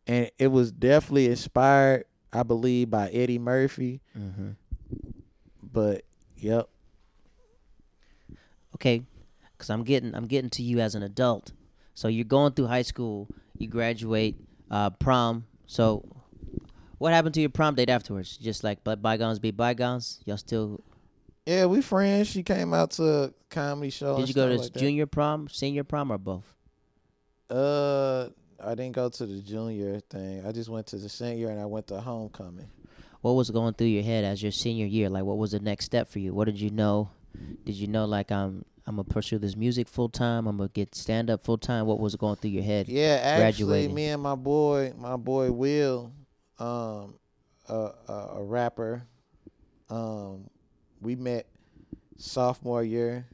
[0.06, 4.00] and it was definitely inspired, I believe, by Eddie Murphy.
[4.16, 4.50] mm-hmm.
[5.62, 6.04] But
[6.38, 6.68] yep,
[8.76, 9.02] okay
[9.52, 11.52] because i'm getting i'm getting to you as an adult
[11.94, 13.26] so you're going through high school
[13.58, 14.36] you graduate
[14.70, 16.04] uh prom so
[16.98, 20.82] what happened to your prom date afterwards just like but bygones be bygones y'all still
[21.48, 22.26] yeah, we friends.
[22.26, 24.16] She came out to a comedy show.
[24.18, 24.78] did you go to like that.
[24.80, 26.42] junior prom senior prom or both
[27.48, 28.28] Uh,
[28.58, 30.44] I didn't go to the junior thing.
[30.44, 32.68] I just went to the senior and I went to homecoming.
[33.20, 35.84] what was going through your head as your senior year like what was the next
[35.84, 37.10] step for you what did you know
[37.64, 40.94] did you know like i'm i'm gonna pursue this music full time i'm gonna get
[40.94, 43.94] stand up full time what was going through your head Yeah, actually, Graduating.
[43.94, 46.12] me and my boy, my boy Will,
[46.58, 47.14] um,
[47.68, 49.06] a, a, a rapper,
[49.90, 50.48] um,
[51.00, 51.46] we met
[52.16, 53.26] sophomore year.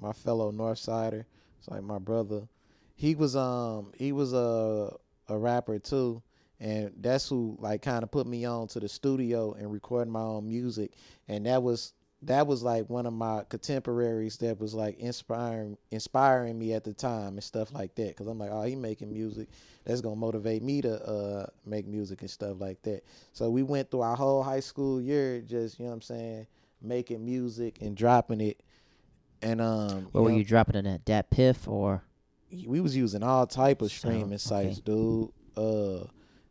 [0.00, 1.24] My fellow Northsider,
[1.58, 2.48] it's like my brother.
[2.96, 4.94] He was um he was a
[5.28, 6.22] a rapper too,
[6.58, 10.20] and that's who like kind of put me on to the studio and recording my
[10.20, 10.92] own music,
[11.28, 11.94] and that was
[12.24, 16.92] that was like one of my contemporaries that was like inspiring inspiring me at the
[16.92, 18.08] time and stuff like that.
[18.08, 19.48] Because i'm like oh he making music
[19.84, 23.02] that's gonna motivate me to uh make music and stuff like that.
[23.32, 26.46] So we went through our whole high school year just you know what i'm saying
[26.80, 28.60] making music and dropping it.
[29.40, 32.02] And um where were know, you dropping it at DatPiff or?
[32.66, 34.36] We was using all type of So, streaming okay.
[34.36, 35.30] sites dude.
[35.56, 36.04] Uh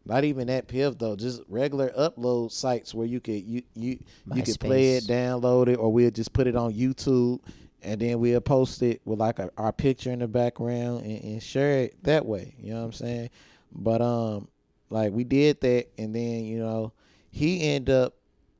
[0.06, 3.99] not even DatPiff though, just regular upload sites where you could you you
[4.34, 7.39] you could play it, download it, or we'll just put it on YouTube
[7.84, 11.43] and then we'll post it with like a, our picture in the background and, and
[11.43, 12.54] share it that way.
[12.60, 13.30] You know what I'm saying?
[13.72, 14.47] But um,
[14.89, 16.93] like we did that, and then you know
[17.32, 18.14] he ended up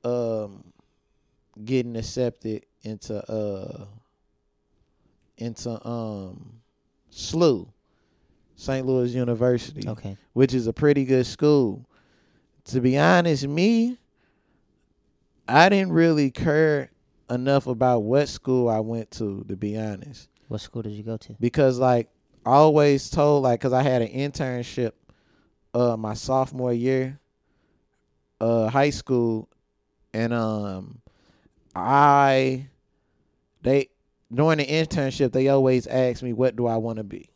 [0.04, 0.64] um
[1.64, 3.86] getting accepted into uh
[5.38, 6.62] into um
[7.12, 7.68] SLU,
[8.62, 8.86] St.
[8.86, 10.16] Louis University Okay.
[10.34, 11.84] which is a pretty good school.
[12.66, 13.98] To be honest, me,
[15.48, 16.92] I didn't really care
[17.28, 20.30] enough about what school I went to, to be honest.
[20.48, 21.36] What school did you go to?
[21.40, 22.10] Because like
[22.46, 24.92] I always told like cuz I had an internship
[25.74, 27.20] uh my sophomore year
[28.40, 29.50] uh high school
[30.14, 31.02] and um
[31.74, 32.68] I
[33.64, 33.90] they
[34.32, 37.31] during the internship they always ask me what do I want to be.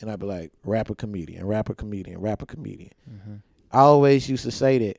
[0.00, 2.92] And I'd be like rapper comedian, rapper comedian, rapper comedian.
[3.10, 3.34] Mm-hmm.
[3.72, 4.98] I always used to say that.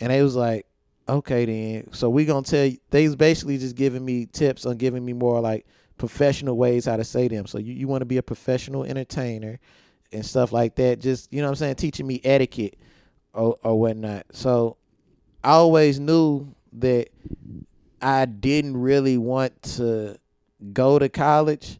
[0.00, 0.66] And they was like,
[1.08, 1.92] okay then.
[1.92, 5.12] So we gonna tell you they was basically just giving me tips on giving me
[5.12, 5.66] more like
[5.98, 7.46] professional ways how to say them.
[7.46, 9.58] So you, you want to be a professional entertainer
[10.12, 11.00] and stuff like that.
[11.00, 12.76] Just you know what I'm saying, teaching me etiquette
[13.32, 14.26] or or whatnot.
[14.32, 14.76] So
[15.42, 17.08] I always knew that
[18.02, 20.18] I didn't really want to
[20.72, 21.78] go to college,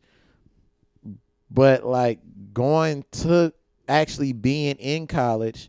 [1.51, 2.21] but like
[2.57, 3.53] going to
[3.87, 5.69] actually being in college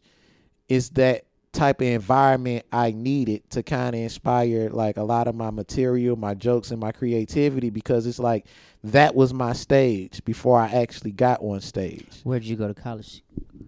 [0.69, 5.35] is that type of environment I needed to kind of inspire like a lot of
[5.35, 8.45] my material, my jokes, and my creativity because it's like
[8.85, 12.07] that was my stage before I actually got on stage.
[12.23, 13.21] Where did you go to college,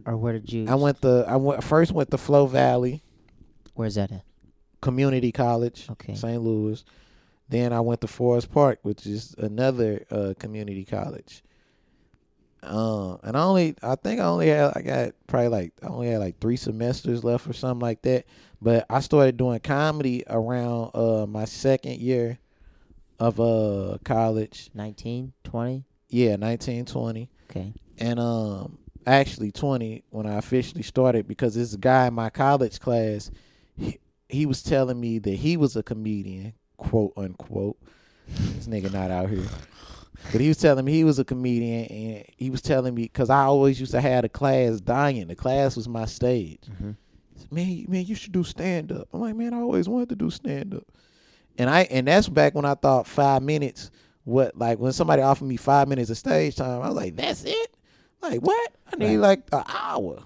[0.06, 0.68] or where did you?
[0.70, 3.04] I went the I went first went to Flo Valley
[3.74, 4.24] Where's that at?
[4.82, 6.16] Community College, Okay.
[6.16, 6.42] St.
[6.42, 6.86] Louis.
[7.50, 11.44] Then I went to Forest Park, which is another uh, community college.
[12.62, 16.08] Um, and I only, I think I only had, I got probably like, I only
[16.10, 18.26] had like three semesters left or something like that.
[18.62, 22.38] But I started doing comedy around uh my second year
[23.20, 24.70] of uh college.
[24.74, 25.86] 19, 20?
[26.12, 27.72] Yeah, nineteen twenty, Okay.
[28.00, 33.30] and um actually twenty when I officially started because this guy in my college class,
[33.78, 37.78] he, he was telling me that he was a comedian, quote unquote.
[38.28, 39.46] this nigga not out here.
[40.32, 43.30] But he was telling me he was a comedian, and he was telling me because
[43.30, 45.28] I always used to have the class dying.
[45.28, 46.62] The class was my stage.
[46.72, 46.92] Mm-hmm.
[47.38, 49.08] Said, Man, man, you should do stand up.
[49.14, 50.84] I'm like, man, I always wanted to do stand up.
[51.58, 53.92] And I and that's back when I thought five minutes.
[54.26, 57.44] What like when somebody offered me five minutes of stage time, I was like, that's
[57.46, 57.76] it.
[58.22, 58.72] Like what?
[58.92, 60.20] I need like an hour.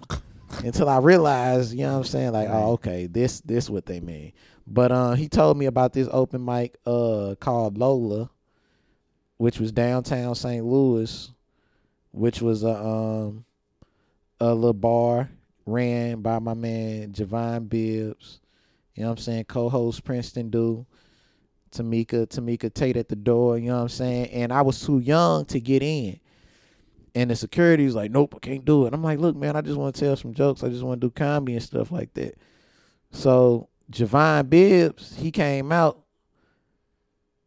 [0.64, 2.56] Until I realized, you know what I'm saying, like, Right.
[2.56, 4.34] oh, okay, this this what they mean.
[4.68, 8.30] But uh, he told me about this open mic uh called Lola,
[9.44, 10.64] which was downtown St.
[10.66, 11.30] Louis,
[12.14, 13.44] which was a um
[14.40, 15.30] a little bar
[15.66, 18.40] ran by my man Javon Bibbs.
[18.96, 19.44] You know what I'm saying?
[19.46, 20.86] Co-host Princeton do.
[21.72, 24.28] Tamika, Tamika Tate at the door, you know what I'm saying?
[24.28, 26.22] And I was too young to get in.
[27.14, 28.94] And the security was like, Nope, I can't do it.
[28.94, 30.64] I'm like, look, man, I just want to tell some jokes.
[30.64, 32.38] I just want to do comedy and stuff like that.
[33.12, 36.02] So Javon Bibbs, he came out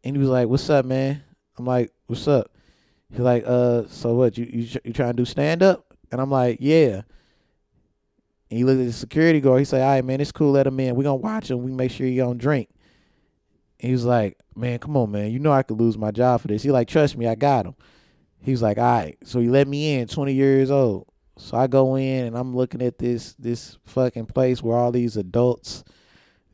[0.03, 1.23] and he was like, What's up, man?
[1.57, 2.51] I'm like, What's up?
[3.09, 5.93] He's like, uh, so what, you you, you trying to do stand up?
[6.11, 7.01] And I'm like, Yeah.
[8.49, 9.59] And he looked at the security guard.
[9.59, 10.51] He said, All right, man, it's cool.
[10.51, 10.95] Let him in.
[10.95, 11.63] we to watch him.
[11.63, 12.69] We make sure he don't drink.
[13.79, 15.31] And he was like, Man, come on, man.
[15.31, 16.63] You know I could lose my job for this.
[16.63, 17.75] He like, Trust me, I got him.
[18.41, 19.17] He was like, All right.
[19.23, 21.07] So he let me in, 20 years old.
[21.37, 25.17] So I go in and I'm looking at this this fucking place where all these
[25.17, 25.83] adults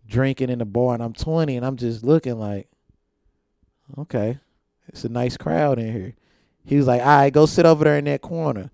[0.08, 2.68] drinking in the bar and I'm 20 and I'm just looking like,
[3.98, 4.40] okay,
[4.88, 6.16] it's a nice crowd in here.
[6.66, 8.72] He was like, all right, go sit over there in that corner.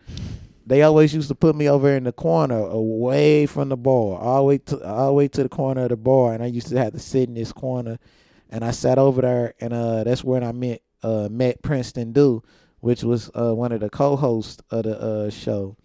[0.66, 4.38] They always used to put me over in the corner, away from the bar, all
[4.38, 6.68] the way to all the way to the corner of the bar, and I used
[6.68, 7.98] to have to sit in this corner.
[8.52, 12.44] And I sat over there, and uh, that's when I met uh, met Princeton Do,
[12.80, 15.76] which was uh, one of the co-hosts of the uh, show,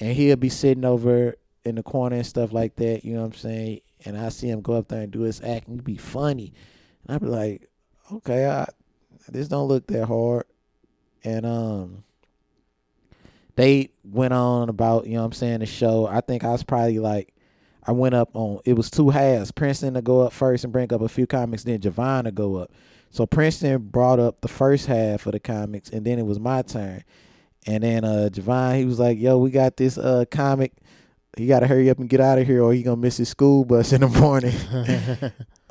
[0.00, 3.04] and he'll be sitting over in the corner and stuff like that.
[3.04, 3.80] You know what I'm saying?
[4.04, 6.54] And I see him go up there and do his act, and be funny,
[7.06, 7.68] and I'd be like,
[8.10, 8.66] okay, I,
[9.28, 10.44] this don't look that hard,
[11.24, 12.04] and um
[13.56, 16.06] they went on about, you know what I'm saying, the show.
[16.06, 17.34] I think I was probably like
[17.84, 19.50] I went up on it was two halves.
[19.50, 22.56] Princeton to go up first and bring up a few comics, then Javon to go
[22.56, 22.72] up.
[23.10, 26.62] So Princeton brought up the first half of the comics and then it was my
[26.62, 27.04] turn.
[27.66, 30.72] And then uh Javon, he was like, Yo, we got this uh comic.
[31.36, 33.64] He gotta hurry up and get out of here or he gonna miss his school
[33.64, 34.54] bus in the morning.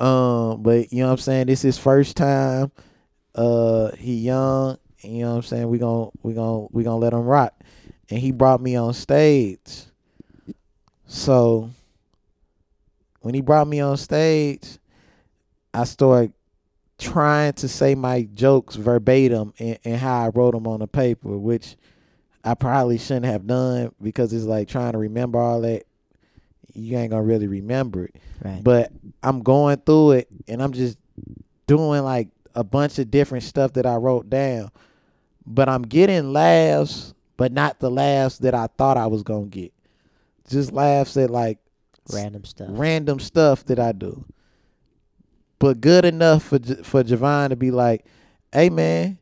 [0.00, 1.46] um, but you know what I'm saying?
[1.46, 2.70] This is his first time.
[3.34, 5.68] Uh he young, you know what I'm saying?
[5.68, 7.54] We gon' we gon' we gonna let him rock.
[8.10, 9.84] And he brought me on stage.
[11.06, 11.70] So
[13.20, 14.78] when he brought me on stage,
[15.72, 16.32] I started
[16.98, 21.36] trying to say my jokes verbatim and, and how I wrote them on the paper,
[21.36, 21.76] which
[22.44, 25.84] I probably shouldn't have done because it's like trying to remember all that.
[26.74, 28.16] You ain't gonna really remember it.
[28.42, 28.62] Right.
[28.62, 30.96] But I'm going through it and I'm just
[31.66, 34.70] doing like a bunch of different stuff that I wrote down.
[35.46, 39.72] But I'm getting laughs, but not the laughs that I thought I was gonna get.
[40.48, 41.58] Just laughs at like
[42.12, 42.68] Random stuff.
[42.70, 44.24] random stuff that I do.
[45.58, 48.04] But good enough for for Javon to be like,
[48.52, 49.18] "Hey man,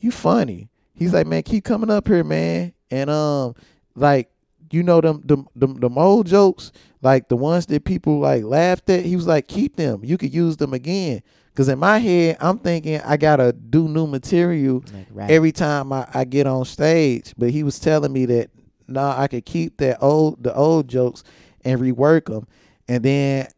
[0.00, 3.54] you funny." He's like, "Man, keep coming up here, man." And um,
[3.94, 4.30] like
[4.70, 6.72] you know them them them, them old jokes,
[7.02, 9.04] like the ones that people like laughed at.
[9.04, 10.04] He was like, "Keep them.
[10.04, 11.22] You could use them again."
[11.54, 15.30] Cause in my head, I'm thinking I gotta do new material Like rap.
[15.30, 17.32] every time I, I get on stage.
[17.38, 18.50] But he was telling me that
[18.88, 21.22] nah, I could keep that old the old jokes
[21.64, 22.46] and rework them.
[22.88, 23.48] And then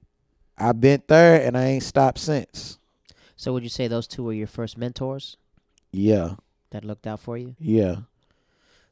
[0.59, 2.79] I've been there and I ain't stopped since.
[3.35, 5.37] so would you say those two were your first mentors
[5.93, 6.35] Yeah,
[6.71, 7.57] that looked out for you?
[7.59, 7.97] yeah.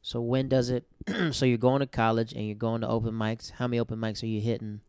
[0.01, 0.85] So when does it?
[1.31, 3.51] so you're going to college and you're going to open mics.
[3.51, 4.81] How many open mics are you hitting?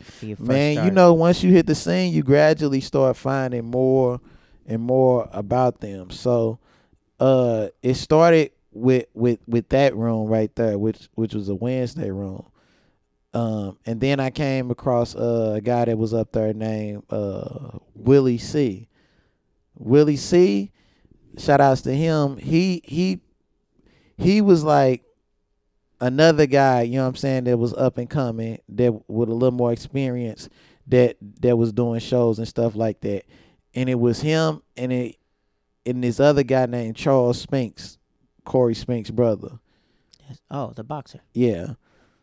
[0.00, 3.64] For your first Man, you know, once you hit the scene, you gradually start finding
[3.64, 4.20] more
[4.66, 6.10] and more about them.
[6.10, 6.58] So,
[7.20, 12.10] uh, it started with with with that room right there, which which was a Wednesday
[12.10, 12.46] room.
[13.32, 17.78] Um, and then I came across uh, a guy that was up there named uh
[17.94, 18.88] Willie C.
[19.76, 20.70] Willie C.
[21.38, 22.36] Shout outs to him.
[22.36, 23.20] He he
[24.16, 25.02] he was like
[26.04, 29.32] another guy, you know what I'm saying, that was up and coming, that with a
[29.32, 30.50] little more experience
[30.86, 33.24] that that was doing shows and stuff like that.
[33.74, 35.16] And it was him and it
[35.86, 37.98] and this other guy named Charles Spinks,
[38.44, 39.58] Cory Spinks' brother.
[40.28, 40.40] Yes.
[40.50, 41.20] Oh, the boxer.
[41.32, 41.74] Yeah.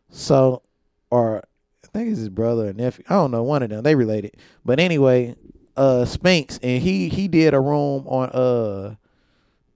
[0.10, 0.62] So
[1.10, 1.44] or
[1.84, 3.04] I think it's his brother or nephew.
[3.10, 3.82] I don't know, one of them.
[3.82, 4.38] They related.
[4.64, 5.36] But anyway,
[5.76, 8.96] uh Spinks and he he did a room on uh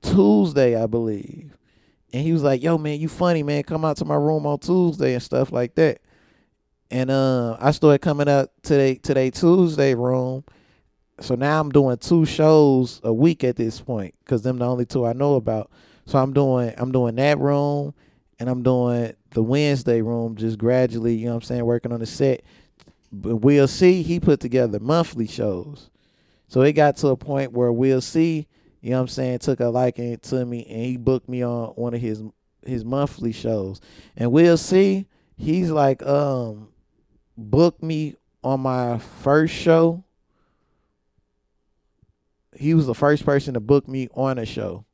[0.03, 1.55] Tuesday, I believe.
[2.16, 3.63] And he was like, Yo man, you funny, man.
[3.63, 5.99] Come out to my room on Tuesday and stuff like that.
[6.89, 10.45] And uh I started coming out today today Tuesday room.
[11.20, 14.86] So now I'm doing two shows a week at this point because them the only
[14.86, 15.70] two I know about.
[16.05, 17.93] So I'm doing I'm doing that room
[18.39, 21.99] and I'm doing the Wednesday room just gradually, you know what I'm saying, working on
[21.99, 22.43] the set.
[23.11, 25.89] But Will C, he put together monthly shows.
[26.47, 28.47] So it got to a point where Will C,
[28.86, 31.69] you know what I'm saying, took a liking to me and he booked me on
[31.69, 32.21] one of his
[32.63, 33.81] his monthly shows.
[34.15, 36.67] And Will C, he's like, um,
[37.36, 40.03] booked me on my first show.
[42.55, 44.86] He was the first person to book me on a show.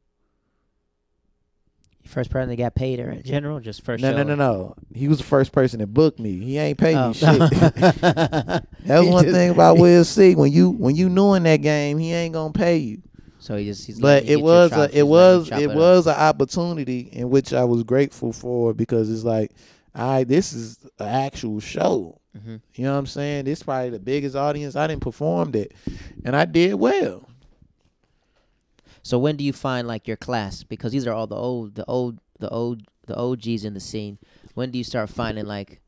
[2.06, 4.02] First person that got paid or in general, just first.
[4.02, 4.18] No, show?
[4.18, 4.76] no, no, no.
[4.94, 6.40] He was the first person that booked me.
[6.40, 7.10] He ain't paid Oh.
[7.10, 7.40] me shit.
[8.02, 10.34] That's one thing about Will C.
[10.36, 13.02] When you when you new in that game, he ain't gonna pay you.
[13.42, 13.86] So he just.
[13.88, 15.76] He's But it was a, it was it up.
[15.76, 19.52] was an opportunity in which I was grateful for because it's like,
[19.94, 22.20] I this is an actual show.
[22.38, 22.62] Mhm.
[22.76, 23.46] You know what I'm saying?
[23.46, 25.74] This is probably the biggest audience I didn't perform it,
[26.24, 27.28] and I did well.
[29.04, 30.64] So when do you find like your class?
[30.64, 34.18] Because these are all the old, the old, the old, the OGs in the scene.
[34.54, 35.81] When do you start finding like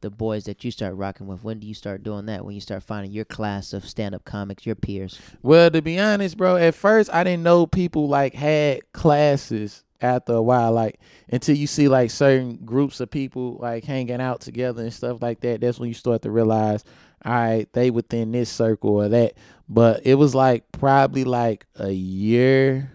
[0.00, 1.42] the boys that you start rocking with?
[1.42, 2.44] When do you start doing that?
[2.44, 5.18] When you start finding your class of stand-up comics, your peers?
[5.42, 10.34] Well, to be honest, bro, at first I didn't know people like had classes after
[10.34, 14.82] a while, like until you see like certain groups of people like hanging out together
[14.82, 15.60] and stuff like that.
[15.60, 16.84] That's when you start to realize,
[17.24, 19.34] all right, they within this circle or that.
[19.68, 22.92] But it was like probably like a year,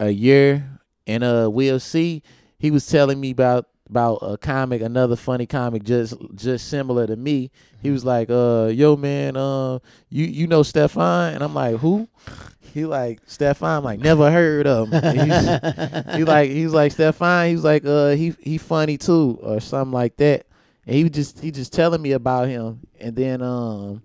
[0.00, 2.22] a year, and uh, Will C.
[2.58, 7.16] He was telling me about about a comic, another funny comic, just just similar to
[7.16, 7.50] me.
[7.82, 9.78] He was like, "Uh, yo, man, uh,
[10.10, 12.08] you you know Stefan?" And I'm like, "Who?"
[12.74, 13.82] He like Stefan.
[13.82, 15.02] Like, never heard of him.
[15.02, 17.48] He's- he like he's like Stefan.
[17.48, 20.46] He's like, uh, he he funny too, or something like that.
[20.86, 24.02] And he just he just telling me about him, and then um,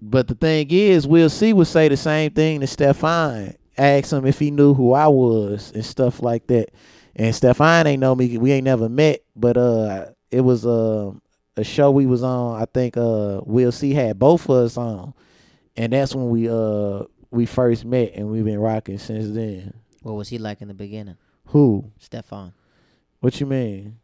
[0.00, 3.54] but the thing is, Will C would say the same thing to Stefan.
[3.76, 6.70] Ask him if he knew who I was and stuff like that.
[7.18, 8.38] And Stefan ain't know me.
[8.38, 11.10] We ain't never met, but uh, it was uh,
[11.56, 12.62] a show we was on.
[12.62, 15.14] I think uh, Will C had both of us on,
[15.76, 19.74] and that's when we uh we first met, and we've been rocking since then.
[20.02, 21.16] What was he like in the beginning,
[21.46, 21.90] Who?
[21.98, 22.52] Stefan?
[23.20, 23.98] What you mean?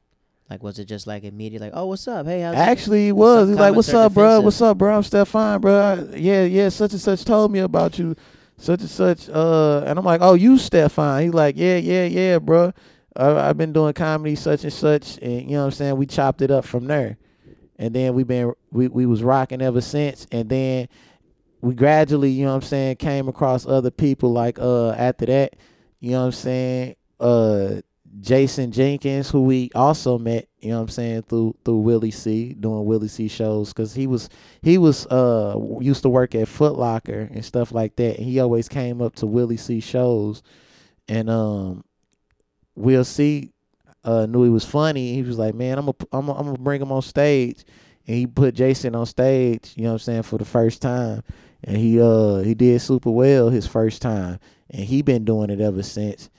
[0.50, 2.26] Like, was it just like immediate, like, oh, what's up?
[2.26, 3.48] Hey, how's it Actually, he was.
[3.48, 4.40] He's like, "What's up, bro?
[4.40, 4.96] What's up, bro?
[4.96, 6.08] I'm Stefan, bro.
[6.14, 6.68] Yeah, yeah.
[6.68, 8.14] Such and such told me about you,
[8.58, 9.28] such and such.
[9.28, 11.22] Uh, and I'm like, oh, you Stefan?
[11.22, 12.72] He's like, yeah, yeah, yeah, bro.
[13.16, 15.96] I've been doing comedy such and such, and you know what I'm saying.
[15.96, 17.16] We chopped it up from there,
[17.78, 20.88] and then we been we we was rocking ever since, and then
[21.60, 25.56] we gradually, you know what I'm saying, came across other people like uh after that,
[26.00, 27.80] you know what I'm saying, uh
[28.20, 32.52] Jason Jenkins, who we also met, you know what I'm saying, through through Willie C,
[32.54, 34.28] doing Willie C shows, cause he was
[34.62, 38.40] he was uh used to work at Foot Locker and stuff like that, and he
[38.40, 40.42] always came up to Willie C shows,
[41.08, 41.84] and um,
[42.74, 43.52] Will C
[44.04, 45.14] uh knew he was funny.
[45.14, 47.64] He was like, man, I'm gonna I'm gonna, bring him on stage,
[48.06, 51.22] and he put Jason on stage, you know what I'm saying, for the first time,
[51.62, 54.38] and he uh he did super well his first time,
[54.70, 56.30] and he been doing it ever since.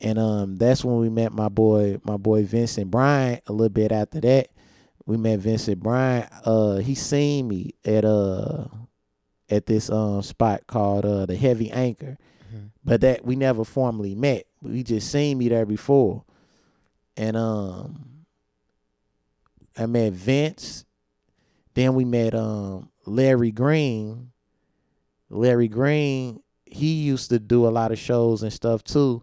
[0.00, 3.92] And um that's when we met my boy my boy Vincent Bryant a little bit
[3.92, 4.48] after that.
[5.06, 8.66] We met Vincent Bryant uh he seen me at uh
[9.50, 12.18] at this um spot called uh the Heavy Anchor.
[12.84, 14.46] But that we never formally met.
[14.62, 16.24] We just seen me there before.
[17.16, 18.24] And um
[19.76, 20.84] I met Vince.
[21.74, 24.30] Then we met um Larry Green.
[25.28, 29.22] Larry Green he used to do a lot of shows and stuff too.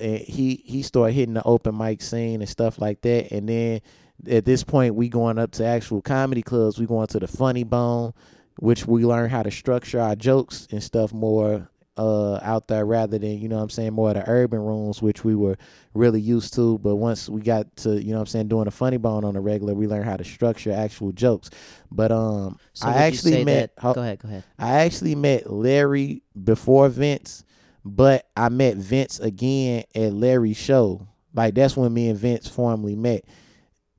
[0.00, 3.32] And he he started hitting the open mic scene and stuff like that.
[3.32, 3.80] And then
[4.28, 6.78] at this point we going up to actual comedy clubs.
[6.78, 8.12] We going to the funny bone
[8.58, 13.18] which we learn how to structure our jokes and stuff more uh out there rather
[13.18, 15.58] than you know what i'm saying more of the urban rooms which we were
[15.92, 18.70] really used to but once we got to you know what i'm saying doing a
[18.70, 21.50] funny bone on a regular we learned how to structure actual jokes
[21.90, 24.44] but um So i actually met that- go ahead, go ahead.
[24.58, 27.44] I actually met Larry before Vince,
[27.84, 31.06] but I met Vince again at Larry's show.
[31.34, 33.24] Like that's when me and Vince formally met.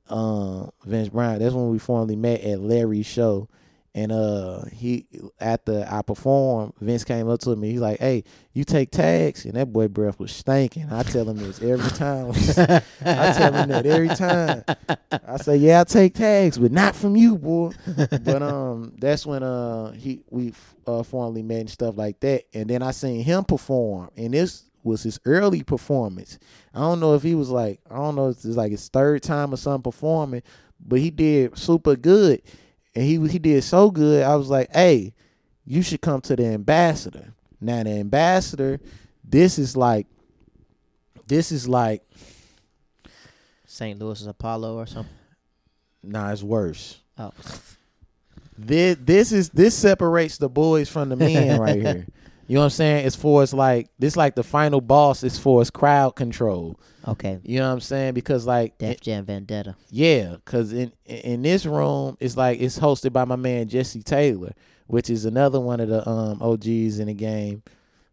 [0.08, 1.38] Um, Vince Brown.
[1.38, 3.48] That's when we formally met at Larry's show.
[3.96, 5.06] And uh, he
[5.38, 7.70] after I performed, Vince came up to me.
[7.70, 10.92] He's like, "Hey, you take tags?" And that boy breath was stinking.
[10.92, 12.30] I tell him this every time.
[13.04, 14.64] I tell him that every time.
[15.28, 17.70] I say, "Yeah, I take tags, but not from you, boy."
[18.24, 20.52] but um, that's when uh he we
[20.88, 22.46] uh formally met and stuff like that.
[22.52, 26.38] And then I seen him perform, and this was his early performance.
[26.74, 29.22] I don't know if he was like I don't know if it's like his third
[29.22, 30.42] time or something performing,
[30.84, 32.42] but he did super good,
[32.94, 34.22] and he he did so good.
[34.22, 35.14] I was like, hey,
[35.64, 37.34] you should come to the ambassador.
[37.60, 38.80] Now the ambassador,
[39.22, 40.06] this is like,
[41.26, 42.02] this is like,
[43.66, 43.98] St.
[43.98, 45.12] Louis's Apollo or something.
[46.02, 47.00] nah, it's worse.
[47.18, 47.32] Oh,
[48.56, 52.06] this this is this separates the boys from the men right here.
[52.46, 53.06] You know what I'm saying?
[53.06, 56.78] As far as like this, like the final boss as far as crowd control.
[57.08, 57.38] Okay.
[57.42, 58.14] You know what I'm saying?
[58.14, 59.76] Because like, Def Jam Vendetta.
[59.90, 64.52] yeah, because in in this room, it's like it's hosted by my man Jesse Taylor,
[64.86, 67.62] which is another one of the um OGs in the game.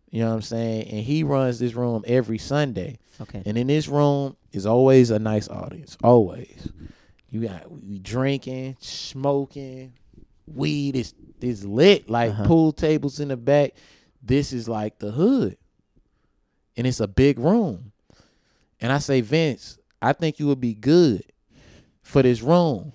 [0.10, 0.88] You know what I'm saying?
[0.90, 3.00] And he runs this room every Sunday.
[3.22, 3.42] Okay.
[3.46, 5.98] And in this room is always a nice audience.
[6.04, 6.68] Always.
[7.30, 9.94] You got we drinking, smoking,
[10.48, 12.10] weed is is lit.
[12.10, 12.46] Like Uh-huh.
[12.46, 13.72] pool tables in the back.
[14.22, 15.56] This is like the hood.
[16.76, 17.92] And it's a big room.
[18.82, 21.24] And I say, Vince, I think you would be good
[22.02, 22.92] for this room.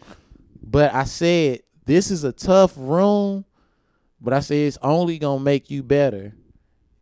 [0.62, 3.44] But I said, this is a tough room,
[4.20, 6.34] but I said it's only gonna make you better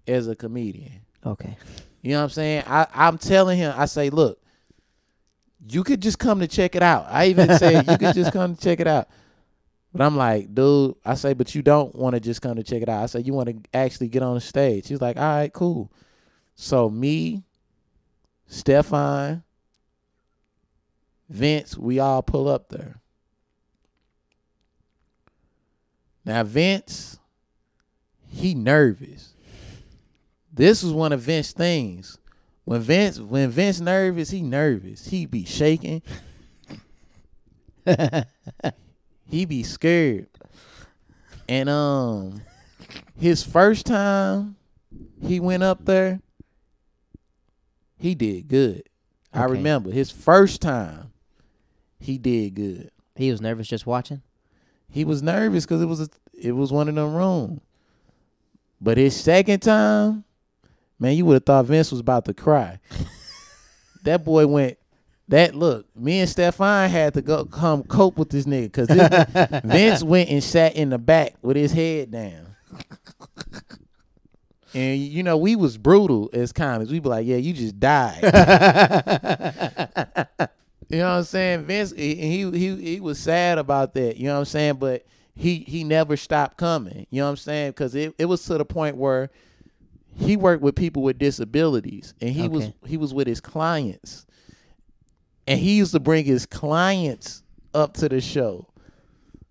[0.07, 1.01] as a comedian.
[1.25, 1.57] Okay.
[2.03, 2.65] You know what I'm saying?
[2.67, 4.39] I, I'm telling him, I say, look,
[5.67, 7.07] you could just come to check it out.
[7.09, 9.09] I even said you could just come to check it out.
[9.95, 12.83] But I'm like, dude, I say, but you don't want to just come to check
[12.83, 13.05] it out.
[13.05, 14.89] I say, you want to actually get on the stage.
[14.89, 15.91] He's like, all right, cool.
[16.57, 17.45] So me,
[18.55, 19.43] Stefan,
[21.29, 23.01] Vince, we all pull up there.
[26.25, 27.19] Now Vince,
[28.29, 29.35] he nervous.
[30.53, 32.19] This was one of Vince's things.
[32.65, 35.09] When Vince when Vince nervous, he nervous.
[35.09, 36.01] He be shaking.
[39.29, 40.29] he be scared.
[41.49, 42.43] And um
[43.19, 44.55] his first time
[45.21, 46.21] he went up there,
[48.05, 48.83] he did good.
[49.33, 51.15] I remember his first time
[51.99, 52.91] he did good.
[53.17, 54.21] He was nervous just watching.
[54.91, 56.09] He was nervous because it was a,
[56.39, 57.63] it was one of them rooms.
[58.79, 60.25] But his second time,
[60.99, 62.79] man, you would have thought Vince was about to cry.
[64.05, 64.77] that boy went.
[65.29, 70.03] That look, me and Stefan had to go come cope with this nigga because Vince
[70.03, 72.55] went and sat in the back with his head down.
[74.75, 76.91] And you know we was brutal as comics.
[76.91, 78.23] We be like, yeah, you just died.
[80.89, 81.65] You know what I'm saying?
[81.65, 84.17] Vince, he, he he he was sad about that.
[84.17, 84.75] You know what I'm saying?
[84.75, 87.07] But he he never stopped coming.
[87.11, 87.71] You know what I'm saying?
[87.71, 89.31] Because it, it was to the point where
[90.15, 94.27] he worked with people with disabilities, and he was he was with his clients,
[95.47, 97.43] and he used to bring his clients
[97.75, 98.69] up to the show.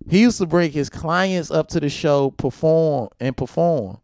[0.08, 3.98] He used to bring his clients up to the show, perform and perform.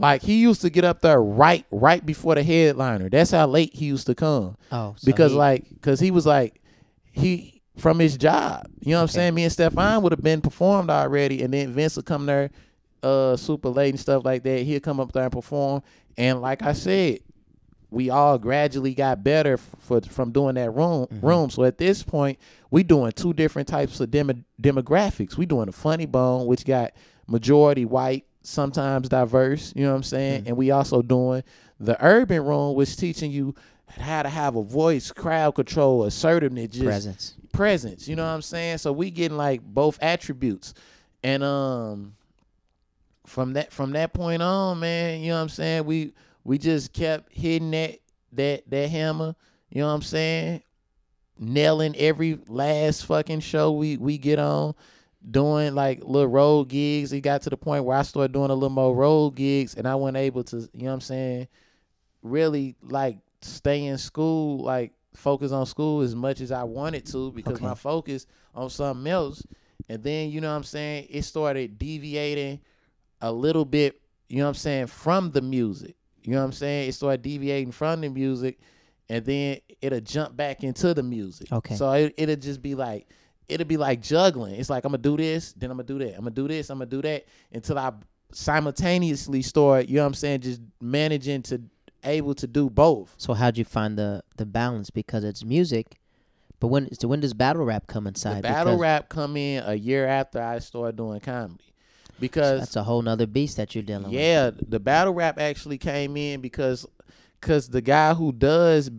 [0.00, 3.08] Like he used to get up there right right before the headliner.
[3.10, 4.56] That's how late he used to come.
[4.72, 6.62] Oh, so because he- like because he was like
[7.10, 8.66] he from his job.
[8.80, 9.34] You know what i'm saying?
[9.34, 12.50] Me and stefan would have been performed already and then vince would come there
[13.02, 14.60] uh super late and stuff like that.
[14.62, 15.82] He'd come up there and perform.
[16.16, 17.18] And like i said
[17.90, 21.22] we all gradually got better f- for from doing that room Mhm.
[21.22, 21.50] room.
[21.50, 22.38] So at this point
[22.70, 25.36] we doing two different types of demo, demographics.
[25.36, 26.92] We doing a funny bone which got
[27.26, 30.48] majority white sometimes diverse you know what i'm saying Mhm.
[30.48, 31.42] and we also doing
[31.80, 33.54] the urban room which teaching you
[33.88, 37.34] how to have a voice crowd control assertiveness just presence.
[37.52, 38.06] presence.
[38.06, 38.78] You know what I'm saying?
[38.78, 40.74] So we getting like both attributes.
[41.24, 42.14] And um
[43.26, 45.84] from that from that point on, man, you know what I'm saying?
[45.86, 46.12] We
[46.44, 47.98] we just kept hitting that
[48.32, 49.34] that that hammer,
[49.70, 50.62] you know what I'm saying?
[51.38, 54.74] Nailing every last fucking show we we get on,
[55.30, 57.12] doing like little road gigs.
[57.12, 59.86] It got to the point where I started doing a little more road gigs and
[59.86, 61.48] I wasn't able to, you know what I'm saying,
[62.22, 67.32] really like stay in school, like focus on school as much as I wanted to
[67.32, 67.64] because Okay.
[67.64, 69.42] my focus on something else.
[69.88, 72.60] And then, you know what I'm saying, it started deviating
[73.20, 75.96] a little bit, you know what I'm saying, from the music.
[76.22, 76.88] You know what I'm saying?
[76.88, 78.58] It started deviating from the music
[79.08, 81.50] and then it'll jump back into the music.
[81.50, 81.74] Okay.
[81.76, 83.08] So it, it'll just be like
[83.48, 84.54] it'll be like juggling.
[84.54, 86.14] It's like I'm gonna do this, then I'm gonna do that.
[86.14, 87.92] I'm gonna do this, I'm gonna do that until I
[88.32, 91.62] simultaneously start, you know what I'm saying, just managing to
[92.04, 93.14] able to do both.
[93.18, 94.90] So how'd you find the the balance?
[94.90, 95.98] Because it's music,
[96.60, 98.38] but when so when does battle rap come inside?
[98.38, 101.64] The battle Because rap come in a year after I started doing comedy.
[102.20, 104.12] Because that's a whole nother beast that you're dealing with.
[104.14, 106.84] Yeah, the battle rap actually came in because
[107.40, 108.90] cause the guy who does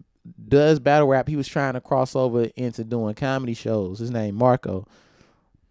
[0.47, 3.99] does battle rap, he was trying to cross over into doing comedy shows.
[3.99, 4.85] His name Marco.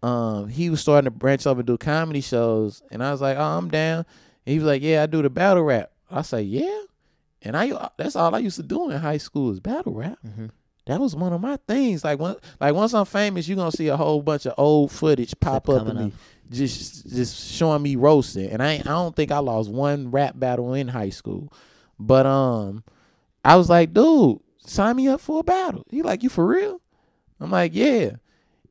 [0.01, 3.37] Um, he was starting to branch over and do comedy shows, and I was like,
[3.37, 4.05] "Oh, I'm down."
[4.45, 6.81] And he was like, "Yeah, I do the battle rap." I say, "Yeah,"
[7.41, 10.17] and I that's all I used to do in high school is battle rap.
[10.21, 10.47] hmm
[10.85, 12.03] That was one of my things.
[12.05, 15.37] Like when, like once I'm famous, you're gonna see a whole bunch of old footage
[15.39, 16.11] pop up and me up.
[16.49, 18.49] just just showing me roasting.
[18.49, 21.51] And I I don't think I lost one rap battle in high school.
[21.99, 22.85] But um
[23.43, 25.85] I was like, dude, sign me up for a battle.
[25.89, 26.81] He like, you for real?
[27.39, 28.11] I'm like, yeah.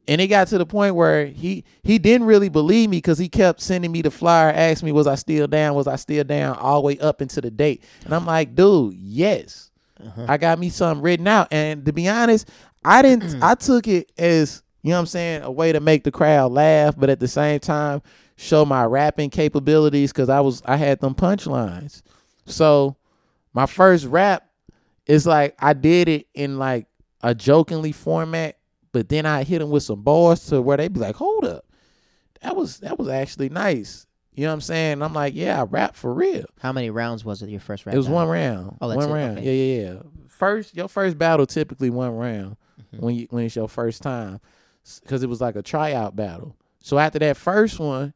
[0.06, 3.28] And it got to the point where he he didn't really believe me because he
[3.28, 5.74] kept sending me the flyer, asked me, was I still down?
[5.74, 6.56] Was I still down?
[6.56, 7.84] All the way up into the date.
[8.04, 9.70] And I'm like, dude, yes.
[10.02, 10.26] Uh-huh.
[10.28, 11.48] I got me something written out.
[11.50, 12.48] And to be honest,
[12.84, 16.04] I didn't I took it as, you know what I'm saying, a way to make
[16.04, 18.00] the crowd laugh, but at the same time
[18.36, 22.02] show my rapping capabilities because I was I had them punchlines.
[22.46, 22.96] So
[23.52, 24.47] my first rap
[25.08, 26.86] is like I did it in like
[27.22, 28.58] a jokingly format,
[28.92, 31.64] but then I hit them with some bars to where they be like, hold up.
[32.42, 34.06] That was that was actually nice.
[34.34, 34.92] You know what I'm saying?
[34.92, 36.44] And I'm like, yeah, I rap for real.
[36.60, 37.94] How many rounds was it your first round?
[37.94, 38.16] It was battle?
[38.18, 38.78] one round.
[38.80, 39.12] Oh, that's one it?
[39.12, 39.38] round.
[39.38, 39.46] Okay.
[39.52, 40.02] Yeah, yeah, yeah.
[40.28, 42.56] First, your first battle typically one round
[42.94, 43.00] Mhm.
[43.00, 44.38] when you when it's your first time,
[45.02, 46.54] because it was like a tryout battle.
[46.80, 48.14] So after that first one,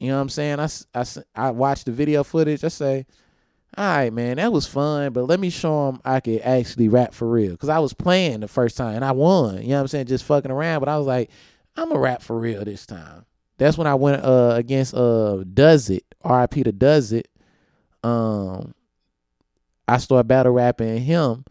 [0.00, 0.58] you know what I'm saying?
[0.58, 1.04] I, I,
[1.36, 2.64] I watched the video footage.
[2.64, 3.06] I say,
[3.80, 7.14] all right, man, that was fun, but let me show them I could actually rap
[7.14, 7.52] for real.
[7.52, 9.62] Because I was playing the first time and I won.
[9.62, 10.04] You know what I'm saying?
[10.04, 10.80] Just fucking around.
[10.80, 11.30] But I was like,
[11.76, 13.24] I'm a rap for real this time.
[13.56, 16.64] That's when I went uh, against uh Does It, R.I.P.
[16.64, 17.28] to Does It.
[18.04, 18.74] Um,
[19.88, 21.46] I started battle rapping him.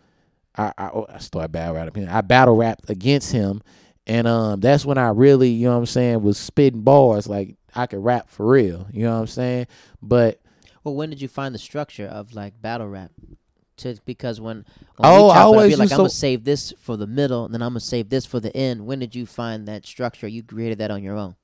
[0.56, 2.10] I I, oh, I started battle rapping him.
[2.12, 3.64] I battle rapped against him,
[4.06, 7.56] and um, that's when I really, you know what I'm saying, was spitting bars like
[7.74, 8.86] I could rap for real.
[8.92, 9.66] You know what I'm saying?
[10.00, 10.40] But
[10.84, 13.12] Well, when did you find the structure of like battle rap?
[13.78, 14.66] To because when,
[14.98, 17.46] when Oh, I it always you're like I'm to- gonna save this for the middle,
[17.46, 18.86] and then I'm gonna save this for the end.
[18.86, 20.28] When did you find that structure?
[20.28, 21.36] You created that on your own.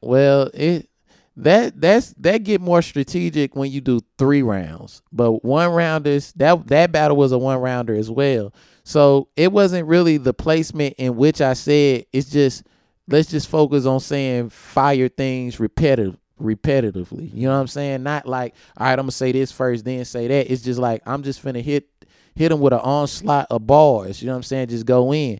[0.00, 0.88] Well, it
[1.36, 5.02] that that's that get more strategic when you do three rounds.
[5.12, 8.54] But one rounders that that battle was a one rounder as well.
[8.84, 12.64] So it wasn't really the placement in which I said it's just
[13.06, 17.32] let's just focus on saying fire things repetitive repetitively.
[17.34, 18.02] You know what I'm saying?
[18.02, 20.52] Not like, all right, I'm gonna say this first, then say that.
[20.52, 21.88] It's just like I'm just finna hit
[22.34, 24.22] hit them with an onslaught of bars.
[24.22, 24.68] You know what I'm saying?
[24.68, 25.38] Just go in.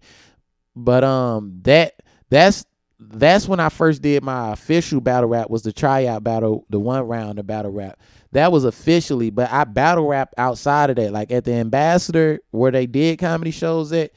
[0.74, 1.94] But um that
[2.30, 2.64] that's
[2.98, 7.02] that's when I first did my official battle rap was the tryout battle, the one
[7.02, 7.98] round of battle rap.
[8.32, 11.12] That was officially, but I battle rap outside of that.
[11.12, 14.12] Like at the Ambassador where they did comedy shows at,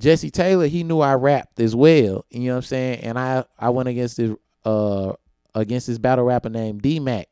[0.00, 2.24] Jesse Taylor, he knew I rapped as well.
[2.30, 3.00] You know what I'm saying?
[3.00, 4.34] And I I went against this
[4.64, 5.12] uh
[5.54, 7.28] against this battle rapper named D Mac.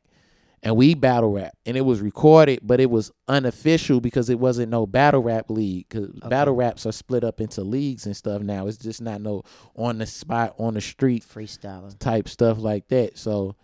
[0.61, 4.69] and we battle rap, and it was recorded, but it was unofficial because it wasn't
[4.69, 5.87] no battle rap league.
[5.89, 6.29] Because Okay.
[6.29, 8.67] battle raps are split up into leagues and stuff now.
[8.67, 9.45] It's just not no
[9.77, 11.97] on the spot on the street Freestyling.
[12.01, 13.17] type stuff like that.
[13.17, 13.55] So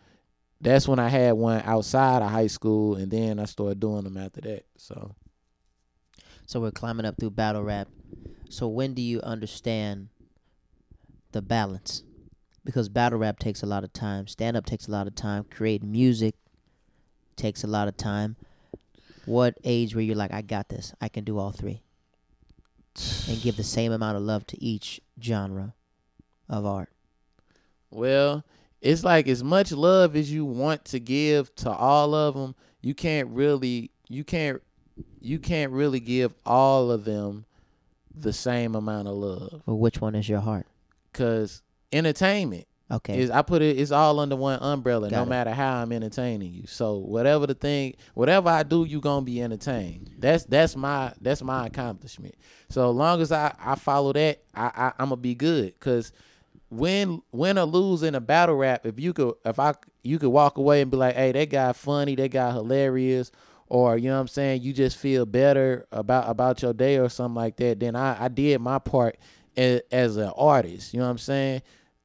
[0.60, 4.16] that's when I had one outside of high school, and then I started doing them
[4.16, 4.64] after that.
[4.76, 5.16] So
[6.47, 7.89] So we're climbing up through battle rap.
[8.48, 10.10] So when do you understand
[11.32, 12.05] the balance?
[12.65, 14.27] Because battle rap takes a lot of time.
[14.27, 15.45] Stand up takes a lot of time.
[15.51, 16.35] Creating music
[17.36, 18.36] takes a lot of time.
[19.27, 20.93] What age were you like, I got this.
[21.01, 21.82] I can do all three.
[23.28, 25.74] And give the same amount of love to each genre
[26.49, 26.91] of art.
[27.91, 28.45] Well,
[28.81, 32.95] it's like as much love as you want to give to all of them, you
[32.95, 34.62] can't really you can't
[35.20, 37.47] you can't really give all of them
[38.15, 40.66] the same amount of love Well, which one is your heart?
[41.12, 41.62] cuz
[41.94, 43.18] entertainment Okay.
[43.18, 45.28] is I put it it's all under one umbrella Got no it.
[45.30, 46.66] matter how I'm entertaining you.
[46.66, 50.10] So whatever the thing whatever I do you going to be entertained.
[50.18, 52.34] That's that's my that's my accomplishment.
[52.68, 56.12] So long as I I follow that, I, I I'm going to be good cuz
[56.70, 60.30] win win or lose in a battle rap if you could if I you could
[60.30, 63.30] walk away and be like, "Hey, that guy funny, that guy hilarious."
[63.66, 67.08] Or you know what I'm saying, you just feel better about about your day or
[67.08, 67.80] something like that.
[67.80, 69.16] Then I, I did my part
[69.56, 70.92] as, as an artist.
[70.92, 71.62] You know what I'm saying?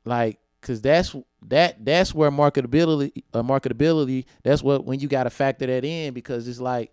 [0.10, 4.26] Like, cause that's that that's where marketability uh, marketability.
[4.44, 6.92] That's what when you got to factor that in because it's like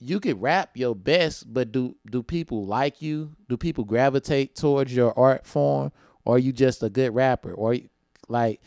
[0.00, 3.36] you could rap your best, but do do people like you?
[3.50, 5.92] Do people gravitate towards your art form,
[6.24, 7.52] or are you just a good rapper?
[7.52, 7.76] Or
[8.28, 8.62] like,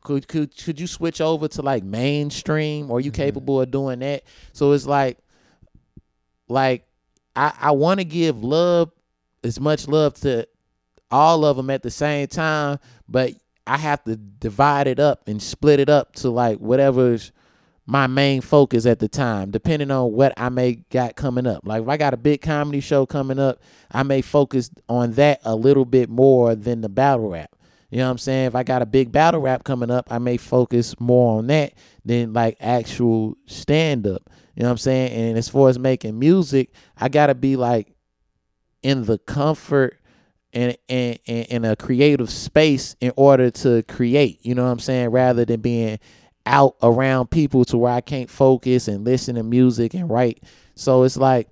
[0.00, 2.90] could could could you switch over to like mainstream?
[2.90, 4.24] Or are you capable of doing that?
[4.52, 5.18] So it's like,
[6.48, 6.84] like
[7.36, 8.90] I I want to give love
[9.44, 10.48] as much love to
[11.10, 12.78] all of them at the same time,
[13.08, 13.32] but
[13.66, 17.32] I have to divide it up and split it up to like whatever's
[17.86, 21.66] my main focus at the time, depending on what I may got coming up.
[21.66, 25.40] Like if I got a big comedy show coming up, I may focus on that
[25.44, 27.50] a little bit more than the battle rap.
[27.90, 28.48] You know what I'm saying?
[28.48, 31.72] If I got a big battle rap coming up, I may focus more on that
[32.04, 34.28] than like actual stand up.
[34.54, 35.12] You know what I'm saying?
[35.12, 37.94] And as far as making music, I gotta be like
[38.82, 39.97] in the comfort
[40.52, 44.40] and and in a creative space in order to create.
[44.42, 45.10] You know what I'm saying?
[45.10, 45.98] Rather than being
[46.46, 50.42] out around people to where I can't focus and listen to music and write.
[50.74, 51.48] So it's like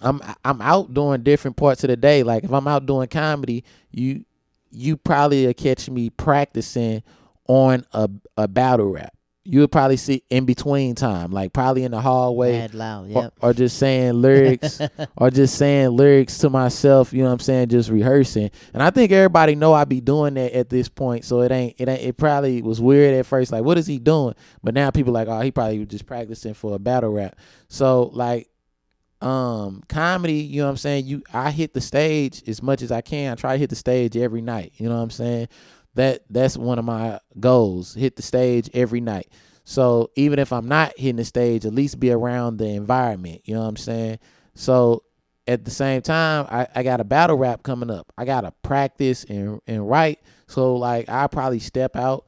[0.00, 2.22] I'm I'm out doing different parts of the day.
[2.22, 4.24] Like if I'm out doing comedy, you
[4.70, 7.02] you probably catch me practicing
[7.48, 9.14] on a a battle rap.
[9.42, 13.06] You'll probably see in between time, like probably in the hallway loud.
[13.06, 13.34] or, Yep.
[13.40, 14.80] or just saying lyrics
[15.16, 18.50] or just saying lyrics to myself, you know what I'm saying, just rehearsing.
[18.74, 21.74] And I think everybody know I be doing that at this point, so it ain't
[21.78, 24.34] it ain't it probably was weird at first like what is he doing?
[24.62, 27.34] But now people like, "Oh, he probably was just practicing for a battle rap."
[27.68, 28.46] So like
[29.22, 31.06] um comedy, you know what I'm saying?
[31.06, 33.32] You I hit the stage as much as I can.
[33.32, 35.48] I try to hit the stage every night, you know what I'm saying?
[35.94, 37.94] That that's one of my goals.
[37.94, 39.28] Hit the stage every night.
[39.64, 43.42] So even if I'm not hitting the stage, at least be around the environment.
[43.44, 44.18] You know what I'm saying?
[44.54, 45.04] So
[45.46, 48.12] at the same time, I, I got a battle rap coming up.
[48.16, 50.20] I gotta practice and and write.
[50.46, 52.26] So like I probably step out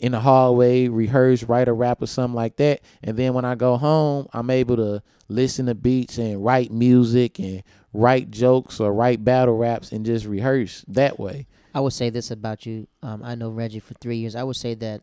[0.00, 2.80] in the hallway, rehearse, write a rap or something like that.
[3.02, 7.38] And then when I go home, I'm able to listen to beats and write music
[7.38, 7.62] and
[7.92, 11.46] write jokes or write battle raps and just rehearse that way.
[11.74, 12.86] I would say this about you.
[13.02, 14.34] Um, I know Reggie for three years.
[14.34, 15.02] I would say that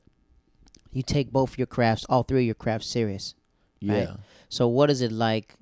[0.91, 3.35] you take both your crafts, all three of your crafts, serious.
[3.79, 3.93] Yeah.
[3.93, 4.09] Right.
[4.49, 5.55] So, what is it like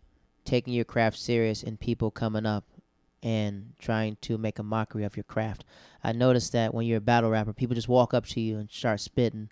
[0.43, 2.63] taking your craft serious and people coming up
[3.21, 5.63] and trying to make a mockery of your craft?
[6.03, 8.69] I noticed that when you're a battle rapper, people just walk up to you and
[8.71, 9.49] start spitting,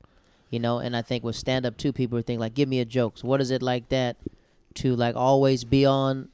[0.50, 0.80] you know.
[0.80, 3.28] And I think with stand up too, people think like, "Give me a joke." So,
[3.28, 4.18] what is it like that
[4.76, 6.30] to like always be on?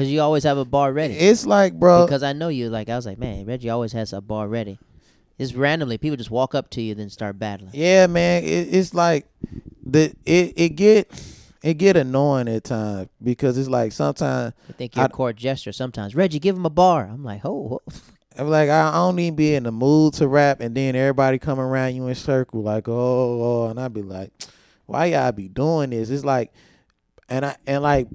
[0.00, 1.12] Because you always have a bar ready.
[1.12, 2.70] It's like, bro, because I know you.
[2.70, 4.78] Like I was like, man, Reggie always has a bar ready.
[5.36, 7.72] It's randomly people just walk up to you then start battling.
[7.74, 9.26] Yeah, man, it, it's like
[9.84, 11.12] the it it get
[11.62, 15.70] it get annoying at times because it's like sometimes I think you're a court gesture
[15.70, 16.14] sometimes.
[16.14, 17.02] Reggie, give him a bar.
[17.02, 17.82] I'm like, oh.
[18.38, 21.60] I'm like I don't even be in the mood to rap, and then everybody come
[21.60, 24.32] around you in circle like oh, oh and I be like,
[24.86, 26.08] why y'all be doing this?
[26.08, 26.54] It's like,
[27.28, 28.08] and I and like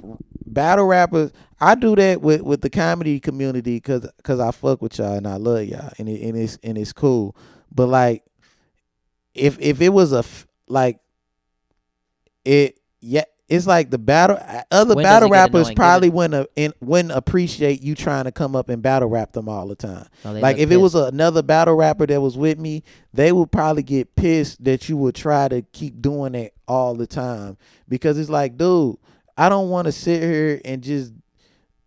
[0.45, 4.97] battle rappers, I do that with with the comedy community because cause I fuck with
[4.99, 7.35] y'all and I love y'all and it, and it's and it's cool,
[7.73, 8.23] but like
[9.33, 10.99] if if it was a f- like
[12.43, 15.75] it yeah it's like the battle uh, other When battle rappers annoying?
[15.75, 19.67] probably wouldn't in, wouldn't appreciate you trying to come up and battle rap them all
[19.67, 20.07] the time.
[20.23, 23.83] Oh, Like if it was another battle rapper that was with me, they would probably
[23.83, 27.57] get pissed that you would try to keep doing it all the time
[27.87, 28.97] because it's like, dude,
[29.37, 31.13] I don't want to sit here and just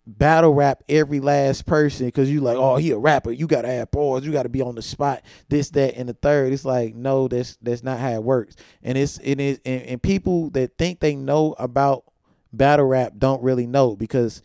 [0.07, 3.31] battle rap every last person because you like, oh, he a rapper.
[3.31, 4.25] You gotta have bars.
[4.25, 5.23] You gotta be on the spot.
[5.49, 6.53] This, that, and the third.
[6.53, 8.57] It's like, no, that's that's not how it works.
[8.83, 12.05] And it's it is and, and people that think they know about
[12.53, 14.43] battle rap don't really know because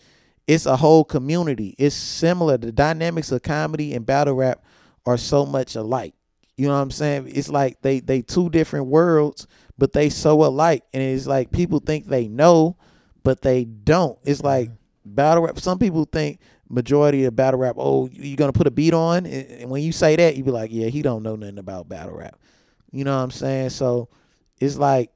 [0.48, 1.76] it's a whole community.
[1.78, 2.58] It's similar.
[2.58, 4.64] The dynamics of comedy and battle rap
[5.06, 6.14] are so much alike.
[6.58, 7.32] You know what I'm saying?
[7.34, 9.48] It's like they they two different worlds,
[9.78, 10.84] but they so alike.
[10.94, 12.78] And it's like people think they know,
[13.24, 14.18] but they don't.
[14.24, 14.70] It's like
[15.06, 15.60] battle rap.
[15.60, 16.40] Some people think
[16.70, 17.76] majority of battle rap.
[17.78, 19.26] Oh, you're gonna put a beat on?
[19.26, 21.90] And and when you say that, you be like, yeah, he don't know nothing about
[21.90, 22.40] battle rap.
[22.92, 23.70] You know what I'm saying?
[23.72, 24.10] So
[24.60, 25.12] it's like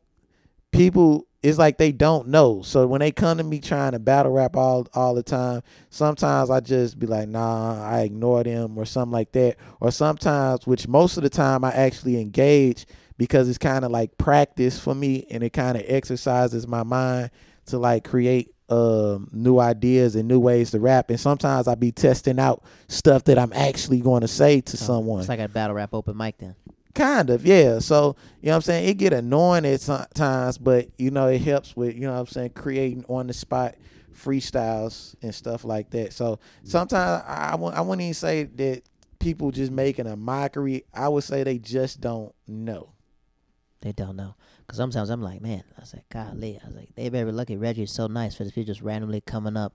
[0.71, 1.25] people.
[1.43, 2.63] It's like they don't know.
[2.63, 6.49] So when they come to me trying to battle rap all all the time, sometimes
[6.49, 9.55] I just be like, nah, I ignore them or something like that.
[9.79, 14.17] Or sometimes, which most of the time I actually engage because it's kind of like
[14.17, 17.29] practice for me and it kind of exercises my mind
[17.67, 21.93] to like create um new ideas and new ways to rap and sometimes I be
[21.93, 25.21] testing out stuff that I'm actually going to say to So, someone.
[25.21, 26.55] It's like a battle rap open mic then.
[26.93, 27.79] Kind of, yeah.
[27.79, 28.89] So, you know what I'm saying?
[28.89, 32.25] It get annoying at times, but you know, it helps with, you know what I'm
[32.27, 33.75] saying, creating on the spot
[34.13, 36.11] freestyles and stuff like that.
[36.11, 38.81] So, sometimes I, I, I wouldn't even say that
[39.19, 40.83] people just making a mockery.
[40.93, 42.93] I would say they just don't know.
[43.81, 44.35] They don't know.
[44.67, 47.49] Cause sometimes I'm like, man, I was like, golly, I was like, they better look
[47.49, 47.85] at Reggie.
[47.85, 49.71] So nice for this people just randomly coming up,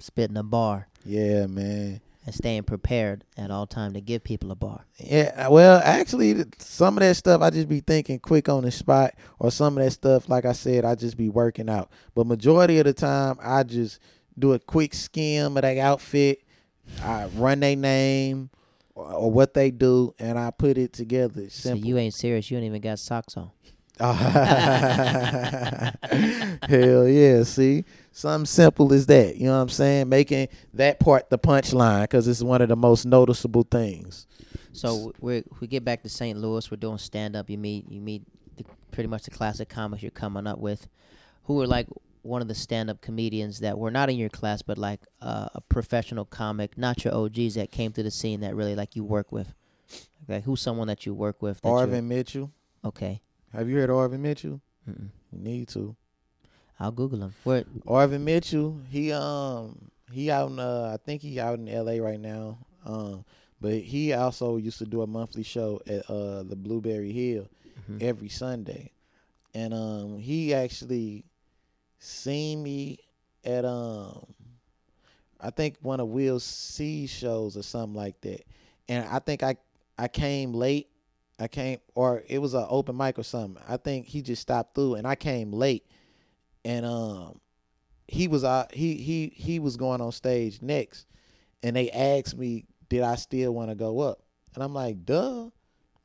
[0.00, 2.00] spitting a bar, Yeah, man.
[2.26, 4.86] and staying prepared at all time to give people a bar.
[4.98, 8.72] Yeah, uh, well, actually, some of that stuff I just be thinking quick on the
[8.72, 11.90] spot, or some of that stuff, like I said, I just be working out.
[12.16, 14.00] But majority of the time, I just
[14.36, 16.40] do a quick skim of their outfit,
[17.00, 18.50] I run their name
[18.96, 21.48] or, or what they do, and I put it together.
[21.50, 22.50] So you ain't serious.
[22.50, 23.52] You ain't even got socks on.
[26.68, 27.44] Hell yeah!
[27.44, 29.36] See, something simple as that.
[29.36, 30.08] You know what I'm saying?
[30.08, 34.26] Making that part the punchline because it's one of the most noticeable things.
[34.72, 36.36] So we we get back to St.
[36.36, 36.68] Louis.
[36.68, 37.48] We're doing stand up.
[37.48, 38.22] You meet you meet
[38.56, 40.88] the, pretty much the classic comics you're coming up with,
[41.44, 41.86] who are like
[42.22, 45.48] one of the stand up comedians that were not in your class, but like uh,
[45.54, 49.04] a professional comic, not your OGs that came to the scene that really like you
[49.04, 49.54] work with.
[50.24, 51.60] Okay, who's someone that you work with?
[51.62, 52.50] Arvin Mitchell.
[52.84, 53.20] Okay,
[53.54, 54.60] Have you heard of Arvin Mitchell?
[54.88, 55.08] Mm-mm.
[55.32, 55.94] You need to.
[56.78, 57.34] I'll Google him.
[57.44, 57.64] Where?
[57.86, 62.18] Arvin Mitchell, he um he out in uh I think he out in LA right
[62.20, 62.58] now.
[62.84, 63.24] Um
[63.60, 67.48] but he also used to do a monthly show at uh the Blueberry Hill
[67.90, 68.02] Mhm.
[68.02, 68.90] every Sunday.
[69.54, 71.24] And um he actually
[71.98, 72.98] seen me
[73.44, 74.26] at um
[75.40, 78.42] I think one of Will C shows or something like that.
[78.88, 79.56] And I think I
[79.96, 80.88] I came late.
[81.38, 83.62] I came or it was an open mic or something.
[83.68, 85.86] I think he just stopped through and I came late.
[86.64, 87.40] And um
[88.06, 91.06] he was uh he he he was going on stage next
[91.62, 94.20] and they asked me did I still want to go up?
[94.54, 95.50] And I'm like, duh.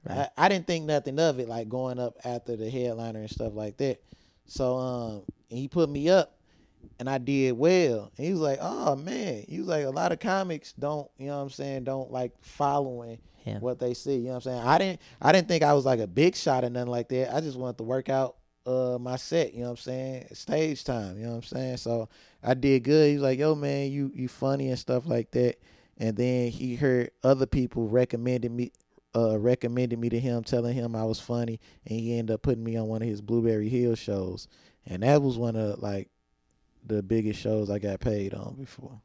[0.07, 0.29] Right.
[0.37, 3.53] I, I didn't think nothing of it, like going up after the headliner and stuff
[3.53, 4.01] like that.
[4.45, 6.39] So um, and he put me up,
[6.99, 8.11] and I did well.
[8.17, 11.27] And he was like, "Oh man," he was like, "A lot of comics don't, you
[11.27, 13.59] know what I'm saying, don't like following Yeah.
[13.59, 14.61] what they see." You know what I'm saying?
[14.63, 17.35] I didn't, I didn't think I was like a big shot or nothing like that.
[17.35, 18.35] I just wanted to work out
[18.65, 19.53] uh my set.
[19.53, 20.27] You know what I'm saying?
[20.33, 21.17] Stage time.
[21.17, 21.77] You know what I'm saying?
[21.77, 22.09] So
[22.43, 23.07] I did good.
[23.09, 25.57] He was like, "Yo man, you you funny and stuff like that."
[25.97, 28.71] And then he heard other people recommended me
[29.15, 32.63] uh, recommended me to him, telling him I was funny, and he ended up putting
[32.63, 34.47] me on one of his Blueberry Hill shows,
[34.85, 36.09] and that was one of like
[36.85, 39.01] the biggest shows I got paid on before.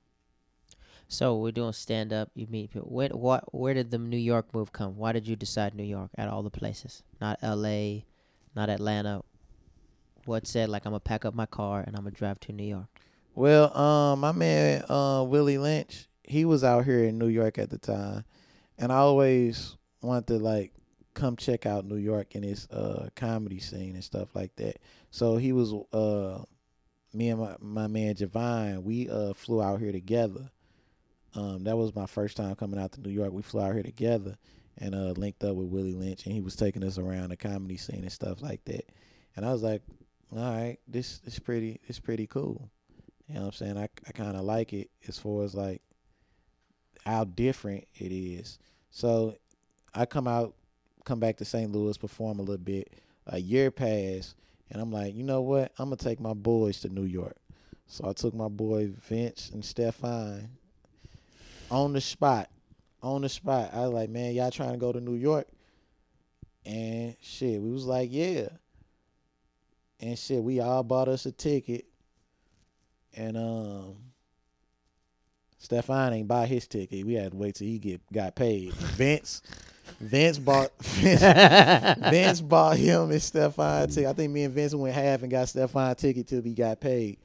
[1.09, 2.31] So we're doing stand up.
[2.35, 2.89] You meet people.
[2.89, 3.55] Where what?
[3.55, 4.97] Where did the New York move come?
[4.97, 7.03] Why did you decide New York at all the places?
[7.21, 8.05] Not L.A.,
[8.57, 9.23] not Atlanta.
[10.25, 12.65] What said like I'm gonna pack up my car and I'm gonna drive to New
[12.65, 12.89] York?
[13.35, 17.69] Well, um, my man uh, Willie Lynch, he was out here in New York at
[17.69, 18.25] the time,
[18.79, 20.73] and I always wanted to like
[21.15, 24.79] come check out New York and its uh comedy scene and stuff like that.
[25.11, 26.43] So he was uh
[27.13, 30.51] me and my, my man Javine, we uh flew out here together.
[31.35, 33.33] Um, that was my first time coming out to New York.
[33.33, 34.37] We flew out here together
[34.79, 37.77] and uh linked up with Willie Lynch and he was taking us around the comedy
[37.77, 38.91] scene and stuff like that.
[39.37, 39.83] And I was like,
[40.35, 42.71] all right, this is pretty it's pretty cool.
[43.29, 43.79] You know what I'm saying?
[43.79, 45.83] I I kind of like it as far as like
[47.05, 48.59] how different it is.
[48.91, 49.37] So
[49.95, 50.55] I come out,
[51.05, 51.71] come back to St.
[51.71, 52.93] Louis, perform a little bit.
[53.27, 54.37] A year passed,
[54.71, 55.73] And I'm like, you know what?
[55.79, 57.37] I'm gonna take my boys to New York.
[57.87, 60.49] So I took my boy Vince and Stefan
[61.71, 62.51] on the spot.
[63.03, 63.71] On the spot.
[63.73, 65.47] I was like, man, y'all trying to go to New York?
[66.65, 68.49] And shit, we was like, yeah.
[70.01, 71.85] And shit, we all bought us a ticket.
[73.17, 73.97] And um
[75.59, 77.07] Stefan ain't buy his ticket.
[77.07, 78.73] We had to wait till he get got paid.
[78.73, 79.43] Vince
[80.01, 81.21] Vince bought Vince,
[82.11, 84.09] Vince bought him and Stefan ticket.
[84.09, 87.19] I think me and Vince went half and got Stefan ticket till we got paid.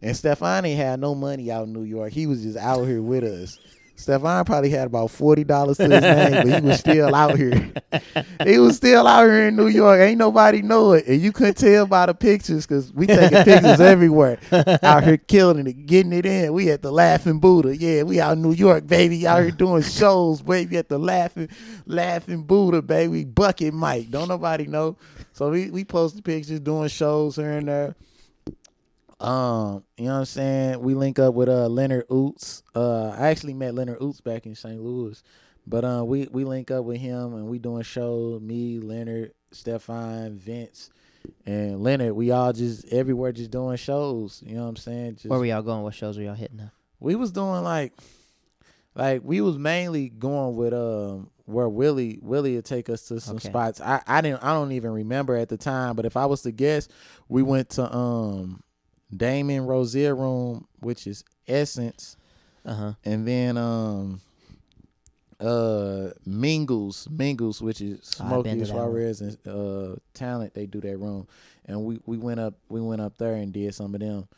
[0.00, 2.12] And Stefan ain't had no money out in New York.
[2.12, 3.58] He was just out here with us.
[4.02, 7.72] Stefan probably had about forty dollars to his name, but he was still out here.
[8.44, 10.00] he was still out here in New York.
[10.00, 13.80] Ain't nobody know it, and you couldn't tell by the pictures because we taking pictures
[13.80, 14.38] everywhere.
[14.82, 16.52] Out here killing it, getting it in.
[16.52, 17.76] We at the Laughing Buddha.
[17.76, 19.26] Yeah, we out in New York, baby.
[19.26, 20.76] Out here doing shows, baby.
[20.76, 21.48] At the Laughing,
[21.86, 23.24] Laughing Buddha, baby.
[23.24, 24.10] Bucket Mike.
[24.10, 24.96] Don't nobody know.
[25.32, 27.94] So we we posted pictures, doing shows here and there.
[29.22, 30.80] Um, you know what I'm saying?
[30.80, 32.62] We link up with uh Leonard Ouzts.
[32.74, 34.80] Uh I actually met Leonard Ouzts back in St.
[34.80, 35.22] Louis.
[35.66, 40.36] But uh we we link up with him and we doing shows, me, Leonard, Stefan,
[40.38, 40.90] Vince,
[41.46, 44.42] and Leonard, we all just everywhere just doing shows.
[44.44, 45.14] You know what I'm saying?
[45.14, 45.82] Just, Where were y'all going?
[45.82, 46.60] What shows were y'all hitting?
[46.60, 46.70] Up?
[46.98, 47.92] we was doing like
[48.94, 53.36] like we was mainly going with um where Willie Willie would take us to some
[53.36, 53.48] Okay.
[53.48, 53.80] spots.
[53.80, 56.52] I, I didn't I don't even remember at the time, but if I was to
[56.52, 56.88] guess,
[57.28, 58.62] we went to um
[59.16, 62.16] Damon Rosier room, which is Essence,
[62.64, 62.92] Uh huh.
[63.04, 64.20] and then um
[65.40, 68.64] uh Mingles, Mingles, which is Oh, Smokey.
[68.64, 71.26] Suarez and uh Talent, they do that room.
[71.66, 74.28] And we, we went up we went up there and did some of them.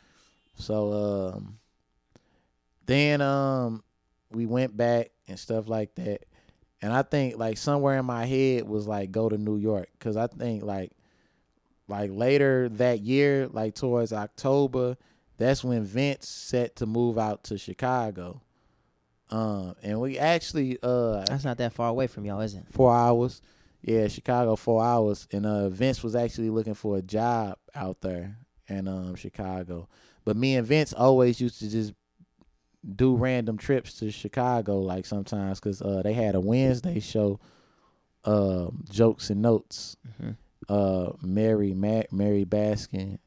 [0.57, 1.59] So um
[2.85, 3.83] then um
[4.31, 6.25] we went back and stuff like that.
[6.81, 10.17] And I think like somewhere in my head was like go to New York cuz
[10.17, 10.91] I think like
[11.87, 14.97] like later that year, like towards October,
[15.37, 18.41] that's when Vince set to move out to Chicago.
[19.29, 22.63] Um, and we actually uh That's not that far away from y'all, is it?
[22.71, 23.41] four hours.
[23.81, 25.27] Yeah, Chicago four hours.
[25.31, 28.37] And uh Vince was actually looking for a job out there
[28.67, 29.87] in um Chicago.
[30.23, 31.93] But me and Vince always used to just
[32.95, 37.39] do random trips to Chicago like sometimes cuz uh they had a Wednesday show
[38.25, 40.31] um jokes and notes hmm
[40.69, 43.19] uh Mary Ma- Mary Baskin,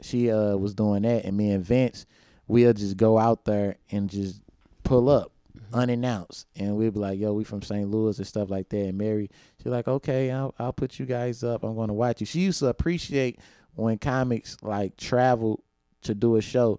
[0.00, 2.06] she uh was doing that, and me and Vince,
[2.48, 4.40] we'll just go out there and just
[4.84, 5.32] pull up
[5.72, 7.88] unannounced, and we'd be like, "Yo, we from St.
[7.88, 11.42] Louis and stuff like that." And Mary, she's like, "Okay, I'll I'll put you guys
[11.42, 11.64] up.
[11.64, 13.38] I'm going to watch you." She used to appreciate
[13.74, 15.64] when comics like travel
[16.02, 16.78] to do a show.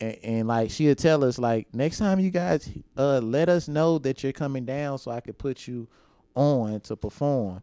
[0.00, 3.98] And, and like she'll tell us like next time you guys uh let us know
[3.98, 5.88] that you're coming down so I could put you
[6.34, 7.62] on to perform.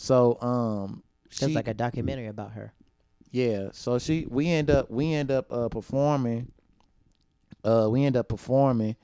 [0.00, 1.02] So um
[1.38, 2.72] There's like a documentary about her.
[3.30, 6.50] yeah, so she we end up we end up uh performing
[7.64, 8.96] uh we end up performing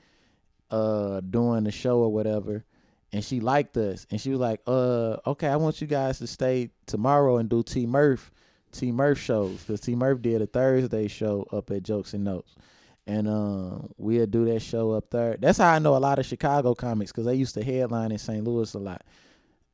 [0.71, 2.65] uh doing the show or whatever
[3.13, 6.25] and she liked us and she was like, uh okay, I want you guys to
[6.25, 8.31] stay tomorrow and do T Murph
[8.71, 12.55] T Murph shows cuz T Murph did a Thursday show up at Jokes and Notes.
[13.05, 15.37] And um we'll do that show up there.
[15.37, 18.17] That's how I know a lot of Chicago comics cuz they used to headline in
[18.17, 18.43] St.
[18.43, 19.03] Louis a lot.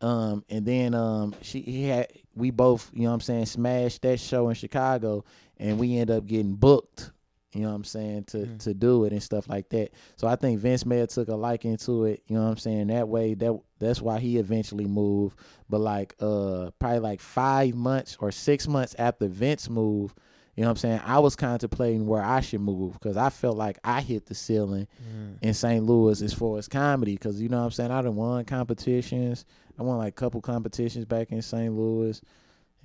[0.03, 4.01] Um, and then um, she he had we both, you know what I'm saying, smashed
[4.01, 5.23] that show in Chicago,
[5.57, 7.11] and we end up getting booked.
[7.53, 8.57] You know what I'm saying to Mhm.
[8.63, 9.91] to do it and stuff like that.
[10.15, 12.23] So I think Vince may have took a liking to it.
[12.27, 12.87] You know what I'm saying.
[12.87, 15.37] That way, that that's why he eventually moved.
[15.69, 20.17] But like uh, probably like five months or six months after Vince moved,
[20.55, 21.01] you know what I'm saying.
[21.05, 24.87] I was contemplating where I should move because I felt like I hit the ceiling
[25.01, 25.37] Mm.
[25.41, 25.83] in St.
[25.83, 29.45] Louis as far as comedy because you know what I'm saying I done won competitions.
[29.79, 31.73] I won like a couple competitions back in St.
[31.73, 32.21] Louis.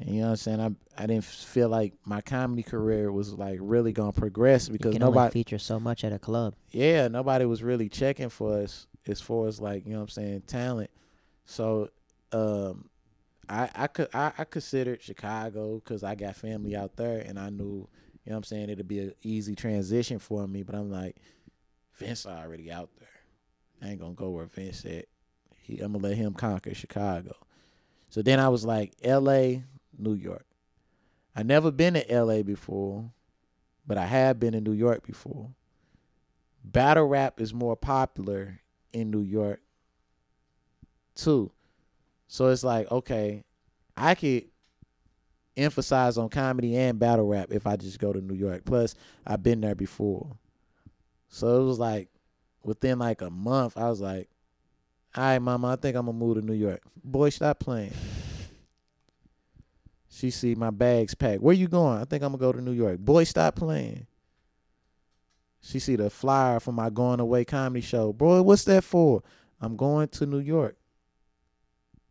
[0.01, 0.61] And you know what I'm saying?
[0.61, 4.97] I I didn't feel like my comedy career was like really gonna progress You because
[4.99, 6.55] nobody feature so much at a club.
[6.71, 10.09] yeah, nobody was really checking for us as far as like, you know what I'm
[10.09, 10.91] saying, talent.
[11.45, 11.91] So
[12.33, 12.88] um
[13.49, 17.51] I I could I, I considered Chicago because I got family out there and I
[17.51, 17.89] knew,
[18.25, 20.63] you know what I'm saying, it'd be an easy transition for me.
[20.63, 21.17] But I'm like,
[21.95, 23.09] Vince already out there.
[23.83, 25.07] I ain't gonna go where Vince at.
[25.63, 27.35] He, I'm gonna let him conquer Chicago.
[28.11, 29.65] So then I was like, L.A.,
[29.99, 30.47] New York.
[31.37, 32.43] I never been to L.A.
[32.43, 33.11] before,
[33.87, 35.51] but I have been in New York before.
[36.65, 38.61] Battle rap is more popular
[38.93, 39.61] in New York
[41.15, 41.51] too.
[42.29, 43.43] So it's like, okay,
[43.97, 44.45] I could
[45.57, 48.65] emphasize on comedy and battle rap if I just go to New York.
[48.65, 48.95] Plus,
[49.27, 50.37] I've been there before.
[51.29, 52.09] So it was like
[52.63, 54.29] within like a month, I was like,
[55.17, 56.83] all right, mama, I think I'm gonna move to New York.
[57.03, 57.93] Boy, stop playing.
[60.11, 61.43] She see my bags packed.
[61.43, 61.99] Where you going?
[61.99, 62.99] I think I'm gonna go to New York.
[62.99, 64.07] Boy, stop playing.
[65.61, 68.13] She see the flyer for my going away comedy show.
[68.13, 69.23] Boy, what's that for?
[69.61, 70.78] I'm going to New York.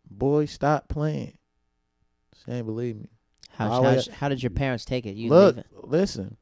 [0.10, 1.38] Boy, stop playing.
[2.46, 3.10] She ain't believe me.
[3.50, 5.16] How, how, how did your parents take it?
[5.16, 5.64] You Look, leaving?
[5.84, 6.38] listen.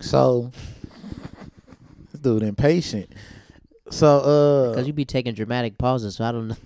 [0.00, 0.50] So
[2.12, 3.12] this dude impatient.
[3.90, 6.56] So uh Because you be taking dramatic pauses, so I don't know.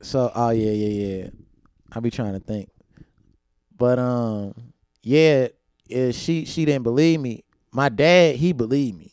[0.00, 1.30] So oh yeah, yeah, yeah.
[1.92, 2.70] I be trying to think.
[3.76, 4.72] But um
[5.02, 5.48] yeah,
[5.86, 7.44] yeah, she she didn't believe me.
[7.72, 9.12] My dad, he believed me.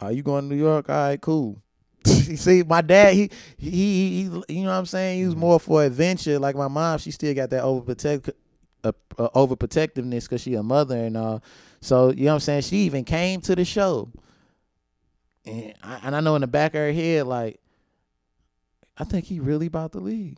[0.00, 0.88] Are you going to New York?
[0.88, 1.60] All right, cool.
[2.36, 4.22] See, my dad, he, he he he
[4.56, 5.18] you know what I'm saying?
[5.20, 6.38] He was more for adventure.
[6.38, 8.30] Like my mom, she still got that overprotect
[8.84, 11.42] uh, uh, overprotectiveness because she a mother and all.
[11.80, 12.62] So you know what I'm saying?
[12.62, 14.10] She even came to the show.
[15.44, 17.60] And I, and I know in the back of her head, like,
[18.96, 20.36] I think he really about to leave.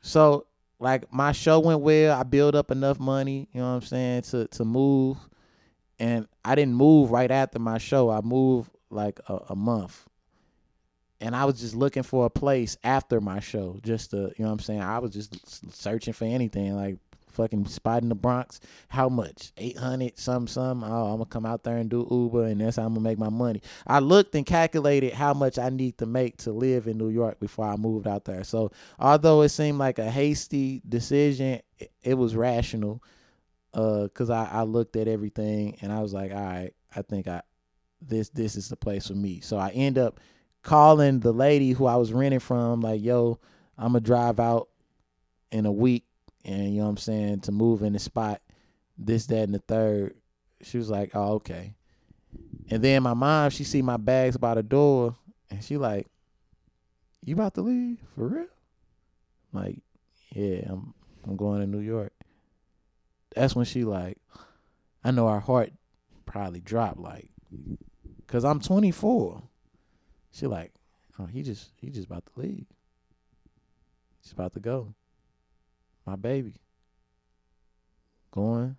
[0.00, 0.46] So
[0.78, 2.18] like my show went well.
[2.18, 5.16] I built up enough money, you know what I'm saying, to to move.
[5.98, 8.10] And I didn't move right after my show.
[8.10, 10.08] I moved like a, a month.
[11.22, 14.46] And I was just looking for a place after my show, just to, you know
[14.46, 14.82] what I'm saying?
[14.82, 16.98] I was just searching for anything, like
[17.32, 18.60] fucking spot in the Bronx.
[18.88, 19.52] How much?
[19.56, 20.84] 800, some, some.
[20.84, 23.18] Oh, I'm gonna come out there and do Uber, and that's how I'm gonna make
[23.18, 23.62] my money.
[23.86, 27.40] I looked and calculated how much I need to make to live in New York
[27.40, 28.44] before I moved out there.
[28.44, 31.60] So although it seemed like a hasty decision,
[32.02, 33.02] it, was rational.
[33.74, 37.26] Uh, cause I, I looked at everything and I was like, all right, I think
[37.26, 37.42] I
[38.02, 39.40] this this is the place for me.
[39.40, 40.20] So I end up
[40.62, 43.38] calling the lady who I was renting from, like, yo,
[43.76, 44.68] I'm gonna drive out
[45.50, 46.04] in a week
[46.44, 48.40] and you know what I'm saying, to move in the spot,
[48.98, 50.14] this, that, and the third.
[50.62, 51.74] She was like, Oh, okay.
[52.70, 55.16] And then my mom, she see my bags by the door
[55.50, 56.06] and she like,
[57.24, 57.98] You about to leave?
[58.14, 58.46] For real?
[59.52, 59.78] Like,
[60.32, 60.94] yeah, I'm
[61.24, 62.12] I'm going to New York.
[63.34, 64.18] That's when she like,
[65.04, 65.72] I know our heart
[66.26, 67.30] probably dropped like,
[68.26, 69.42] cause I'm 24.
[70.32, 70.72] She like,
[71.18, 72.66] oh, he just he just about to leave.
[74.22, 74.94] He's about to go.
[76.06, 76.54] My baby.
[78.30, 78.76] Going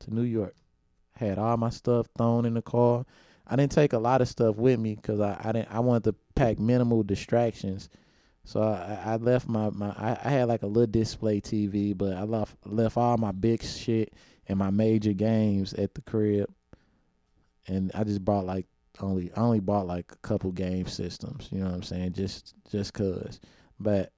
[0.00, 0.54] to New York.
[1.16, 3.06] Had all my stuff thrown in the car.
[3.46, 6.04] I didn't take a lot of stuff with me because I, I didn't I wanted
[6.04, 7.88] to pack minimal distractions.
[8.44, 12.12] So I, I left my, my I, I had like a little display TV, but
[12.12, 14.12] I left left all my big shit
[14.46, 16.52] and my major games at the crib.
[17.66, 18.66] And I just brought like
[19.00, 22.12] only I only bought like a couple game systems, you know what I'm saying?
[22.12, 23.40] Just just cuz.
[23.78, 24.12] But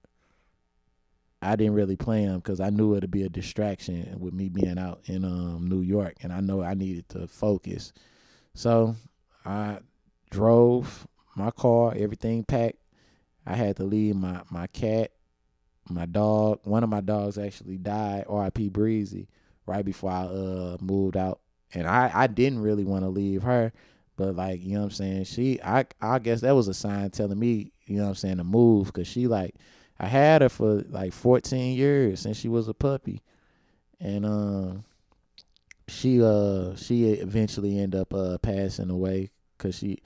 [1.40, 4.78] I didn't really play them because I knew it'd be a distraction with me being
[4.78, 7.92] out in um New York, and I know I needed to focus.
[8.54, 8.96] So
[9.44, 9.78] I
[10.30, 11.06] drove
[11.36, 12.78] my car, everything packed.
[13.46, 15.12] I had to leave my my cat,
[15.88, 16.60] my dog.
[16.64, 18.68] One of my dogs actually died, R.I.P.
[18.70, 19.28] Breezy,
[19.66, 21.40] right before I uh moved out,
[21.72, 23.72] and I I didn't really want to leave her,
[24.18, 25.24] but like you know what I'm saying.
[25.24, 28.36] She I I guess that was a sign telling me you know what I'm saying
[28.38, 29.54] to move because she like
[29.98, 33.22] I had her for like 14 years since she was a puppy,
[34.00, 34.84] and um,
[35.86, 39.98] she uh she eventually ended up uh passing away because she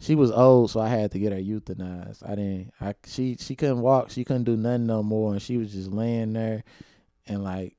[0.00, 2.28] she was old, so I had to get her euthanized.
[2.28, 5.56] I didn't I she she couldn't walk, she couldn't do nothing no more, and she
[5.56, 6.64] was just laying there,
[7.28, 7.76] and like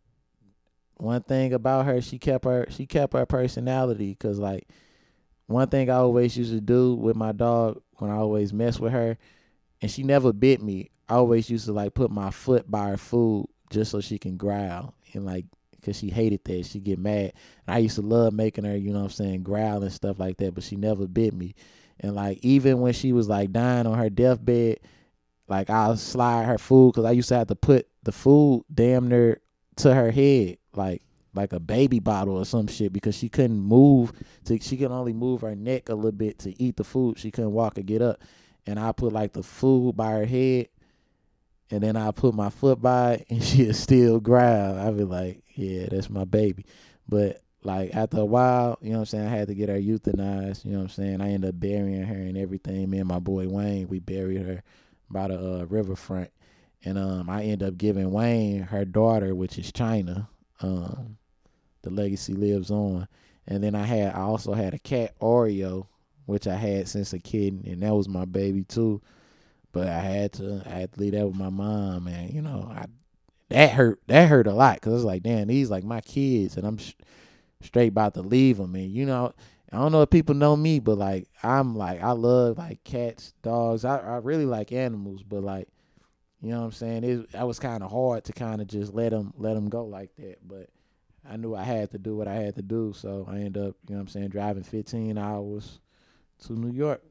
[0.95, 4.69] one thing about her, she kept her she kept her personality because like
[5.51, 8.91] one thing I always used to do with my dog when I always mess with
[8.91, 9.17] her,
[9.81, 10.89] and she never bit me.
[11.09, 14.37] I always used to like put my foot by her food just so she can
[14.37, 15.45] growl and like
[15.81, 17.33] because she hated that she get mad.
[17.65, 20.19] And I used to love making her, you know what I'm saying, growl and stuff
[20.19, 20.53] like that.
[20.53, 21.55] But she never bit me.
[21.99, 24.79] And like even when she was like dying on her deathbed,
[25.47, 29.07] like I'll slide her food because I used to have to put the food damn
[29.07, 29.41] near
[29.77, 31.01] to her head, like
[31.33, 34.11] like a baby bottle or some shit because she couldn't move.
[34.45, 37.19] To she could only move her neck a little bit to eat the food.
[37.19, 38.21] She couldn't walk or get up.
[38.65, 40.67] And I put like the food by her head
[41.71, 44.77] and then I put my foot by it and she'll still growl.
[44.77, 46.65] I'd be like, yeah, that's my baby.
[47.07, 49.79] But like after a while, you know what I'm saying, I had to get her
[49.79, 51.21] euthanized, you know what I'm saying?
[51.21, 52.89] I ended up burying her and everything.
[52.89, 54.63] Me and my boy Wayne, we buried her
[55.09, 56.29] by the uh, riverfront.
[56.83, 60.29] And um I ended up giving Wayne her daughter, which is China.
[60.61, 61.17] Um
[61.83, 63.07] the legacy lives on.
[63.47, 65.87] And then I had I also had a cat Oreo,
[66.25, 69.01] which I had since a kid, and that was my baby too
[69.71, 72.67] but I had to I had to leave that with my mom, and you know,
[72.73, 72.85] I
[73.49, 76.65] that hurt that hurt a lot because it's like, damn, these like my kids, and
[76.65, 76.93] I'm sh-
[77.61, 79.33] straight about to leave them, and you know,
[79.71, 83.33] I don't know if people know me, but like I'm like I love like cats,
[83.43, 85.67] dogs, I I really like animals, but like
[86.41, 87.03] You know what I'm saying?
[87.03, 89.85] It that was kind of hard to kind of just let them let them go
[89.85, 90.69] like that, but
[91.29, 93.75] I knew I had to do what I had to do, so I ended up,
[93.87, 95.79] you know what I'm saying, driving 15 hours
[96.45, 97.03] to New York.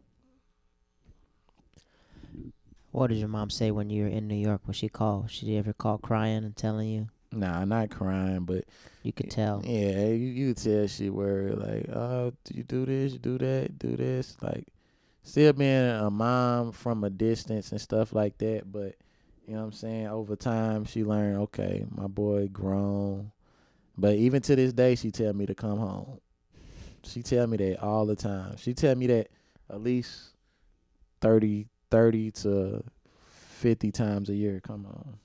[2.92, 5.30] What did your mom say when you were in New York when she called?
[5.30, 7.08] She ever call crying and telling you?
[7.32, 8.64] Nah, not crying, but
[9.04, 9.62] You could tell.
[9.64, 13.38] yeah, you you could tell she worried like, oh, do you do this, you do
[13.38, 14.66] that, do this, like
[15.22, 18.96] still being a mom from a distance and stuff like that, but
[19.46, 23.30] you know what I'm saying, over time she learned, okay, my boy grown.
[23.96, 26.20] But even to this day she tell me to come home.
[27.02, 28.56] She tell me that all the time.
[28.56, 29.28] She tell me that
[29.68, 30.30] at least
[31.20, 32.84] 30 30 to
[33.30, 35.18] 50 times a year come home.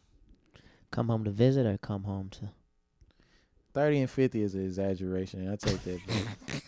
[0.91, 2.49] Come home to visit or come home to?
[3.73, 5.51] 30 and 50 is an exaggeration.
[5.51, 5.99] I take that.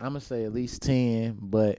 [0.00, 1.78] I'm gonna say at least 10, but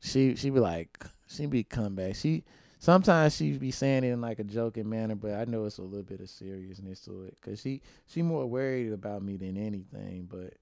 [0.00, 2.14] she she be like she be come back.
[2.16, 2.44] She
[2.78, 5.82] sometimes she be saying it in like a joking manner, but I know it's a
[5.82, 10.26] little bit of seriousness to it cuz she she more worried about me than anything,
[10.30, 10.54] but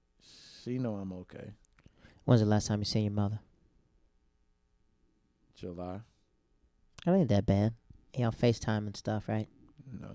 [0.63, 1.51] she know I'm okay.
[2.25, 3.39] When's the last time you seen your mother?
[5.55, 6.01] July.
[7.05, 7.73] It ain't that bad.
[8.15, 9.47] You on FaceTime and stuff, right?
[10.01, 10.07] No.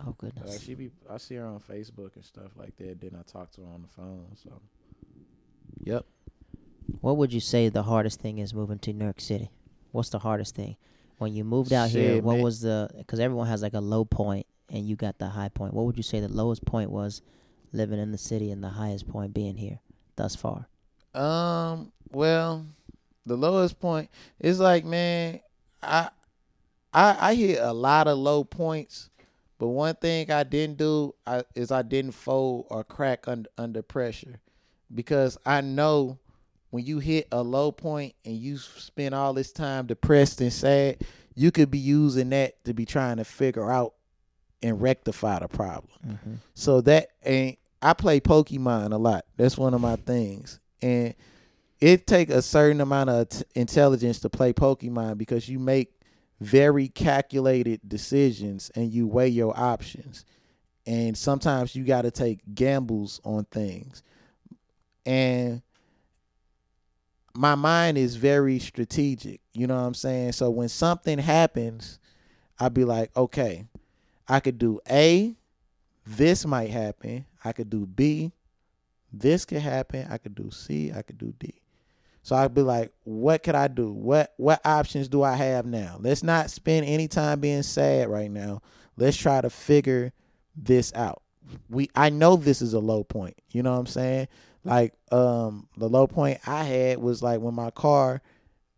[0.00, 0.62] Oh Like goodness.
[0.62, 3.62] she be I see her on Facebook and stuff like that, then I talk to
[3.62, 4.60] her on the phone, so
[5.82, 6.04] Yep.
[7.00, 9.50] What would you say the hardest thing is moving to New York City?
[9.92, 10.76] What's the hardest thing?
[11.18, 12.42] When you moved out here, what man.
[12.42, 12.90] was the?
[12.96, 15.74] Because everyone has like a low point, and you got the high point.
[15.74, 17.22] What would you say the lowest point was
[17.72, 19.80] living in the city, and the highest point being here
[20.16, 20.66] thus far?
[21.14, 21.92] Um.
[22.12, 22.66] Well,
[23.26, 24.10] the lowest point
[24.40, 25.40] is like, man,
[25.82, 26.08] I,
[26.92, 29.10] I, I hit a lot of low points,
[29.58, 33.82] but one thing I didn't do I, is I didn't fold or crack under under
[33.82, 34.40] pressure,
[34.92, 36.18] because I know
[36.70, 41.02] when you hit a low point and you spend all this time depressed and sad,
[41.34, 43.94] you could be using that to be trying to figure out
[44.62, 45.92] and rectify the problem.
[46.06, 46.34] Mm-hmm.
[46.54, 49.24] So that and I play Pokemon a lot.
[49.36, 50.60] That's one of my things.
[50.82, 51.14] And
[51.80, 55.92] it take a certain amount of t- intelligence to play Pokemon because you make
[56.40, 60.24] very calculated decisions and you weigh your options.
[60.86, 64.02] And sometimes you got to take gambles on things.
[65.06, 65.62] And
[67.34, 69.40] my mind is very strategic.
[69.52, 70.32] You know what I'm saying?
[70.32, 71.98] So when something happens,
[72.58, 73.64] I'd be like, okay,
[74.28, 75.36] I could do A,
[76.06, 77.26] this might happen.
[77.44, 78.32] I could do B,
[79.12, 80.06] this could happen.
[80.10, 81.54] I could do C, I could do D.
[82.22, 83.92] So I'd be like, what could I do?
[83.92, 85.96] What what options do I have now?
[85.98, 88.60] Let's not spend any time being sad right now.
[88.96, 90.12] Let's try to figure
[90.54, 91.22] this out.
[91.70, 93.36] We I know this is a low point.
[93.50, 94.28] You know what I'm saying?
[94.64, 98.20] Like um the low point I had was like when my car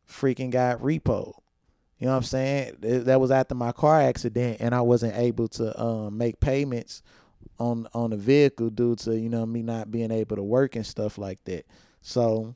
[0.09, 1.35] freaking got repoed.
[1.99, 2.77] You know what I'm saying?
[2.81, 7.03] That was after my car accident and I wasn't able to um make payments
[7.59, 10.87] on on the vehicle due to, you know, me not being able to work and
[10.87, 11.67] stuff like that.
[12.01, 12.55] So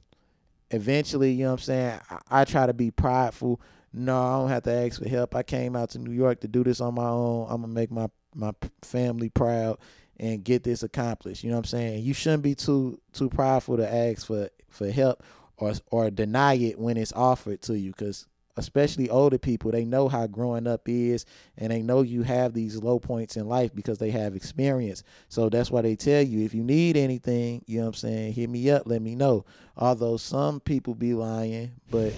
[0.70, 3.60] eventually, you know what I'm saying, I, I try to be prideful.
[3.92, 5.34] No, I don't have to ask for help.
[5.34, 7.46] I came out to New York to do this on my own.
[7.48, 9.78] I'm gonna make my my family proud
[10.18, 11.44] and get this accomplished.
[11.44, 12.05] You know what I'm saying?
[12.05, 15.22] You shouldn't be too too prideful to ask for for help
[15.56, 18.26] or or deny it when it's offered to you cuz
[18.56, 21.26] especially older people, they know how growing up is
[21.59, 25.02] and they know you have these low points in life because they have experience.
[25.28, 28.32] So that's why they tell you if you need anything, you know what I'm saying,
[28.32, 29.44] hit me up, let me know.
[29.76, 32.14] Although some people be lying, but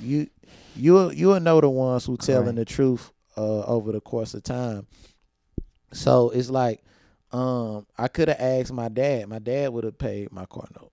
[0.00, 0.28] you
[0.76, 4.86] you you'll know the ones who telling the truth uh, over the course of time.
[5.92, 6.84] So it's like
[7.32, 9.28] um I could have asked my dad.
[9.28, 10.92] My dad would have paid my car note.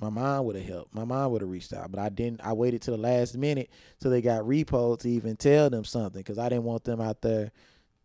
[0.00, 0.94] My mom would have helped.
[0.94, 2.40] My mom would have reached out, but I didn't.
[2.44, 3.70] I waited till the last minute
[4.00, 7.22] till they got repoed to even tell them something because I didn't want them out
[7.22, 7.52] there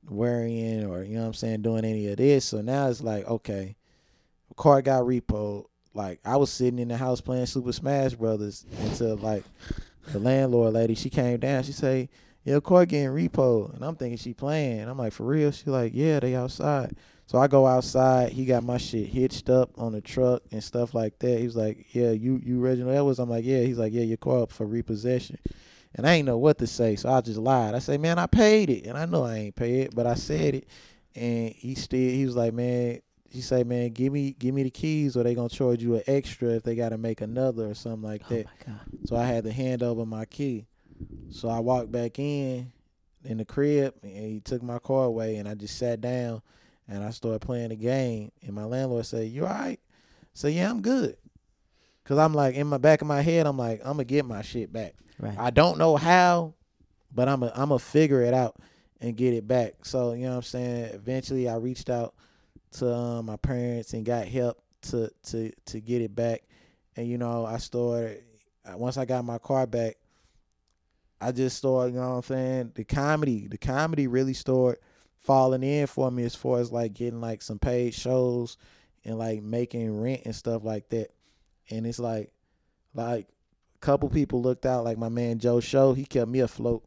[0.08, 2.46] worrying or you know what I'm saying doing any of this.
[2.46, 3.76] So now it's like okay,
[4.56, 5.66] car got repoed.
[5.94, 9.44] Like I was sitting in the house playing Super Smash Brothers until like
[10.12, 11.64] the landlord lady she came down.
[11.64, 12.10] She say,
[12.44, 14.88] "Your car getting repoed," and I'm thinking she playing.
[14.88, 16.96] I'm like, "For real?" She like, "Yeah, they outside."
[17.30, 18.32] So I go outside.
[18.32, 21.38] He got my shit hitched up on the truck and stuff like that.
[21.38, 24.18] He was like, "Yeah, you you Reginald Edwards." I'm like, "Yeah." He's like, "Yeah, your
[24.18, 25.38] car up for repossession."
[25.94, 27.76] And I ain't know what to say, so I just lied.
[27.76, 30.16] I say, "Man, I paid it," and I know I ain't paid it, but I
[30.16, 30.68] said it.
[31.14, 33.00] And he still he was like, "Man."
[33.30, 36.04] He say, "Man, give me give me the keys, or they gonna charge you an
[36.08, 38.80] extra if they got to make another or something like Oh that." god.
[39.06, 40.66] So I had to hand over my key.
[41.30, 42.72] So I walked back in
[43.24, 46.42] in the crib and he took my car away and I just sat down
[46.90, 49.80] and I started playing the game and my landlord said, You alright?
[50.34, 51.16] So yeah, I'm good.
[52.04, 54.42] Cause I'm like in my back of my head, I'm like, I'm gonna get my
[54.42, 54.96] shit back.
[55.20, 55.38] Right.
[55.38, 56.56] I don't know how,
[57.14, 58.56] but I'm a I'm a figure it out
[59.00, 59.86] and get it back.
[59.86, 60.86] So you know what I'm saying.
[60.96, 62.16] Eventually, I reached out
[62.74, 66.44] to um, my parents and got help to to to get it back.
[66.96, 68.24] And you know, I started
[68.74, 69.98] once I got my car back.
[71.22, 72.72] I just started, you know what I'm saying.
[72.76, 74.80] The comedy, the comedy really started
[75.20, 78.58] falling in for me as far as like getting like some paid shows
[79.04, 81.12] and like making rent and stuff like that.
[81.70, 82.32] And it's like,
[82.94, 83.28] like
[83.76, 85.94] a couple people looked out, like my man Joe Show.
[85.94, 86.84] He kept me afloat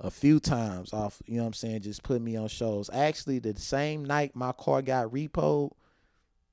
[0.00, 2.90] a few times off, you know what I'm saying, just put me on shows.
[2.92, 5.70] Actually, the same night my car got repoed,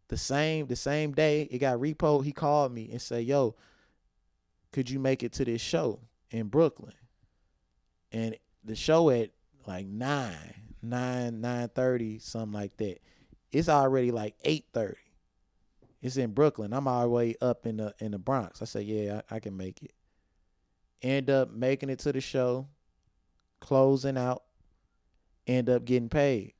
[0.10, 3.56] the same the same day it got repoed, he called me and said, "Yo,
[4.72, 6.00] could you make it to this show
[6.30, 6.94] in Brooklyn?"
[8.12, 9.32] And the show at
[9.66, 9.88] like
[10.82, 13.00] 9, 9, 9.30, something like that.
[13.52, 14.96] It's already like 8.30.
[16.02, 16.74] It's in Brooklyn.
[16.74, 18.62] I'm all the way up in the in the Bronx.
[18.62, 19.94] I said, yeah, I, I can make it.
[21.04, 22.68] End up making it to the show
[23.62, 24.44] closing out,
[25.48, 26.54] end up getting paid.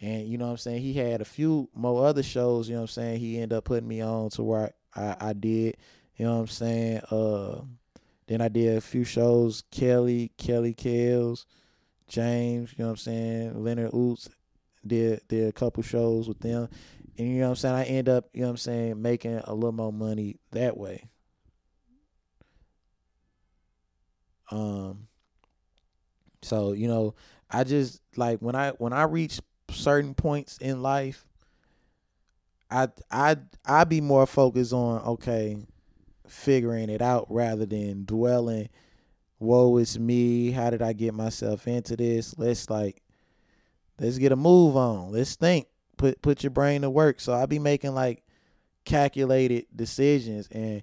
[0.00, 0.82] And you know what I'm saying?
[0.82, 3.20] He had a few more other shows, you know what I'm saying?
[3.20, 5.76] He ended up putting me on to where I, I, I did,
[6.16, 7.00] you know what I'm saying?
[7.10, 7.60] Uh
[8.28, 11.46] then I did a few shows, Kelly, Kelly Kells,
[12.08, 13.64] James, you know what I'm saying?
[13.64, 14.28] Leonard Ouzts
[14.86, 16.68] did did a couple shows with them.
[17.18, 17.74] And you know what I'm saying?
[17.74, 21.08] I end up, you know what I'm saying, making a little more money that way.
[24.50, 25.08] Um
[26.42, 27.14] so, you know,
[27.50, 31.24] I just like when I when I reach certain points in life,
[32.70, 35.56] I I I be more focused on okay,
[36.28, 38.68] figuring it out rather than dwelling,
[39.38, 42.36] woe is me, how did I get myself into this?
[42.38, 43.02] Let's like
[43.98, 45.12] let's get a move on.
[45.12, 45.66] Let's think.
[45.96, 47.20] Put put your brain to work.
[47.20, 48.22] So I be making like
[48.84, 50.82] calculated decisions and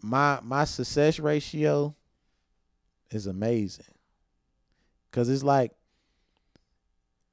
[0.00, 1.94] my my success ratio
[3.10, 3.86] is amazing.
[5.10, 5.72] Cause it's like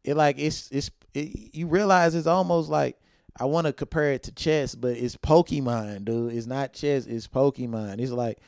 [0.03, 2.99] it like it's it's it, you realize it's almost like
[3.39, 6.33] I want to compare it to chess, but it's Pokemon, dude.
[6.33, 7.99] It's not chess, it's Pokemon.
[7.99, 8.39] It's like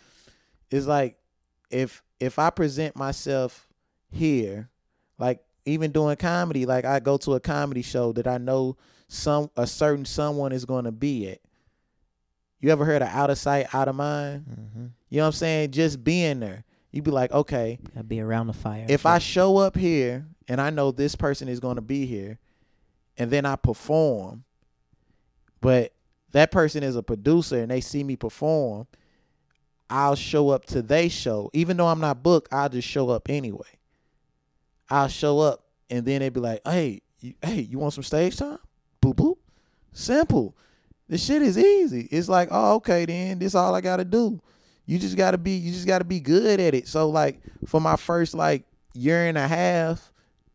[0.69, 1.17] it's like
[1.71, 3.67] if if I present myself
[4.09, 4.69] here,
[5.17, 8.77] like even doing comedy, like I go to a comedy show that I know
[9.07, 11.39] some a certain someone is going to be at.
[12.59, 14.45] You ever heard of out of sight, out of mind?
[14.49, 14.85] Mm-hmm.
[15.09, 15.71] You know what I'm saying?
[15.71, 18.85] Just being there you'd be like, okay, Gotta be around the fire.
[18.89, 22.37] if I show up here and I know this person is going to be here,
[23.17, 24.43] and then I perform,
[25.59, 25.93] but
[26.31, 28.87] that person is a producer and they see me perform,
[29.91, 31.51] I'll show up to their show.
[31.53, 33.77] Even though I'm not booked, I'll just show up anyway.
[34.89, 38.37] I'll show up and then they'd be like, hey, you, hey, you want some stage
[38.37, 38.57] time?
[39.01, 39.37] Boop boop.
[39.91, 40.55] Simple.
[41.09, 42.07] The shit is easy.
[42.09, 44.41] It's like, oh, okay, then this all I gotta do.
[44.85, 46.87] You just gotta be you just gotta be good at it.
[46.87, 48.63] So like for my first like
[48.93, 50.13] year and a half,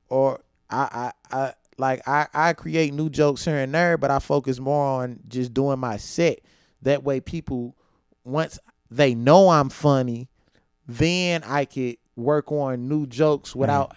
[0.09, 0.41] or
[0.71, 4.59] I I, I like I, I create new jokes here and there, but I focus
[4.59, 6.41] more on just doing my set.
[6.83, 7.77] That way people
[8.25, 8.59] once
[8.91, 10.29] they know I'm funny,
[10.87, 13.97] then I could work on new jokes without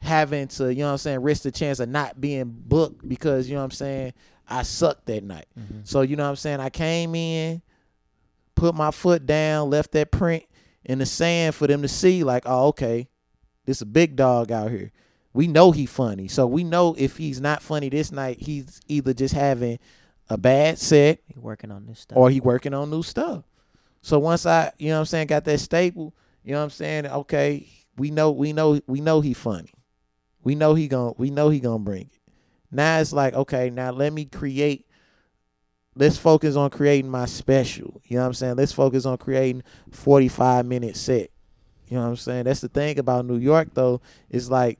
[0.00, 3.48] having to, you know what I'm saying, risk the chance of not being booked because,
[3.48, 4.12] you know what I'm saying,
[4.48, 5.46] I sucked that night.
[5.58, 5.80] Mm-hmm.
[5.84, 7.62] So, you know what I'm saying, I came in,
[8.54, 10.44] put my foot down, left that print
[10.84, 13.08] in the sand for them to see, like, oh, okay,
[13.64, 14.92] this a big dog out here.
[15.32, 16.28] We know he funny.
[16.28, 19.78] So we know if he's not funny this night, he's either just having
[20.30, 22.16] a bad set He working on this stuff.
[22.16, 23.44] or he working on new stuff.
[24.06, 26.14] So once I, you know I'm saying, got that staple,
[26.44, 29.72] you know what I'm saying, okay, we know we know we know he funny.
[30.44, 32.32] We know he going to we know he going to bring it.
[32.70, 34.86] Now it's like, okay, now let me create
[35.96, 38.00] let's focus on creating my special.
[38.04, 38.54] You know what I'm saying?
[38.54, 41.32] Let's focus on creating 45 minute set.
[41.88, 42.44] You know what I'm saying?
[42.44, 44.00] That's the thing about New York though,
[44.30, 44.78] is like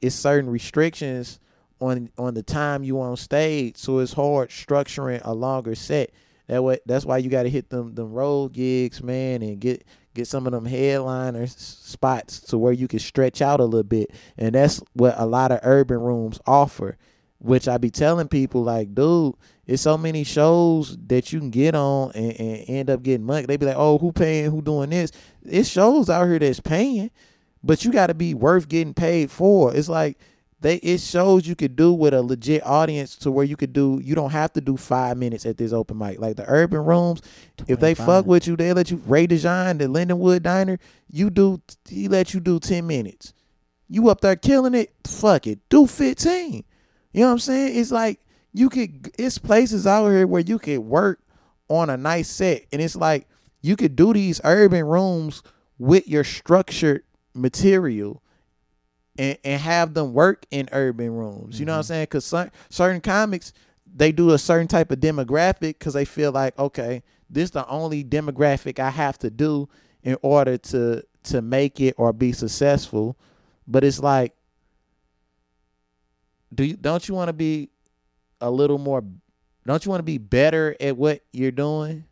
[0.00, 1.40] it's certain restrictions
[1.80, 6.10] on on the time you on stage, so it's hard structuring a longer set.
[6.48, 9.84] That way, that's why you got to hit them them road gigs, man, and get
[10.14, 14.10] get some of them headliner spots to where you can stretch out a little bit,
[14.36, 16.96] and that's what a lot of urban rooms offer.
[17.40, 19.34] Which I be telling people like, dude,
[19.64, 23.46] it's so many shows that you can get on and, and end up getting money.
[23.46, 24.50] They be like, oh, who paying?
[24.50, 25.12] Who doing this?
[25.44, 27.12] It's shows out here that's paying,
[27.62, 29.72] but you got to be worth getting paid for.
[29.72, 30.18] It's like
[30.60, 34.00] they it shows you could do with a legit audience to where you could do
[34.02, 36.18] you don't have to do five minutes at this open mic.
[36.18, 37.22] Like the urban rooms
[37.66, 40.78] if they fuck with you they let you ray design the lindenwood diner
[41.08, 43.32] you do he let you do 10 minutes.
[43.88, 44.92] You up there killing it?
[45.04, 45.60] Fuck it.
[45.68, 46.64] Do 15
[47.12, 47.78] you know what i'm saying?
[47.78, 48.20] It's like
[48.52, 51.20] you could it's places out here where you could work
[51.68, 52.64] on a nice set.
[52.72, 53.28] And it's like
[53.62, 55.42] you could do these urban rooms
[55.78, 57.04] with your structured
[57.34, 58.22] material
[59.18, 61.60] and, and have them work in urban rooms.
[61.60, 61.88] You know what I'm mm-hmm.
[61.88, 62.04] saying?
[62.04, 63.52] Because certain comics
[63.94, 67.66] they do a certain type of demographic because they feel like okay, this is the
[67.68, 69.68] only demographic I have to do
[70.02, 73.18] in order to to make it or be successful.
[73.66, 74.34] But it's like,
[76.54, 77.70] do you don't you want to be
[78.40, 79.02] a little more?
[79.66, 82.04] Don't you want to be better at what you're doing?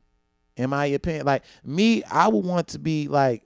[0.57, 3.43] In my opinion, like me, I would want to be like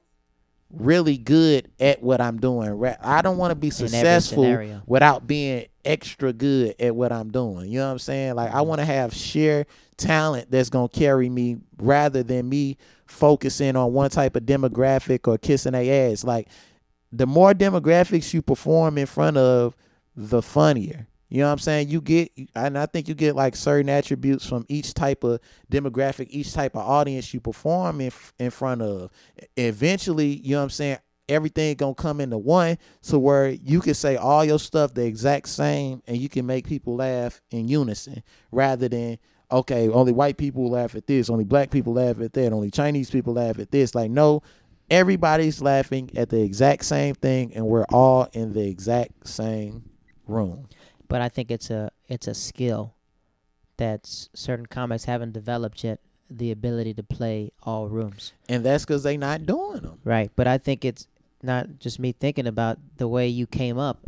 [0.72, 2.82] really good at what I'm doing.
[3.02, 7.70] I don't want to be successful without being extra good at what I'm doing.
[7.70, 8.34] You know what I'm saying?
[8.34, 9.66] Like I want to have sheer
[9.96, 12.76] talent that's gonna carry me rather than me
[13.06, 16.24] focusing on one type of demographic or kissing their ass.
[16.24, 16.48] Like
[17.12, 19.76] the more demographics you perform in front of,
[20.16, 21.06] the funnier.
[21.30, 21.88] You know what I'm saying?
[21.88, 25.40] You get, and I think you get like certain attributes from each type of
[25.70, 29.10] demographic, each type of audience you perform in in front of.
[29.56, 30.98] Eventually, you know what I'm saying?
[31.28, 35.48] Everything gonna come into one, so where you can say all your stuff the exact
[35.48, 39.16] same, and you can make people laugh in unison, rather than
[39.52, 43.10] okay, only white people laugh at this, only black people laugh at that, only Chinese
[43.10, 43.94] people laugh at this.
[43.94, 44.42] Like no,
[44.90, 49.84] everybody's laughing at the exact same thing, and we're all in the exact same
[50.26, 50.66] room.
[51.10, 52.94] But I think it's a it's a skill
[53.76, 56.00] that certain comics haven't developed yet.
[56.30, 58.32] The ability to play all rooms.
[58.48, 59.98] and that's because they not doing them.
[60.04, 61.08] Right, but I think it's
[61.42, 63.98] not just me thinking about the way you came up.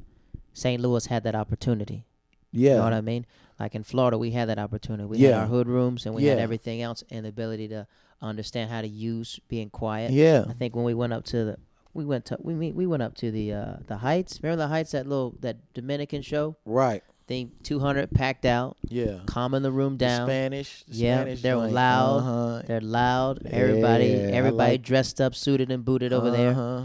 [0.55, 0.81] St.
[0.81, 2.05] Louis had that opportunity.
[2.53, 3.27] Yeah, You know what I mean?
[3.59, 5.05] Like in Florida, we had that opportunity.
[5.09, 7.87] We had our hood rooms and we had everything else, and the ability to
[8.21, 10.13] understand how to use being quiet.
[10.13, 11.57] yeah, I think when we went up to the,
[11.95, 14.41] we went to we we went up to the uh the Heights.
[14.43, 14.93] Remember the Heights?
[14.93, 16.57] That little that Dominican show.
[16.65, 17.03] right.
[17.29, 20.27] Thing two hundred packed out, Yeah, calming the room The down.
[20.27, 20.83] Spanish.
[20.89, 21.73] the Yeah, Spanish they're joint.
[21.73, 22.17] loud.
[22.19, 22.63] Uh-huh.
[22.67, 23.47] They're loud.
[23.47, 26.51] Everybody, Yeah, everybody like- dressed up, suited and booted over there.
[26.51, 26.83] Uh-huh.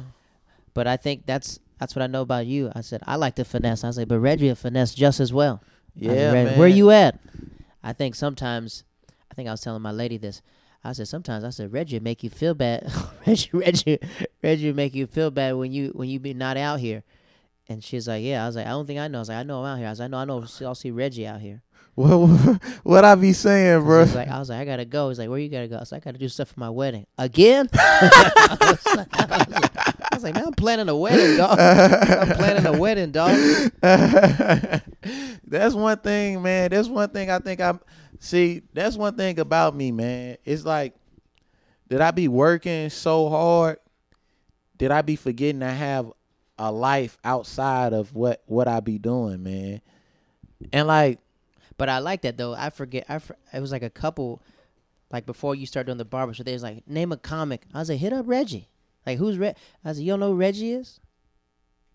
[0.75, 2.71] But I think that's that's what I know about you.
[2.75, 3.84] I said I like to finesse.
[3.84, 5.61] I said, but Reggie finesse just as well.
[5.99, 6.59] Said, Yeah, man.
[6.59, 7.19] Where you at?
[7.84, 8.84] I think sometimes,
[9.31, 10.43] I think I was telling my lady this.
[10.84, 12.91] I said sometimes I said Reggie make you feel bad.
[13.28, 13.99] Reggie, Reggie,
[14.41, 17.04] Reggie make you feel bad when you when you be not out here.
[17.70, 18.44] And she's like, yeah.
[18.44, 19.18] I was like, I don't think I know.
[19.18, 19.88] I was like, I know I'm out here.
[19.88, 20.45] I was like, I know, I know.
[20.62, 21.62] I'll see Reggie out here.
[21.95, 22.10] What
[22.84, 24.06] what I be saying, bro?
[24.06, 25.10] He's like, I was like, I gotta go.
[25.10, 25.78] He's like, where you gotta go?
[25.78, 27.68] I was like, I gotta do stuff for my wedding again.
[27.74, 31.60] I, was like, I was like- I was like, man, I'm planning a wedding, dog.
[31.60, 33.36] I'm planning a wedding, dog.
[33.82, 36.72] that's one thing, man.
[36.72, 37.80] That's one thing I think I'm.
[38.19, 40.38] See, that's one thing about me, man.
[40.45, 40.95] It's like,
[41.89, 43.77] did I be working so hard?
[44.77, 46.11] Did I be forgetting to have
[46.60, 49.81] a life outside of what what I be doing, man?
[50.73, 51.19] And like,
[51.77, 52.53] But I like that though.
[52.53, 53.06] I forget.
[53.07, 53.22] I
[53.53, 54.41] it was like a couple,
[55.11, 56.45] like before you start doing the barbershop.
[56.45, 57.65] They was like, name a comic.
[57.73, 58.68] I was like, hit up Reggie.
[59.06, 59.56] Like who's Reg?
[59.85, 60.99] I was like, you don't know who Reggie is?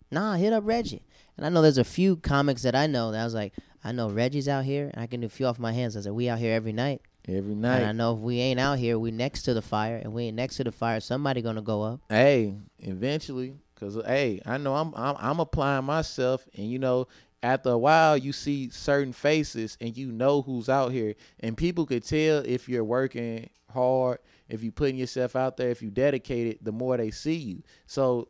[0.09, 1.03] Nah, hit up Reggie.
[1.37, 3.53] And I know there's a few comics that I know that I was like,
[3.83, 5.97] I know Reggie's out here, and I can do a few off my hands.
[5.97, 7.77] I said, we out here every night, every night.
[7.77, 10.25] and I know if we ain't out here, we next to the fire, and we
[10.25, 11.99] ain't next to the fire, somebody gonna go up.
[12.09, 17.07] hey, eventually, cause hey, I know I'm I'm I'm applying myself, and you know,
[17.41, 21.85] after a while, you see certain faces, and you know who's out here, and people
[21.85, 26.59] could tell if you're working hard, if you're putting yourself out there, if you dedicated,
[26.61, 27.63] the more they see you.
[27.85, 28.29] So,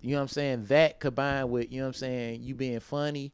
[0.00, 0.64] you know what I'm saying?
[0.66, 3.32] That combined with you know what I'm saying, you being funny,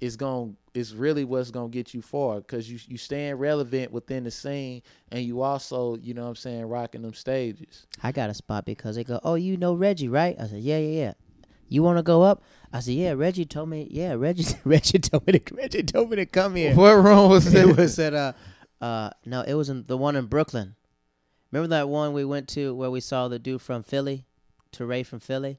[0.00, 4.24] is going is really what's gonna get you far, cause you you staying relevant within
[4.24, 7.86] the scene, and you also you know what I'm saying, rocking them stages.
[8.02, 10.36] I got a spot because they go, oh, you know Reggie, right?
[10.40, 11.12] I said, yeah, yeah, yeah.
[11.68, 12.42] You want to go up?
[12.72, 13.12] I said, yeah.
[13.12, 14.14] Reggie told me, yeah.
[14.14, 16.74] Reggie, Reggie told me to, Reggie told me to come here.
[16.74, 18.32] What room was it was at uh,
[18.80, 20.76] uh, no, it was in the one in Brooklyn.
[21.50, 24.26] Remember that one we went to where we saw the dude from Philly,
[24.72, 25.58] Teray from Philly,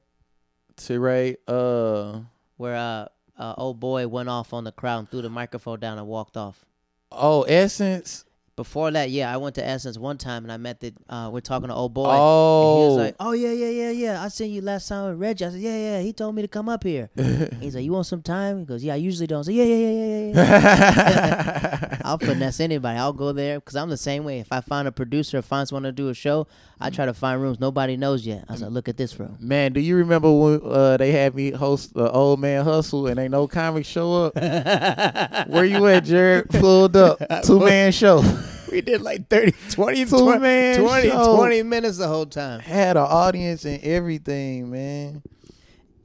[0.78, 2.22] Teray, uh,
[2.58, 3.08] where uh,
[3.40, 6.38] uh, old boy went off on the crowd and threw the microphone down and walked
[6.38, 6.64] off.
[7.12, 8.26] oh, Essence.
[8.56, 10.94] Before that, yeah, I went to Essence one time and I met the.
[11.08, 12.10] Uh, we're talking to old boy.
[12.10, 14.22] Oh, he was like, "Oh yeah, yeah, yeah, yeah.
[14.22, 16.48] I seen you last time with Reggie." I said, "Yeah, yeah." He told me to
[16.50, 17.10] come up here.
[17.62, 19.64] He's like, "You want some time?" He goes, "Yeah, I usually don't." I said, "Yeah,
[19.64, 23.00] yeah, yeah, yeah, yeah." I'll finesse anybody.
[23.00, 24.40] I'll go there because I'm the same way.
[24.40, 26.46] If I find a producer or find someone to do a show,
[26.82, 28.46] I try to find rooms nobody knows yet.
[28.48, 31.52] I said, "Look at this room." Man, do you remember when uh, they had me
[31.52, 34.36] host the Old Man Hustle and ain't no comics show up?
[35.50, 36.50] Where you at, Jared?
[36.50, 37.20] Pulled up.
[37.44, 38.24] Two man show.
[38.72, 41.36] We did like 30, 20, 20, man 20, show.
[41.38, 42.60] 20 minutes the whole time.
[42.60, 45.24] Had an audience and everything, man.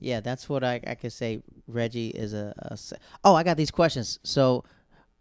[0.01, 1.43] Yeah, that's what I I could say.
[1.69, 2.55] Reggie is a.
[3.23, 4.19] oh, I got these questions.
[4.23, 4.65] So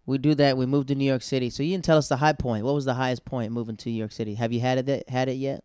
[0.05, 0.57] we do that.
[0.57, 1.49] We moved to New York City.
[1.49, 2.65] So you didn't tell us the high point.
[2.65, 4.35] What was the highest point moving to New York City?
[4.35, 5.63] Have you had it had it yet?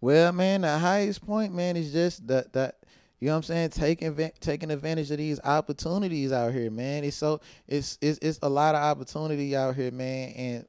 [0.00, 2.76] Well, man, the highest point, man, is just that that
[3.18, 3.70] You know what I'm saying?
[3.70, 7.04] Taking taking advantage of these opportunities out here, man.
[7.04, 10.30] It's so it's it's it's a lot of opportunity out here, man.
[10.30, 10.66] And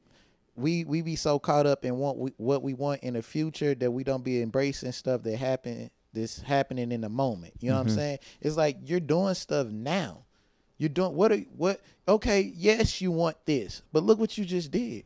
[0.56, 3.74] we we be so caught up in what we what we want in the future
[3.76, 7.54] that we don't be embracing stuff that happen that's happening in the moment.
[7.62, 7.96] You know what I'm Mhm.
[7.96, 8.20] saying?
[8.42, 10.26] It's like you're doing stuff now.
[10.82, 14.72] You're doing what are what okay, yes, you want this, but look what you just
[14.72, 15.04] did.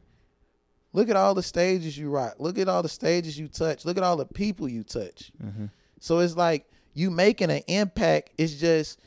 [0.94, 2.36] Look at all the stages you rock.
[2.40, 3.84] Look at all the stages you touch.
[3.84, 5.34] Look at all the people you touch.
[5.44, 5.66] Mm-hmm.
[6.00, 8.30] So it's like you making an impact.
[8.38, 9.02] It's just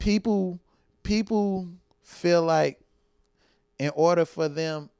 [0.00, 0.58] people
[1.04, 1.68] people
[2.02, 2.80] feel like
[3.78, 4.90] in order for them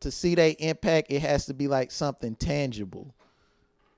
[0.00, 3.14] to see their impact, it has to be like something tangible.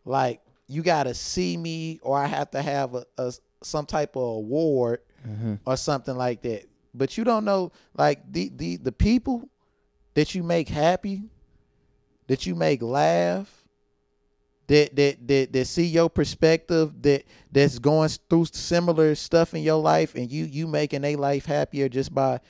[0.04, 3.32] Like you gotta see me or I have to have a, a
[3.64, 5.54] some type of award Mm-hmm.
[5.66, 6.64] or something like that.
[6.94, 9.48] But you don't know like the the the people
[10.14, 11.22] that you make happy,
[12.26, 13.64] that you make laugh,
[14.68, 19.80] that that that that see your perspective, that that's going through similar stuff in your
[19.80, 22.40] life, and you you making a life happier just by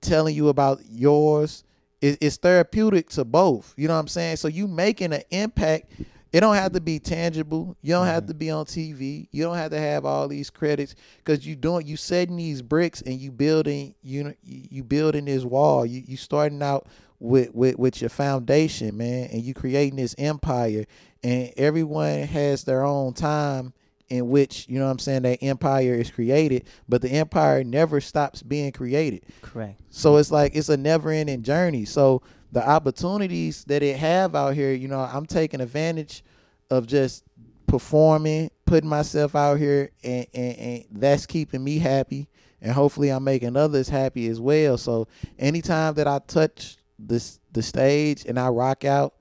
[0.00, 1.64] telling you about yours.
[2.00, 3.74] It, it's therapeutic to both.
[3.76, 4.36] You know what I'm saying?
[4.36, 5.92] So you making an impact.
[6.32, 7.76] It don't have to be tangible.
[7.82, 8.28] You don't have mm-hmm.
[8.28, 9.28] to be on TV.
[9.32, 13.02] You don't have to have all these credits because you doing you setting these bricks
[13.02, 15.84] and you building you you building this wall.
[15.84, 16.86] You you starting out
[17.18, 20.86] with with with your foundation, man, and you creating this empire.
[21.22, 23.74] And everyone has their own time
[24.08, 28.00] in which you know what I'm saying that empire is created, but the empire never
[28.00, 29.24] stops being created.
[29.42, 29.80] Correct.
[29.90, 31.84] So it's like it's a never ending journey.
[31.84, 36.24] So the opportunities that it have out here, you know, I'm taking advantage
[36.70, 37.24] of just
[37.66, 42.28] performing, putting myself out here and, and, and that's keeping me happy.
[42.60, 44.76] And hopefully I'm making others happy as well.
[44.76, 45.08] So
[45.38, 49.14] anytime that I touch this the stage and I rock out,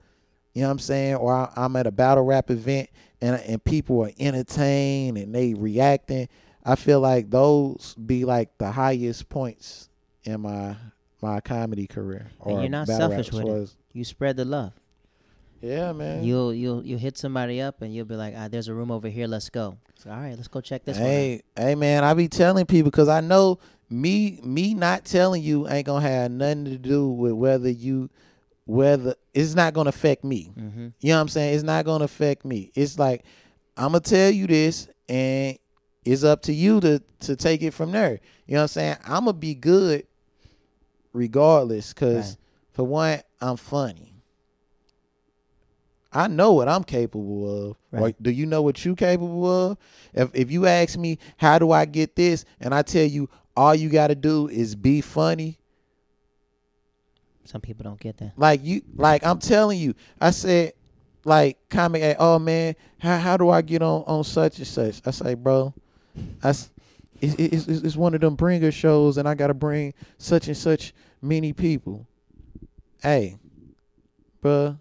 [0.54, 2.90] you know what I'm saying, or I, I'm at a battle rap event
[3.22, 6.28] and and people are entertained and they reacting,
[6.66, 9.90] I feel like those be like the highest points
[10.24, 10.76] in my
[11.22, 12.32] my comedy career.
[12.46, 13.76] And you're not selfish with it.
[13.94, 14.74] You spread the love.
[15.62, 16.24] Yeah, man.
[16.24, 19.10] You'll you'll you'll hit somebody up and you'll be like, ah, there's a room over
[19.10, 19.28] here.
[19.28, 19.78] Let's go.
[19.96, 21.06] So, all right, let's go check this one.
[21.06, 23.60] out." hey, hey, man, I be telling people because I know
[23.90, 28.10] me me not telling you ain't gonna have nothing to do with whether you
[28.66, 30.54] whether it's not gonna affect me.
[30.58, 30.88] Mm-hmm.
[31.00, 31.56] You know what I'm saying?
[31.56, 32.72] It's not gonna affect me.
[32.76, 33.26] It's like
[33.76, 35.58] I'm gonna tell you this, and
[36.06, 38.20] it's up to you to to take it from there.
[38.46, 38.98] You know what I'm saying?
[39.04, 40.06] I'm gonna be good
[41.14, 42.38] regardless, cause Right.
[42.74, 44.14] for one, I'm funny.
[46.12, 47.78] I know what I'm capable of.
[47.92, 48.24] Or Right.
[48.24, 49.78] do you know what you capable of?
[50.14, 53.76] If if you ask me how do I get this, and I tell you all
[53.76, 55.60] you got to do is be funny,
[57.46, 58.34] Some people don't get that.
[58.38, 60.74] like you, like I'm telling you, I said,
[61.26, 65.02] like comment, at, oh man, how how do I get on on such and such?
[65.06, 65.74] I say, bro,
[66.44, 66.79] I, s- it, it-
[67.22, 70.94] it's it's it's one of them bringer shows, and I gotta bring such and such
[71.22, 72.08] many people.
[73.02, 73.38] Hey,
[74.44, 74.78] bruh,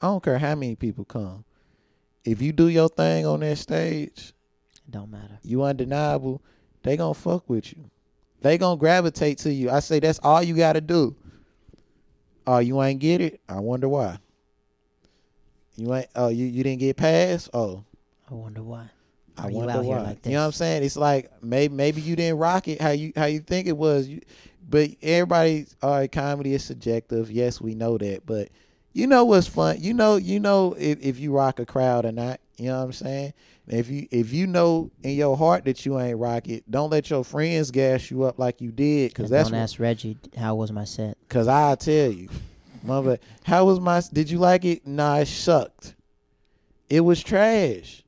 [0.00, 1.44] I don't care how many people come.
[2.24, 4.32] If you do your thing on that stage,
[4.86, 5.38] It don't matter.
[5.42, 6.40] you undeniable.
[6.82, 7.90] They gonna fuck with you.
[8.40, 9.70] They gonna gravitate to you.
[9.70, 11.14] I say that's all you gotta do.
[12.46, 13.40] Oh, you ain't get it?
[13.48, 14.18] I wonder why.
[15.76, 17.50] You ain't oh you, you didn't get past?
[17.54, 17.84] Oh.
[18.30, 18.88] I wonder why.
[19.36, 20.02] I you wonder out here why.
[20.02, 20.82] like You know what I'm saying?
[20.82, 24.08] It's like maybe maybe you didn't rock it how you how you think it was.
[24.08, 24.20] You,
[24.68, 27.30] but everybody all right, comedy is subjective.
[27.30, 28.26] Yes, we know that.
[28.26, 28.48] But
[28.92, 29.76] you know what's fun?
[29.80, 32.40] You know, you know if, if you rock a crowd or not.
[32.56, 33.32] You know what I'm saying?
[33.68, 37.08] If you if you know in your heart that you ain't rock it, don't let
[37.10, 40.56] your friends gas you up like you did, because that's don't what, ask Reggie how
[40.56, 41.16] was my set.
[41.28, 42.28] Cause I tell you,
[42.82, 44.02] mother, how was my?
[44.12, 44.86] Did you like it?
[44.86, 45.94] Nah, it sucked.
[46.90, 48.01] It was trash.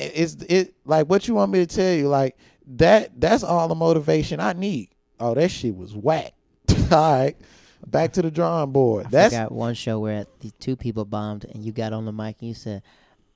[0.00, 2.08] It- It's it like what you want me to tell you?
[2.08, 2.36] Like
[2.76, 3.20] that.
[3.20, 4.88] That's all the motivation I need.
[5.18, 6.32] Oh, that shit was whack.
[6.92, 7.36] all right,
[7.86, 9.06] back to the drawing board.
[9.06, 12.12] I that's forgot one show where the two people bombed and you got on the
[12.12, 12.82] mic and you said,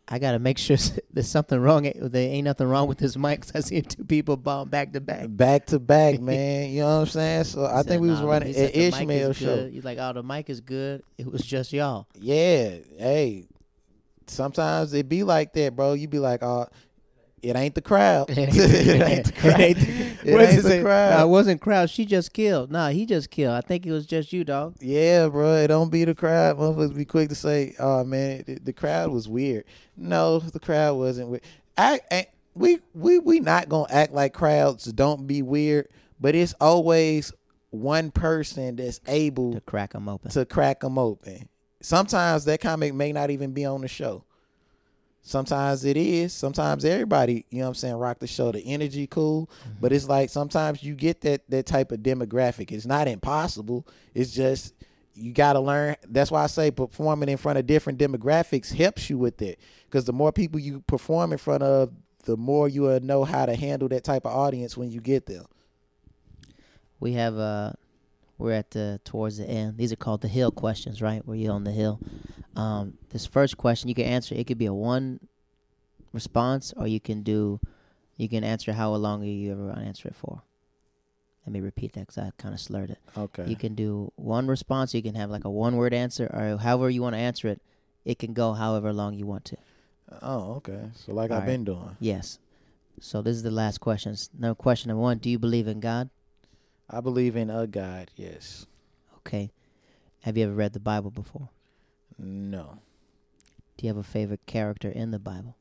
[0.07, 0.77] I got to make sure
[1.13, 1.83] there's something wrong.
[1.95, 5.01] There ain't nothing wrong with this mic 'cause I see two people bomb back to
[5.01, 5.27] back.
[5.29, 6.71] back to back, man.
[6.71, 7.45] You know what I'm saying?
[7.45, 9.45] So I He think said, we was running an Ishmael is show.
[9.47, 11.03] good." He's like, oh, the mic is good.
[11.19, 12.07] It was just y'all.
[12.19, 13.47] Yeah, hey.
[14.27, 15.93] Sometimes it be like that, bro.
[15.95, 16.67] You be like, oh,
[17.43, 18.27] it ain't the crowd.
[18.31, 19.61] it ain't the crowd.
[19.61, 19.79] It ain't-
[20.25, 21.19] It ain't the crowd.
[21.19, 21.91] Nah, it wasn't crowd.
[21.91, 22.71] She just killed.
[22.73, 23.53] Nah, he just killed.
[23.55, 24.77] I think it was just you, dog.
[24.81, 25.57] Yeah, bro.
[25.57, 26.57] It don't be the crowd.
[26.57, 29.65] Motherfuckers be quick to say, "Oh man, the, the crowd was weird."
[29.97, 31.43] No, the crowd wasn't weird.
[31.77, 35.89] I, I we we we not gonna act like crowds don't be weird,
[36.19, 37.31] but it's always
[37.69, 40.31] one person that's able To crack them open.
[40.31, 41.49] to crack them open.
[41.85, 44.25] Sometimes that comic may not even be on the show.
[45.21, 46.33] Sometimes it is.
[46.33, 48.51] Sometimes everybody, you know what I'm saying, rock the show.
[48.53, 49.51] The energy cool.
[49.83, 52.73] But it's like sometimes you get that that type of demographic.
[52.73, 53.87] It's not impossible.
[54.15, 54.73] It's just
[55.13, 55.97] you gotta learn.
[56.09, 59.61] That's why I say performing in front of different demographics helps you with it.
[59.85, 61.93] Because the more people you perform in front of,
[62.25, 65.27] the more you will know how to handle that type of audience when you get
[65.27, 65.45] there.
[66.99, 67.73] We have uh
[68.39, 69.77] we're at the towards the end.
[69.79, 71.27] These are called the hill questions, right?
[71.27, 72.01] Where you're on the hill.
[72.57, 74.35] Um, this first question you can answer.
[74.35, 75.21] It could be a one
[76.13, 77.61] response, or you can do
[78.17, 80.43] you can answer how long you ever want to answer it for.
[81.47, 82.99] Let me repeat that because I kind of slurred it.
[83.17, 83.45] Okay.
[83.47, 84.95] You can do one response.
[84.95, 87.61] You can have like a one word answer, or however you want to answer it.
[88.05, 89.57] It can go however long you want to.
[90.23, 90.91] oh, okay.
[90.95, 91.49] So like All I've right.
[91.53, 91.97] been doing.
[92.01, 92.39] Yes.
[93.01, 94.31] So this is the last questions.
[94.39, 95.19] No question number one.
[95.19, 96.11] Do you believe in God?
[96.89, 98.11] I believe in a God.
[98.17, 98.67] Yes.
[99.19, 99.51] Okay.
[100.21, 101.49] Have you ever read the Bible before?
[102.19, 102.79] No.
[103.77, 105.57] Do you have a favorite character in the Bible?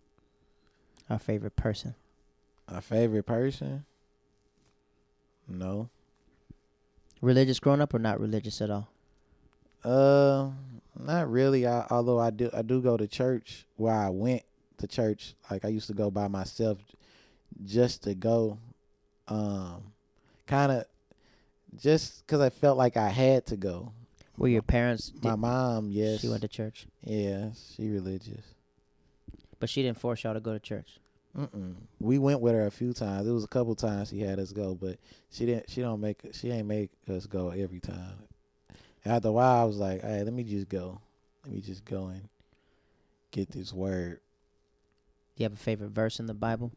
[1.10, 1.96] Our favorite person?
[2.68, 3.86] A favorite person?
[5.48, 5.90] No.
[7.22, 8.90] Religious growing up or not religious at all?
[9.84, 10.50] Uh,
[10.98, 11.68] not really.
[11.68, 14.44] I, although I do, I do go to church where I went
[14.78, 15.36] to church.
[15.50, 16.78] Like I used to go by myself,
[17.66, 18.60] just to go.
[19.28, 19.94] Um,
[20.48, 20.86] kind of,
[21.82, 23.92] just because I felt like I had to go.
[24.38, 25.10] Were your parents?
[25.10, 28.44] Did, My mom, yes, She went to church, yeah, she religious.
[29.60, 30.98] but she didn't force y'all to go to church.
[31.38, 31.76] Mm-mm.
[32.00, 33.28] We went with her a few times.
[33.28, 34.98] It was a couple times she had us go, but
[35.32, 35.70] she didn't.
[35.70, 36.20] She don't make.
[36.34, 38.14] She ain't make us go every time.
[39.06, 41.00] After a while, I was like, "Hey, let me just go.
[41.44, 42.30] Let me just go and
[43.32, 44.20] get this word."
[45.36, 46.72] Do you have a favorite verse in the Bible?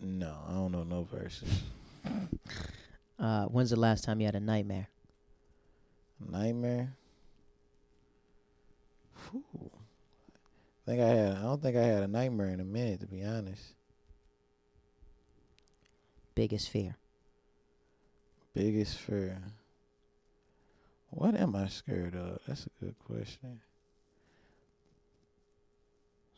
[0.00, 1.62] No, I don't know no verses.
[3.18, 4.88] Uh, when's the last time you had a nightmare?
[6.30, 6.94] Nightmare.
[9.30, 9.70] Whew.
[10.86, 11.36] I think I had.
[11.36, 13.74] I don't think I had a nightmare in a minute, to be honest.
[16.34, 16.96] Biggest fear?
[18.54, 19.38] Biggest fear.
[21.10, 22.40] What am I scared of?
[22.46, 23.60] That's a good question.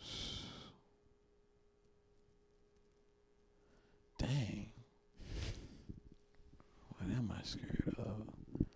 [4.19, 4.74] Dang.
[7.05, 8.67] What am I scared of?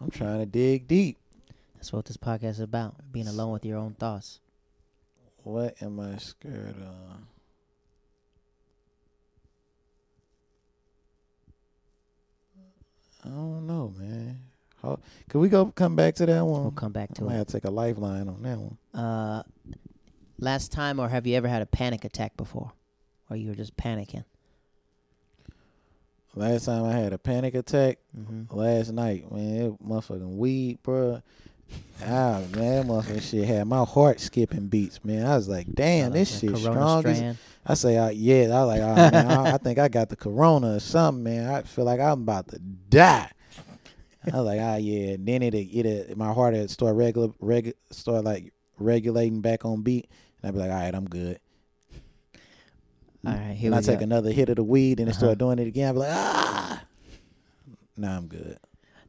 [0.00, 1.18] I'm trying to dig deep.
[1.74, 2.96] That's what this podcast is about.
[3.12, 4.40] Being alone with your own thoughts.
[5.44, 7.20] What am I scared of?
[13.24, 14.40] I don't know, man.
[14.82, 16.62] How, can we go come back to that one?
[16.62, 17.38] We'll come back I to might it.
[17.38, 18.78] have to take a lifeline on that one.
[18.94, 19.42] Uh,
[20.38, 22.72] last time, or have you ever had a panic attack before,
[23.30, 24.24] or you were just panicking?
[26.36, 28.56] Last time I had a panic attack Mm-hmm.
[28.56, 31.20] last night, man, it motherfucking weed, bro.
[32.02, 35.26] Ah, man, that motherfucking shit had my heart skipping beats, man.
[35.26, 37.02] I was like, damn, this shit strong.
[37.66, 40.16] I say, uh, yeah, I was like, oh, man, I, I think I got the
[40.16, 41.48] corona or something, man.
[41.52, 43.30] I feel like I'm about to die.
[44.32, 45.16] I was like, ah, yeah.
[45.18, 50.08] Then it, it, my heart had start regular, regu- start like regulating back on beat,
[50.42, 51.38] and I'd be like, all right, I'm good.
[53.24, 54.04] All right, here And I take go.
[54.04, 55.18] another hit of the weed, and Uh-huh.
[55.18, 55.94] start doing it again.
[55.94, 56.82] Be like, ah.
[57.96, 58.58] Nah, I'm good.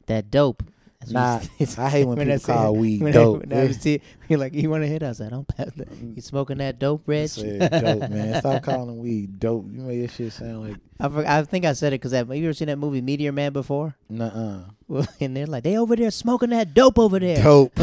[0.06, 0.62] That dope.
[1.00, 1.40] That's Nah.
[1.84, 3.46] I hate when I people call weed when I- dope.
[3.46, 5.20] when I see, you're like, you want to hit us?
[5.20, 5.86] I don't pass that.
[6.16, 7.04] You smoking that dope?
[7.06, 8.34] Say dope, man.
[8.40, 9.66] Stop calling weed dope.
[9.70, 12.34] You make this shit sound like I, for, I think I said it because have
[12.34, 13.94] you ever seen that movie Meteor Man before?
[14.08, 14.62] nuh-uh.
[14.88, 17.44] Well, and they're like, they over there smoking that dope over there.
[17.44, 17.78] Dope.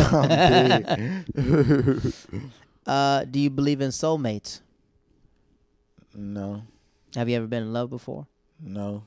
[2.87, 4.61] Uh, do you believe in soulmates?
[6.15, 6.63] No,
[7.15, 8.27] Have you ever been in love before?
[8.59, 9.03] no.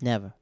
[0.00, 0.34] Never.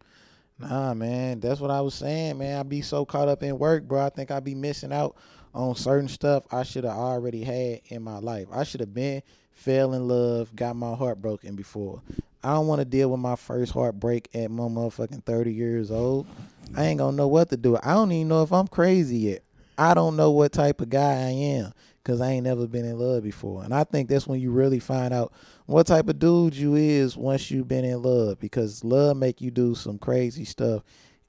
[0.59, 1.39] Nah, man.
[1.41, 2.59] That's what I was saying, man.
[2.59, 4.05] I be so caught up in work, bro.
[4.05, 5.17] I think I be missing out
[5.55, 8.49] on certain stuff I should have already had in my life.
[8.51, 12.01] I should have been fell in love, got my heart broken before.
[12.43, 16.27] I don't want to deal with my first heartbreak at my motherfucking 30 years old.
[16.75, 17.77] I ain't gonna know what to do.
[17.83, 19.43] I don't even know if I'm crazy yet.
[19.77, 21.73] I don't know what type of guy I am
[22.03, 23.63] because I ain't never been in love before.
[23.63, 25.33] And I think that's when you really find out
[25.67, 29.51] what type of dude you is once you've been in love because love make you
[29.51, 30.83] do some crazy stuff.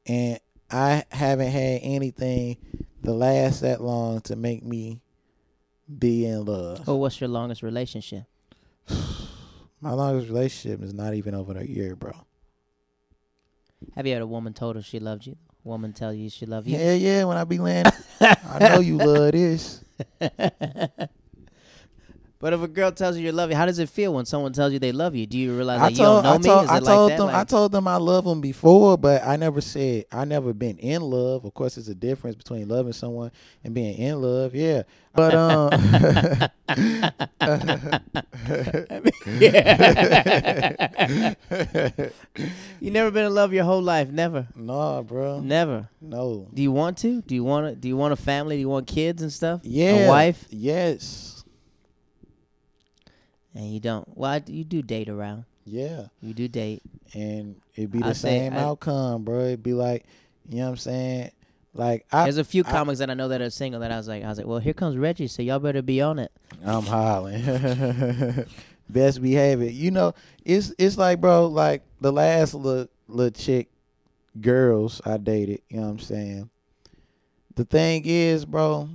[0.06, 0.40] And
[0.72, 2.58] I haven't had anything
[3.04, 5.02] to last that long to make me
[6.00, 6.88] be in love.
[6.90, 8.24] Or what's your longest relationship?
[9.82, 12.14] My longest relationship is not even over a year, bro.
[13.96, 15.38] Have you had a woman told her she loved you?
[15.64, 16.78] Woman tell you she loved you?
[16.78, 17.24] Yeah, yeah.
[17.26, 17.86] When I be laying,
[18.24, 19.84] I know you love this.
[22.44, 24.52] but if a girl tells you you love you, how does it feel when someone
[24.52, 25.26] tells you they love you?
[25.26, 26.44] Do you realize I like, you don't know I me?
[26.44, 27.34] told, Is I told like them, that?
[27.36, 30.78] I Like- told them I love them before, but I never said I never been
[30.80, 31.46] in love.
[31.46, 33.32] Of course, there's a difference between loving someone
[33.64, 34.54] and being in love.
[34.54, 34.84] Yeah,
[35.16, 35.72] but um,
[39.40, 41.34] yeah.
[42.82, 45.88] you never been in love your whole life, never, nah, bro, never.
[46.02, 46.50] no.
[46.54, 47.22] Do you want to?
[47.22, 47.76] Do you want to?
[47.76, 48.58] Do you want a family?
[48.58, 49.62] Do you want kids and stuff?
[49.64, 51.33] Yeah, a wife, Yes,
[53.56, 54.08] and you don't.
[54.18, 55.46] Well, I- you do date around.
[55.66, 56.82] yeah, You do date.
[57.14, 59.46] and it'd be the I say same I- outcome, bro.
[59.46, 60.06] It'd be like,
[60.50, 61.32] you know what I'm saying?
[61.76, 63.98] Like I, There's a few I- comics that I know that are single that I
[63.98, 66.32] was like, I was like, well, here comes Reggie, so y'all better be on it.
[66.66, 67.44] I'm hollering.
[68.90, 69.70] Best behavior.
[69.70, 70.14] You know,
[70.46, 73.70] it's it's like, bro, like the last little little chick
[74.42, 76.50] girls I dated, you know what I'm saying?
[77.56, 78.90] The thing is, bro,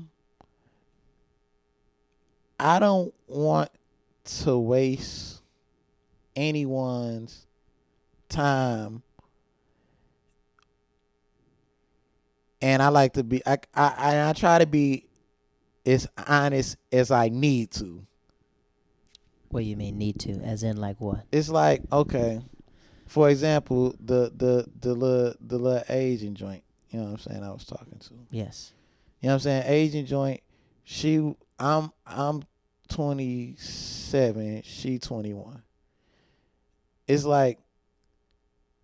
[2.61, 3.71] I don't want
[4.29, 5.43] to waste
[6.37, 7.47] anyone's
[8.29, 9.03] time.
[12.61, 15.07] And I like to be I I I, try to be
[15.87, 18.05] as honest as I need to.
[19.51, 20.33] What do you mean need to?
[20.43, 21.25] As in like what?
[21.33, 22.43] It's like okay,
[23.07, 26.65] for example, the the the little the little Asian joint.
[26.91, 27.45] You know what I'm saying?
[27.45, 28.15] I was talking to.
[28.31, 28.73] Yes.
[29.21, 29.63] You know what I'm saying?
[29.67, 30.41] Asian joint.
[30.85, 32.43] She I'm I'm
[32.89, 34.63] 27.
[34.65, 35.63] She 21.
[37.07, 37.59] It's like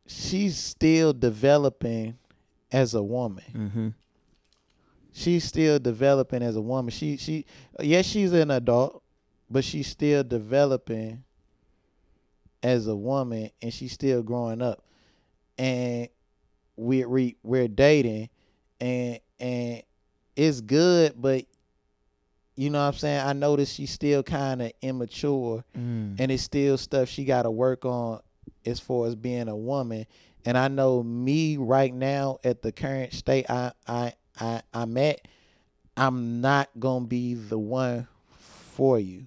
[0.07, 2.19] she's still developing
[2.73, 3.45] as a woman.
[3.55, 3.89] Mm-hmm.
[5.13, 6.91] she's still developing as a woman.
[6.91, 7.47] She she
[7.81, 9.03] yes, she's an adult,
[9.51, 11.23] but she's still developing
[12.63, 14.85] as a woman and she's still growing up.
[15.59, 16.09] And
[16.77, 18.31] we we we're dating
[18.81, 19.83] and and
[20.37, 21.45] it's good, but
[22.57, 23.21] you know what I'm saying?
[23.27, 26.17] I notice she's still kind of immature Mm.
[26.19, 28.21] and it's still stuff she got to work on
[28.65, 30.07] as far as being a woman.
[30.45, 35.27] And I know me right now at the current state I I I I'm at,
[35.97, 38.07] I'm not gonna be the one
[38.39, 39.27] for you.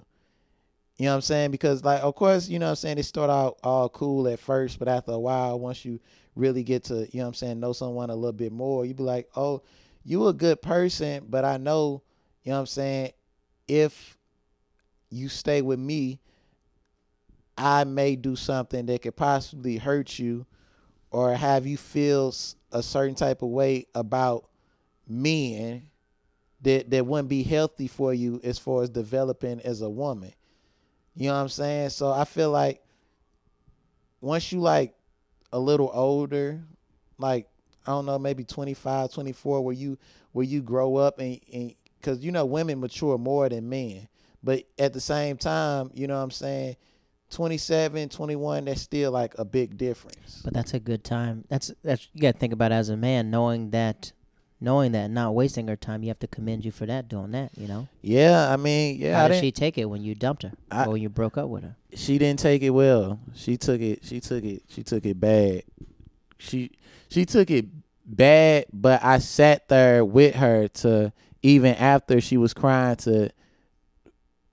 [0.98, 1.52] You know what I'm saying?
[1.52, 4.40] Because like of course, you know what I'm saying, it start out all cool at
[4.40, 6.00] first, but after a while, once you
[6.36, 8.94] really get to, you know what I'm saying, know someone a little bit more, you
[8.94, 9.62] be like, Oh,
[10.06, 12.02] you a good person, but I know,
[12.44, 13.12] you know what I'm saying,
[13.68, 14.18] if
[15.10, 16.20] you stay with me,
[17.58, 20.46] I may do something that could possibly hurt you
[21.12, 22.34] or have you feel
[22.72, 24.50] a certain type of way about
[25.08, 25.84] men
[26.62, 30.34] that that wouldn't be healthy for you as far as developing as a woman.
[31.16, 31.90] You know what I'm saying?
[31.90, 32.82] So I feel like
[34.22, 34.94] once you like
[35.54, 36.62] a little older,
[37.18, 37.48] like
[37.86, 39.98] I don't know, maybe 25, 24 where you
[40.34, 44.08] where you grow up and, and cuz you know women mature more than men.
[44.44, 46.76] But at the same time, you know what I'm saying?
[47.30, 50.42] 27, 21, that's still like a big difference.
[50.46, 51.44] But that's a good time.
[51.50, 54.14] That's that's you got to think about it as a man, knowing that,
[54.62, 56.04] knowing that, not wasting her time.
[56.04, 57.52] You have to commend you for that, doing that.
[57.58, 57.88] You know.
[58.02, 60.86] Yeah, I mean, yeah, How I did she take it when you dumped her I-
[60.86, 61.76] or when you broke up with her?
[61.94, 63.20] she didn't take it well.
[63.36, 64.06] She took it.
[64.06, 64.64] She took it.
[64.70, 65.64] She took it bad.
[66.38, 66.72] She
[67.10, 67.66] she took it
[68.06, 68.68] bad.
[68.72, 71.12] But I sat there with her to
[71.42, 73.30] even after she was crying to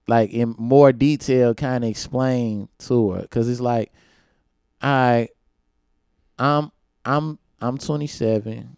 [0.06, 3.92] like in more detail kind of explain to her because it's like
[4.82, 5.28] I
[6.38, 6.70] I'm
[7.04, 8.76] I'm I'm 27.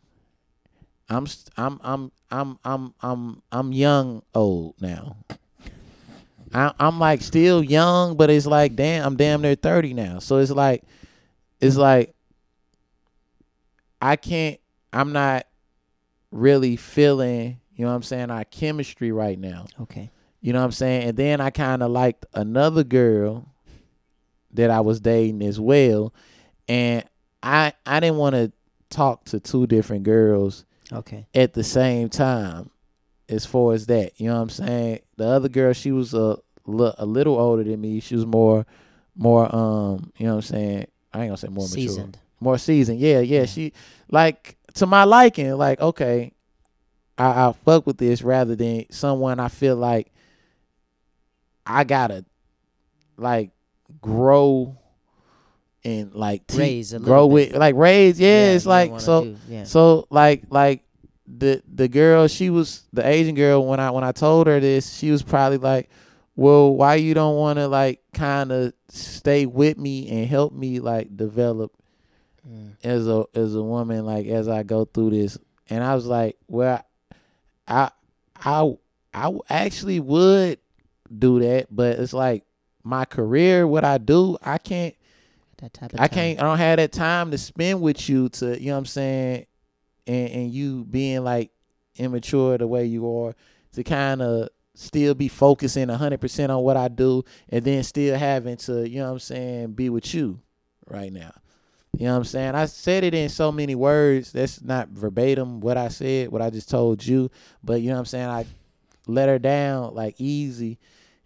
[1.08, 1.26] I'm
[1.56, 5.16] I'm I'm I'm I'm I'm I'm young old now.
[6.54, 10.18] I, I'm like still young, but it's like damn, I'm damn near thirty now.
[10.18, 10.84] So it's like,
[11.60, 12.14] it's like,
[14.00, 14.60] I can't.
[14.92, 15.46] I'm not
[16.30, 17.60] really feeling.
[17.76, 18.30] You know what I'm saying?
[18.30, 19.66] Our chemistry right now.
[19.82, 20.10] Okay.
[20.40, 21.08] You know what I'm saying?
[21.08, 23.48] And then I kind of liked another girl
[24.52, 26.14] that I was dating as well,
[26.68, 27.04] and
[27.42, 28.52] I I didn't want to
[28.88, 31.26] talk to two different girls Okay.
[31.34, 32.70] at the same time
[33.28, 34.12] as far as that.
[34.20, 35.00] You know what I'm saying?
[35.16, 38.00] The other girl, she was a a little older than me.
[38.00, 38.64] She was more
[39.14, 40.86] more um, you know what I'm saying?
[41.12, 41.76] I ain't gonna say more mature.
[41.88, 42.18] Seasoned.
[42.40, 43.00] More seasoned.
[43.00, 43.46] Yeah, yeah, Yeah.
[43.46, 43.72] She
[44.10, 46.32] like to my liking, like, okay,
[47.18, 50.12] I I'll fuck with this rather than someone I feel like
[51.64, 52.24] I gotta
[53.16, 53.51] like
[54.01, 54.76] grow
[55.84, 57.52] and like te- Raise a grow little bit.
[57.52, 59.64] with like raise yeah, it's like so yeah.
[59.64, 60.82] so like like
[61.26, 64.94] the the girl she was the Asian girl when I when I told her this
[64.94, 65.88] she was probably like
[66.36, 70.80] well why you don't want to like kind of stay with me and help me
[70.80, 71.72] like develop
[72.48, 72.76] Mm.
[72.84, 75.36] as a as a woman like as I go through this
[75.68, 76.80] and I was like well
[77.68, 77.90] I
[78.36, 78.76] I
[79.14, 80.59] I actually would
[81.16, 82.44] do that, but it's like
[82.84, 84.94] my career, what I do, I can't
[85.59, 86.09] That type of I time.
[86.09, 88.86] can't I don't have that time to spend with you to you know what I'm
[88.86, 89.47] saying
[90.06, 91.51] and and you being like
[91.97, 93.34] immature the way you are
[93.72, 98.56] to kind of still be focusing 100% on what I do and then still having
[98.59, 100.40] to you know what I'm saying be with you
[100.88, 101.32] right now.
[101.97, 102.55] You know what I'm saying?
[102.55, 104.32] I said it in so many words.
[104.32, 107.31] That's not verbatim what I said, what I just told you,
[107.64, 108.28] but you know what I'm saying?
[108.28, 108.47] I
[109.06, 110.78] let her down like easy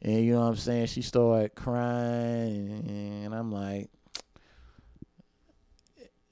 [0.03, 0.87] and you know what I'm saying?
[0.87, 2.85] She started crying
[3.25, 3.91] and I'm like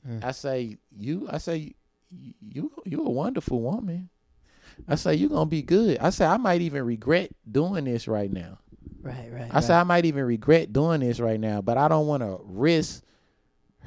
[0.09, 0.25] Mm.
[0.25, 1.29] I say you.
[1.31, 1.75] I say
[2.11, 2.71] you.
[2.85, 4.09] You a wonderful woman.
[4.87, 5.99] I say you're gonna be good.
[5.99, 8.59] I say I might even regret doing this right now.
[9.03, 9.51] Right, right.
[9.51, 12.39] I say I might even regret doing this right now, but I don't want to
[12.45, 13.03] risk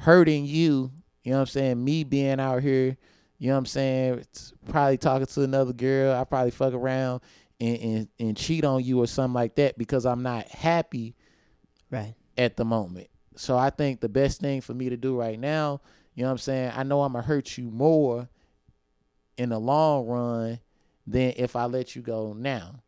[0.02, 0.90] hurting you.
[1.22, 1.84] You know what I'm saying?
[1.84, 2.96] Me being out here.
[3.38, 4.14] You know what I'm saying?
[4.18, 6.14] It's probably talking to another girl.
[6.14, 7.22] I probably fuck around
[7.60, 11.14] and, and and cheat on you or something like that because I'm not happy
[11.90, 12.14] right.
[12.36, 13.08] at the moment.
[13.36, 15.80] So I think the best thing for me to do right now,
[16.14, 16.72] you know what I'm saying?
[16.74, 18.28] I know I'm gonna hurt you more
[19.36, 20.60] in the long run
[21.06, 22.82] than if I let you go now.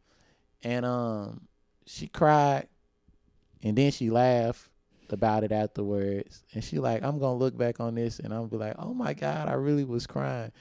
[0.63, 1.49] And um
[1.87, 2.69] she cried
[3.63, 4.69] and then she laughed
[5.13, 6.45] about it afterwards.
[6.53, 9.15] And she like, I'm gonna look back on this and I'm be like, Oh my
[9.15, 10.53] God, I really was crying.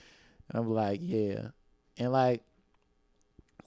[0.50, 1.50] And I'm like, Yeah.
[1.98, 2.42] And like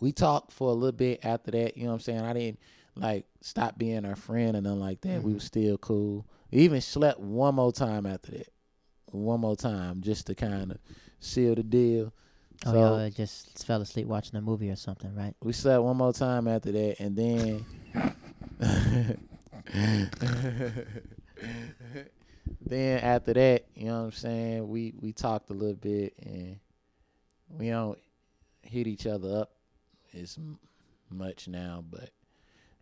[0.01, 2.21] we talked for a little bit after that, you know what I'm saying?
[2.21, 2.61] I didn't
[2.97, 5.23] like stop being her friend or nothing like that.
[5.23, 5.35] We mm-hmm.
[5.35, 6.27] were still cool.
[6.51, 8.49] We even slept one more time after that.
[9.07, 10.79] One more time just to kind of
[11.21, 12.13] seal the deal.
[12.65, 15.35] Oh, So- y'all just fell asleep watching a movie or something, right?
[15.43, 17.65] We slept one more time after that, and then
[22.61, 24.69] then after that, you know what I'm saying?
[24.69, 26.59] We we talked a little bit, and
[27.49, 27.99] we don't
[28.63, 29.53] hit each other up
[30.15, 30.39] as
[31.11, 32.11] much now, but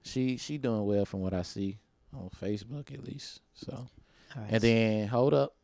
[0.02, 1.78] she she doing well from what I see
[2.14, 3.40] on Facebook at least.
[3.54, 3.88] So
[4.36, 4.46] right.
[4.50, 5.54] and then hold up,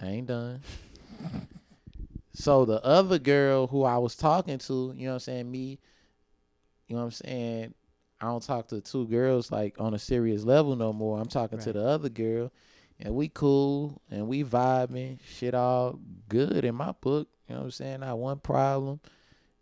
[0.00, 0.60] I ain't done.
[2.32, 5.78] so the other girl who I was talking to, you know what I'm saying, me,
[6.86, 7.74] you know what I'm saying,
[8.20, 11.18] I don't talk to two girls like on a serious level no more.
[11.18, 12.52] I'm talking to the other girl,
[12.98, 15.98] and we cool and we vibing, shit all
[16.28, 17.28] good in my book.
[17.48, 18.00] You know what I'm saying?
[18.00, 19.00] Not one problem.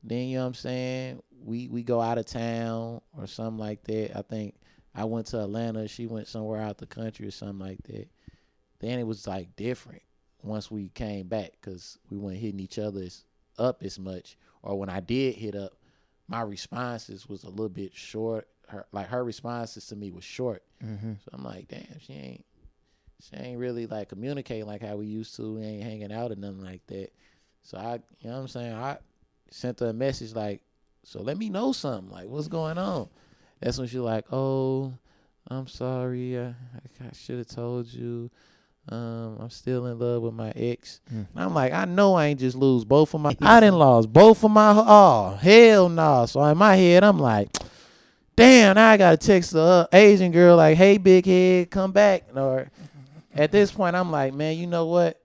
[0.02, 3.84] Then you know what I'm saying, we we go out of town or something like
[3.84, 4.16] that.
[4.16, 4.54] I think
[4.94, 8.08] I went to Atlanta, she went somewhere out the country or something like that.
[8.80, 10.02] Then it was like different
[10.42, 13.24] once we came back because we weren't hitting each other as,
[13.58, 14.36] up as much.
[14.62, 15.77] Or when I did hit up,
[16.28, 18.48] my responses was a little bit short.
[18.68, 20.62] Her like her responses to me was short.
[20.84, 21.14] mm-hmm.
[21.24, 22.44] So I'm like, damn, she ain't
[23.20, 25.54] she ain't really like communicating like how we used to.
[25.54, 27.12] We ain't hanging out or nothing like that.
[27.62, 28.74] So I you know what I'm saying?
[28.74, 28.98] I
[29.50, 30.62] sent her a message like,
[31.02, 32.12] so let me know something.
[32.12, 33.08] Like what's going on?
[33.60, 34.92] That's when she like, oh,
[35.48, 36.38] I'm sorry.
[36.38, 36.54] I,
[37.00, 38.30] I should have told you.
[38.90, 41.00] Um, I'm still in love with my ex.
[41.12, 41.26] Mm.
[41.36, 43.36] I'm like, I know I ain't just lose both of my.
[43.40, 44.72] I didn't lost both of my.
[44.76, 46.26] Oh hell no!
[46.26, 47.48] So in my head, I'm like,
[48.36, 48.76] damn.
[48.76, 52.24] Now I gotta text the uh, Asian girl like, hey big head, come back.
[52.34, 52.70] Or
[53.34, 55.20] at this point, I'm like, man, you know what?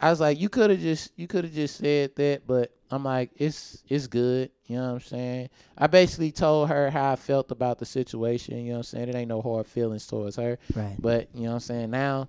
[0.00, 3.04] I was like, you could have just you could have just said that, but I'm
[3.04, 4.50] like, it's it's good.
[4.66, 5.48] You know what I'm saying?
[5.76, 8.56] I basically told her how I felt about the situation.
[8.58, 9.08] You know what I'm saying?
[9.10, 10.94] It ain't no hard feelings towards her, Right.
[10.98, 11.90] but you know what I'm saying.
[11.90, 12.28] Now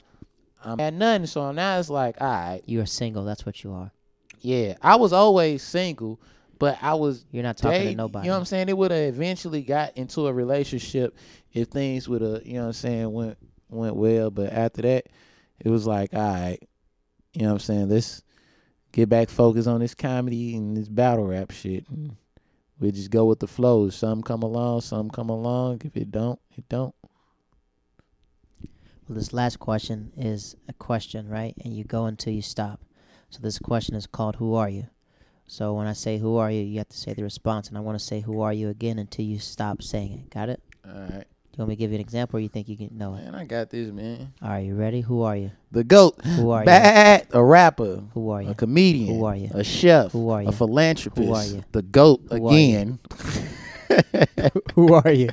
[0.63, 3.23] I'm at nothing, so now it's like, all right, You are single.
[3.25, 3.91] That's what you are.
[4.39, 4.75] yeah.
[4.81, 6.19] I was always single,
[6.59, 8.25] but I was You're not talking dating, to nobody.
[8.25, 8.69] You know what I'm saying?
[8.69, 11.15] It would have eventually got into a relationship
[11.53, 13.37] if things would have, you know what I'm saying, went
[13.69, 14.29] went well.
[14.29, 15.05] But after that,
[15.59, 16.59] it was like, all right,
[17.33, 17.89] you know what I'm saying?
[17.89, 18.21] Let's
[18.91, 21.87] get back focused on this comedy and this battle rap shit.
[21.89, 22.15] And
[22.79, 23.89] we just go with the flow.
[23.89, 25.81] Some come along, some come along.
[25.85, 26.93] If it don't, it don't.
[29.13, 31.53] This last question is a question, right?
[31.63, 32.79] And you go until you stop.
[33.29, 34.87] So this question is called "Who are you?"
[35.47, 37.81] So when I say "Who are you?" you have to say the response, and I
[37.81, 40.29] want to say "Who are you?" again until you stop saying it.
[40.29, 40.61] Got it?
[40.85, 42.77] All right, Do you want me to give you an example, or you think you
[42.77, 43.23] can know it?
[43.25, 44.33] man, I got this, man.
[44.41, 45.01] All right, you ready?
[45.01, 45.51] Who are you?
[45.71, 46.65] The goat, Who are you?
[46.65, 48.49] bad, a rapper, Who are you?
[48.49, 49.49] a comedian, Who are you?
[49.53, 50.47] a chef, Who are you?
[50.49, 51.63] a philanthropist, Who are you?
[51.73, 52.47] the goat Who you?
[52.47, 52.99] again.
[54.75, 55.29] Who are you?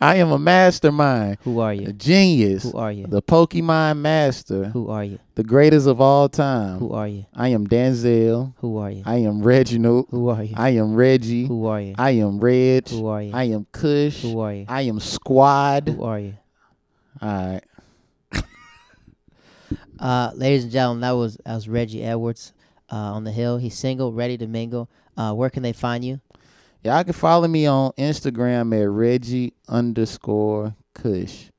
[0.00, 1.92] I am a mastermind, Who are a you?
[1.92, 3.06] genius, Who are you?
[3.06, 5.18] the Pokemon master, Who are you?
[5.34, 6.78] the greatest of all time.
[6.78, 7.26] Who are you?
[7.34, 8.52] I am Denzel.
[8.58, 9.02] Who are you?
[9.06, 10.06] I am Reginald.
[10.10, 10.54] Who are you?
[10.56, 11.46] I am Reggie.
[11.46, 11.94] Who are you?
[11.98, 12.88] I am Reg.
[12.88, 13.32] Who are you?
[13.32, 14.22] I am Kush.
[14.22, 14.66] Who are you?
[14.68, 15.88] I am Squad.
[15.88, 16.34] Who are you?
[17.22, 17.60] All right.
[19.98, 22.52] Uh, ladies and gentlemen, that was that was Reggie Edwards
[22.90, 23.58] uh, on the hill.
[23.58, 24.88] He's single, ready to mingle.
[25.16, 26.20] Uh, where can they find you?
[26.82, 31.50] Y'all can follow me on Instagram at Reggie underscore Kush.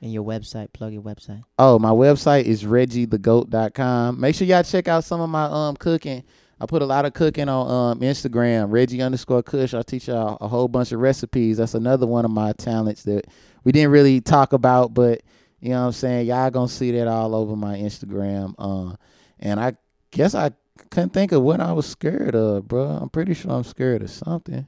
[0.00, 1.42] And your website, plug your website.
[1.58, 4.18] Oh, my website is reggiethegoat.com.
[4.18, 6.24] Make sure y'all check out some of my um cooking.
[6.58, 9.74] I put a lot of cooking on um Instagram, Reggie underscore Kush.
[9.74, 11.58] I teach y'all a whole bunch of recipes.
[11.58, 13.26] That's another one of my talents that
[13.64, 15.20] we didn't really talk about, but
[15.60, 16.28] you know what I'm saying?
[16.28, 18.54] Y'all gonna see that all over my Instagram.
[18.58, 18.96] Uh,
[19.38, 19.74] and I
[20.10, 20.52] guess I
[20.90, 22.84] couldn't think of what I was scared of, bro.
[22.86, 24.66] I'm pretty sure I'm scared of something.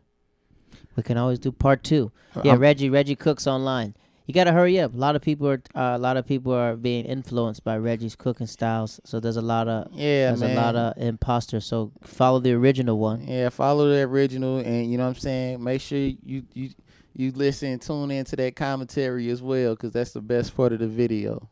[0.96, 2.12] We can always do part two.
[2.44, 2.90] Yeah, I'm- Reggie.
[2.90, 3.94] Reggie cooks online.
[4.26, 4.94] You gotta hurry up.
[4.94, 8.16] A lot of people are uh, a lot of people are being influenced by Reggie's
[8.16, 8.98] cooking styles.
[9.04, 10.56] So there's a lot of yeah, there's man.
[10.56, 11.66] a lot of imposters.
[11.66, 13.26] So follow the original one.
[13.26, 15.62] Yeah, follow the original, and you know what I'm saying.
[15.62, 16.70] Make sure you you
[17.12, 20.88] you listen, tune into that commentary as well, because that's the best part of the
[20.88, 21.50] video.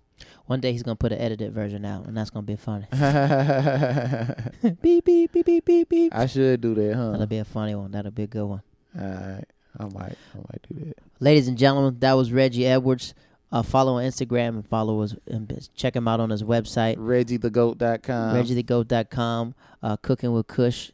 [0.53, 2.85] One day he's gonna put an edited version out, and that's gonna be funny.
[2.93, 4.35] I
[4.83, 6.13] beep beep beep beep beep beep.
[6.29, 7.13] should do that, huh?
[7.13, 7.93] That'll be a funny one.
[7.93, 8.61] That'll be a good one.
[8.95, 9.45] All right,
[9.81, 10.97] I might, I might do that.
[11.21, 13.15] Ladies and gentlemen, that was Reggie Edwards.
[13.51, 18.37] Uh, follow on Instagram and follow us and check him out on his website, ReggieTheGoat.com.
[18.37, 19.55] ReggieTheGoat.com.
[19.83, 20.91] Uh, Cooking with Kush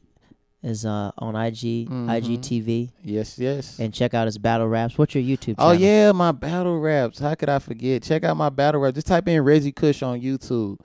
[0.63, 2.09] is uh, on IG, Mhm.
[2.09, 3.79] IGTV, Yes, yes.
[3.79, 4.99] and check out his battle raps.
[4.99, 5.71] What's your YouTube channel?
[5.71, 7.19] Oh yeah, my battle raps.
[7.21, 8.03] How could I forget?
[8.03, 8.95] Check out my battle rap.
[8.95, 10.79] Just type in Reggie Kush on YouTube.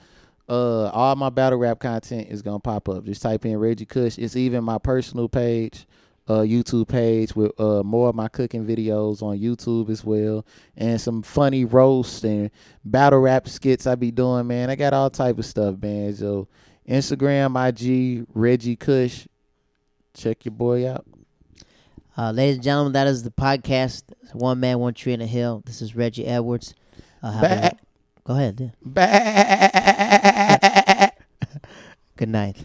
[0.48, 3.04] Uh, all my battle rap content is gonna pop up.
[3.06, 4.18] Just type in Reggie Kush.
[4.20, 5.88] It's even my personal page,
[6.28, 10.46] uh, YouTube page with uh more of my cooking videos on YouTube as well,
[10.78, 12.52] and some funny roasts and
[12.86, 14.46] battle rap skits I be doing.
[14.48, 16.14] Man, I got all type of stuff, man.
[16.14, 16.48] So
[16.88, 19.26] Instagram, IG, Reggie Kush.
[20.16, 21.06] Check your boy out.
[22.18, 24.04] Uh, ladies and gentlemen, that is the podcast.
[24.34, 25.64] One man, one tree in a hill.
[25.66, 26.76] This is Reggie Edwards.
[27.24, 27.78] Uh, have a- Back.
[28.24, 28.60] go ahead.
[28.60, 28.70] yeah.
[28.84, 29.84] Back.
[32.18, 32.58] Good night.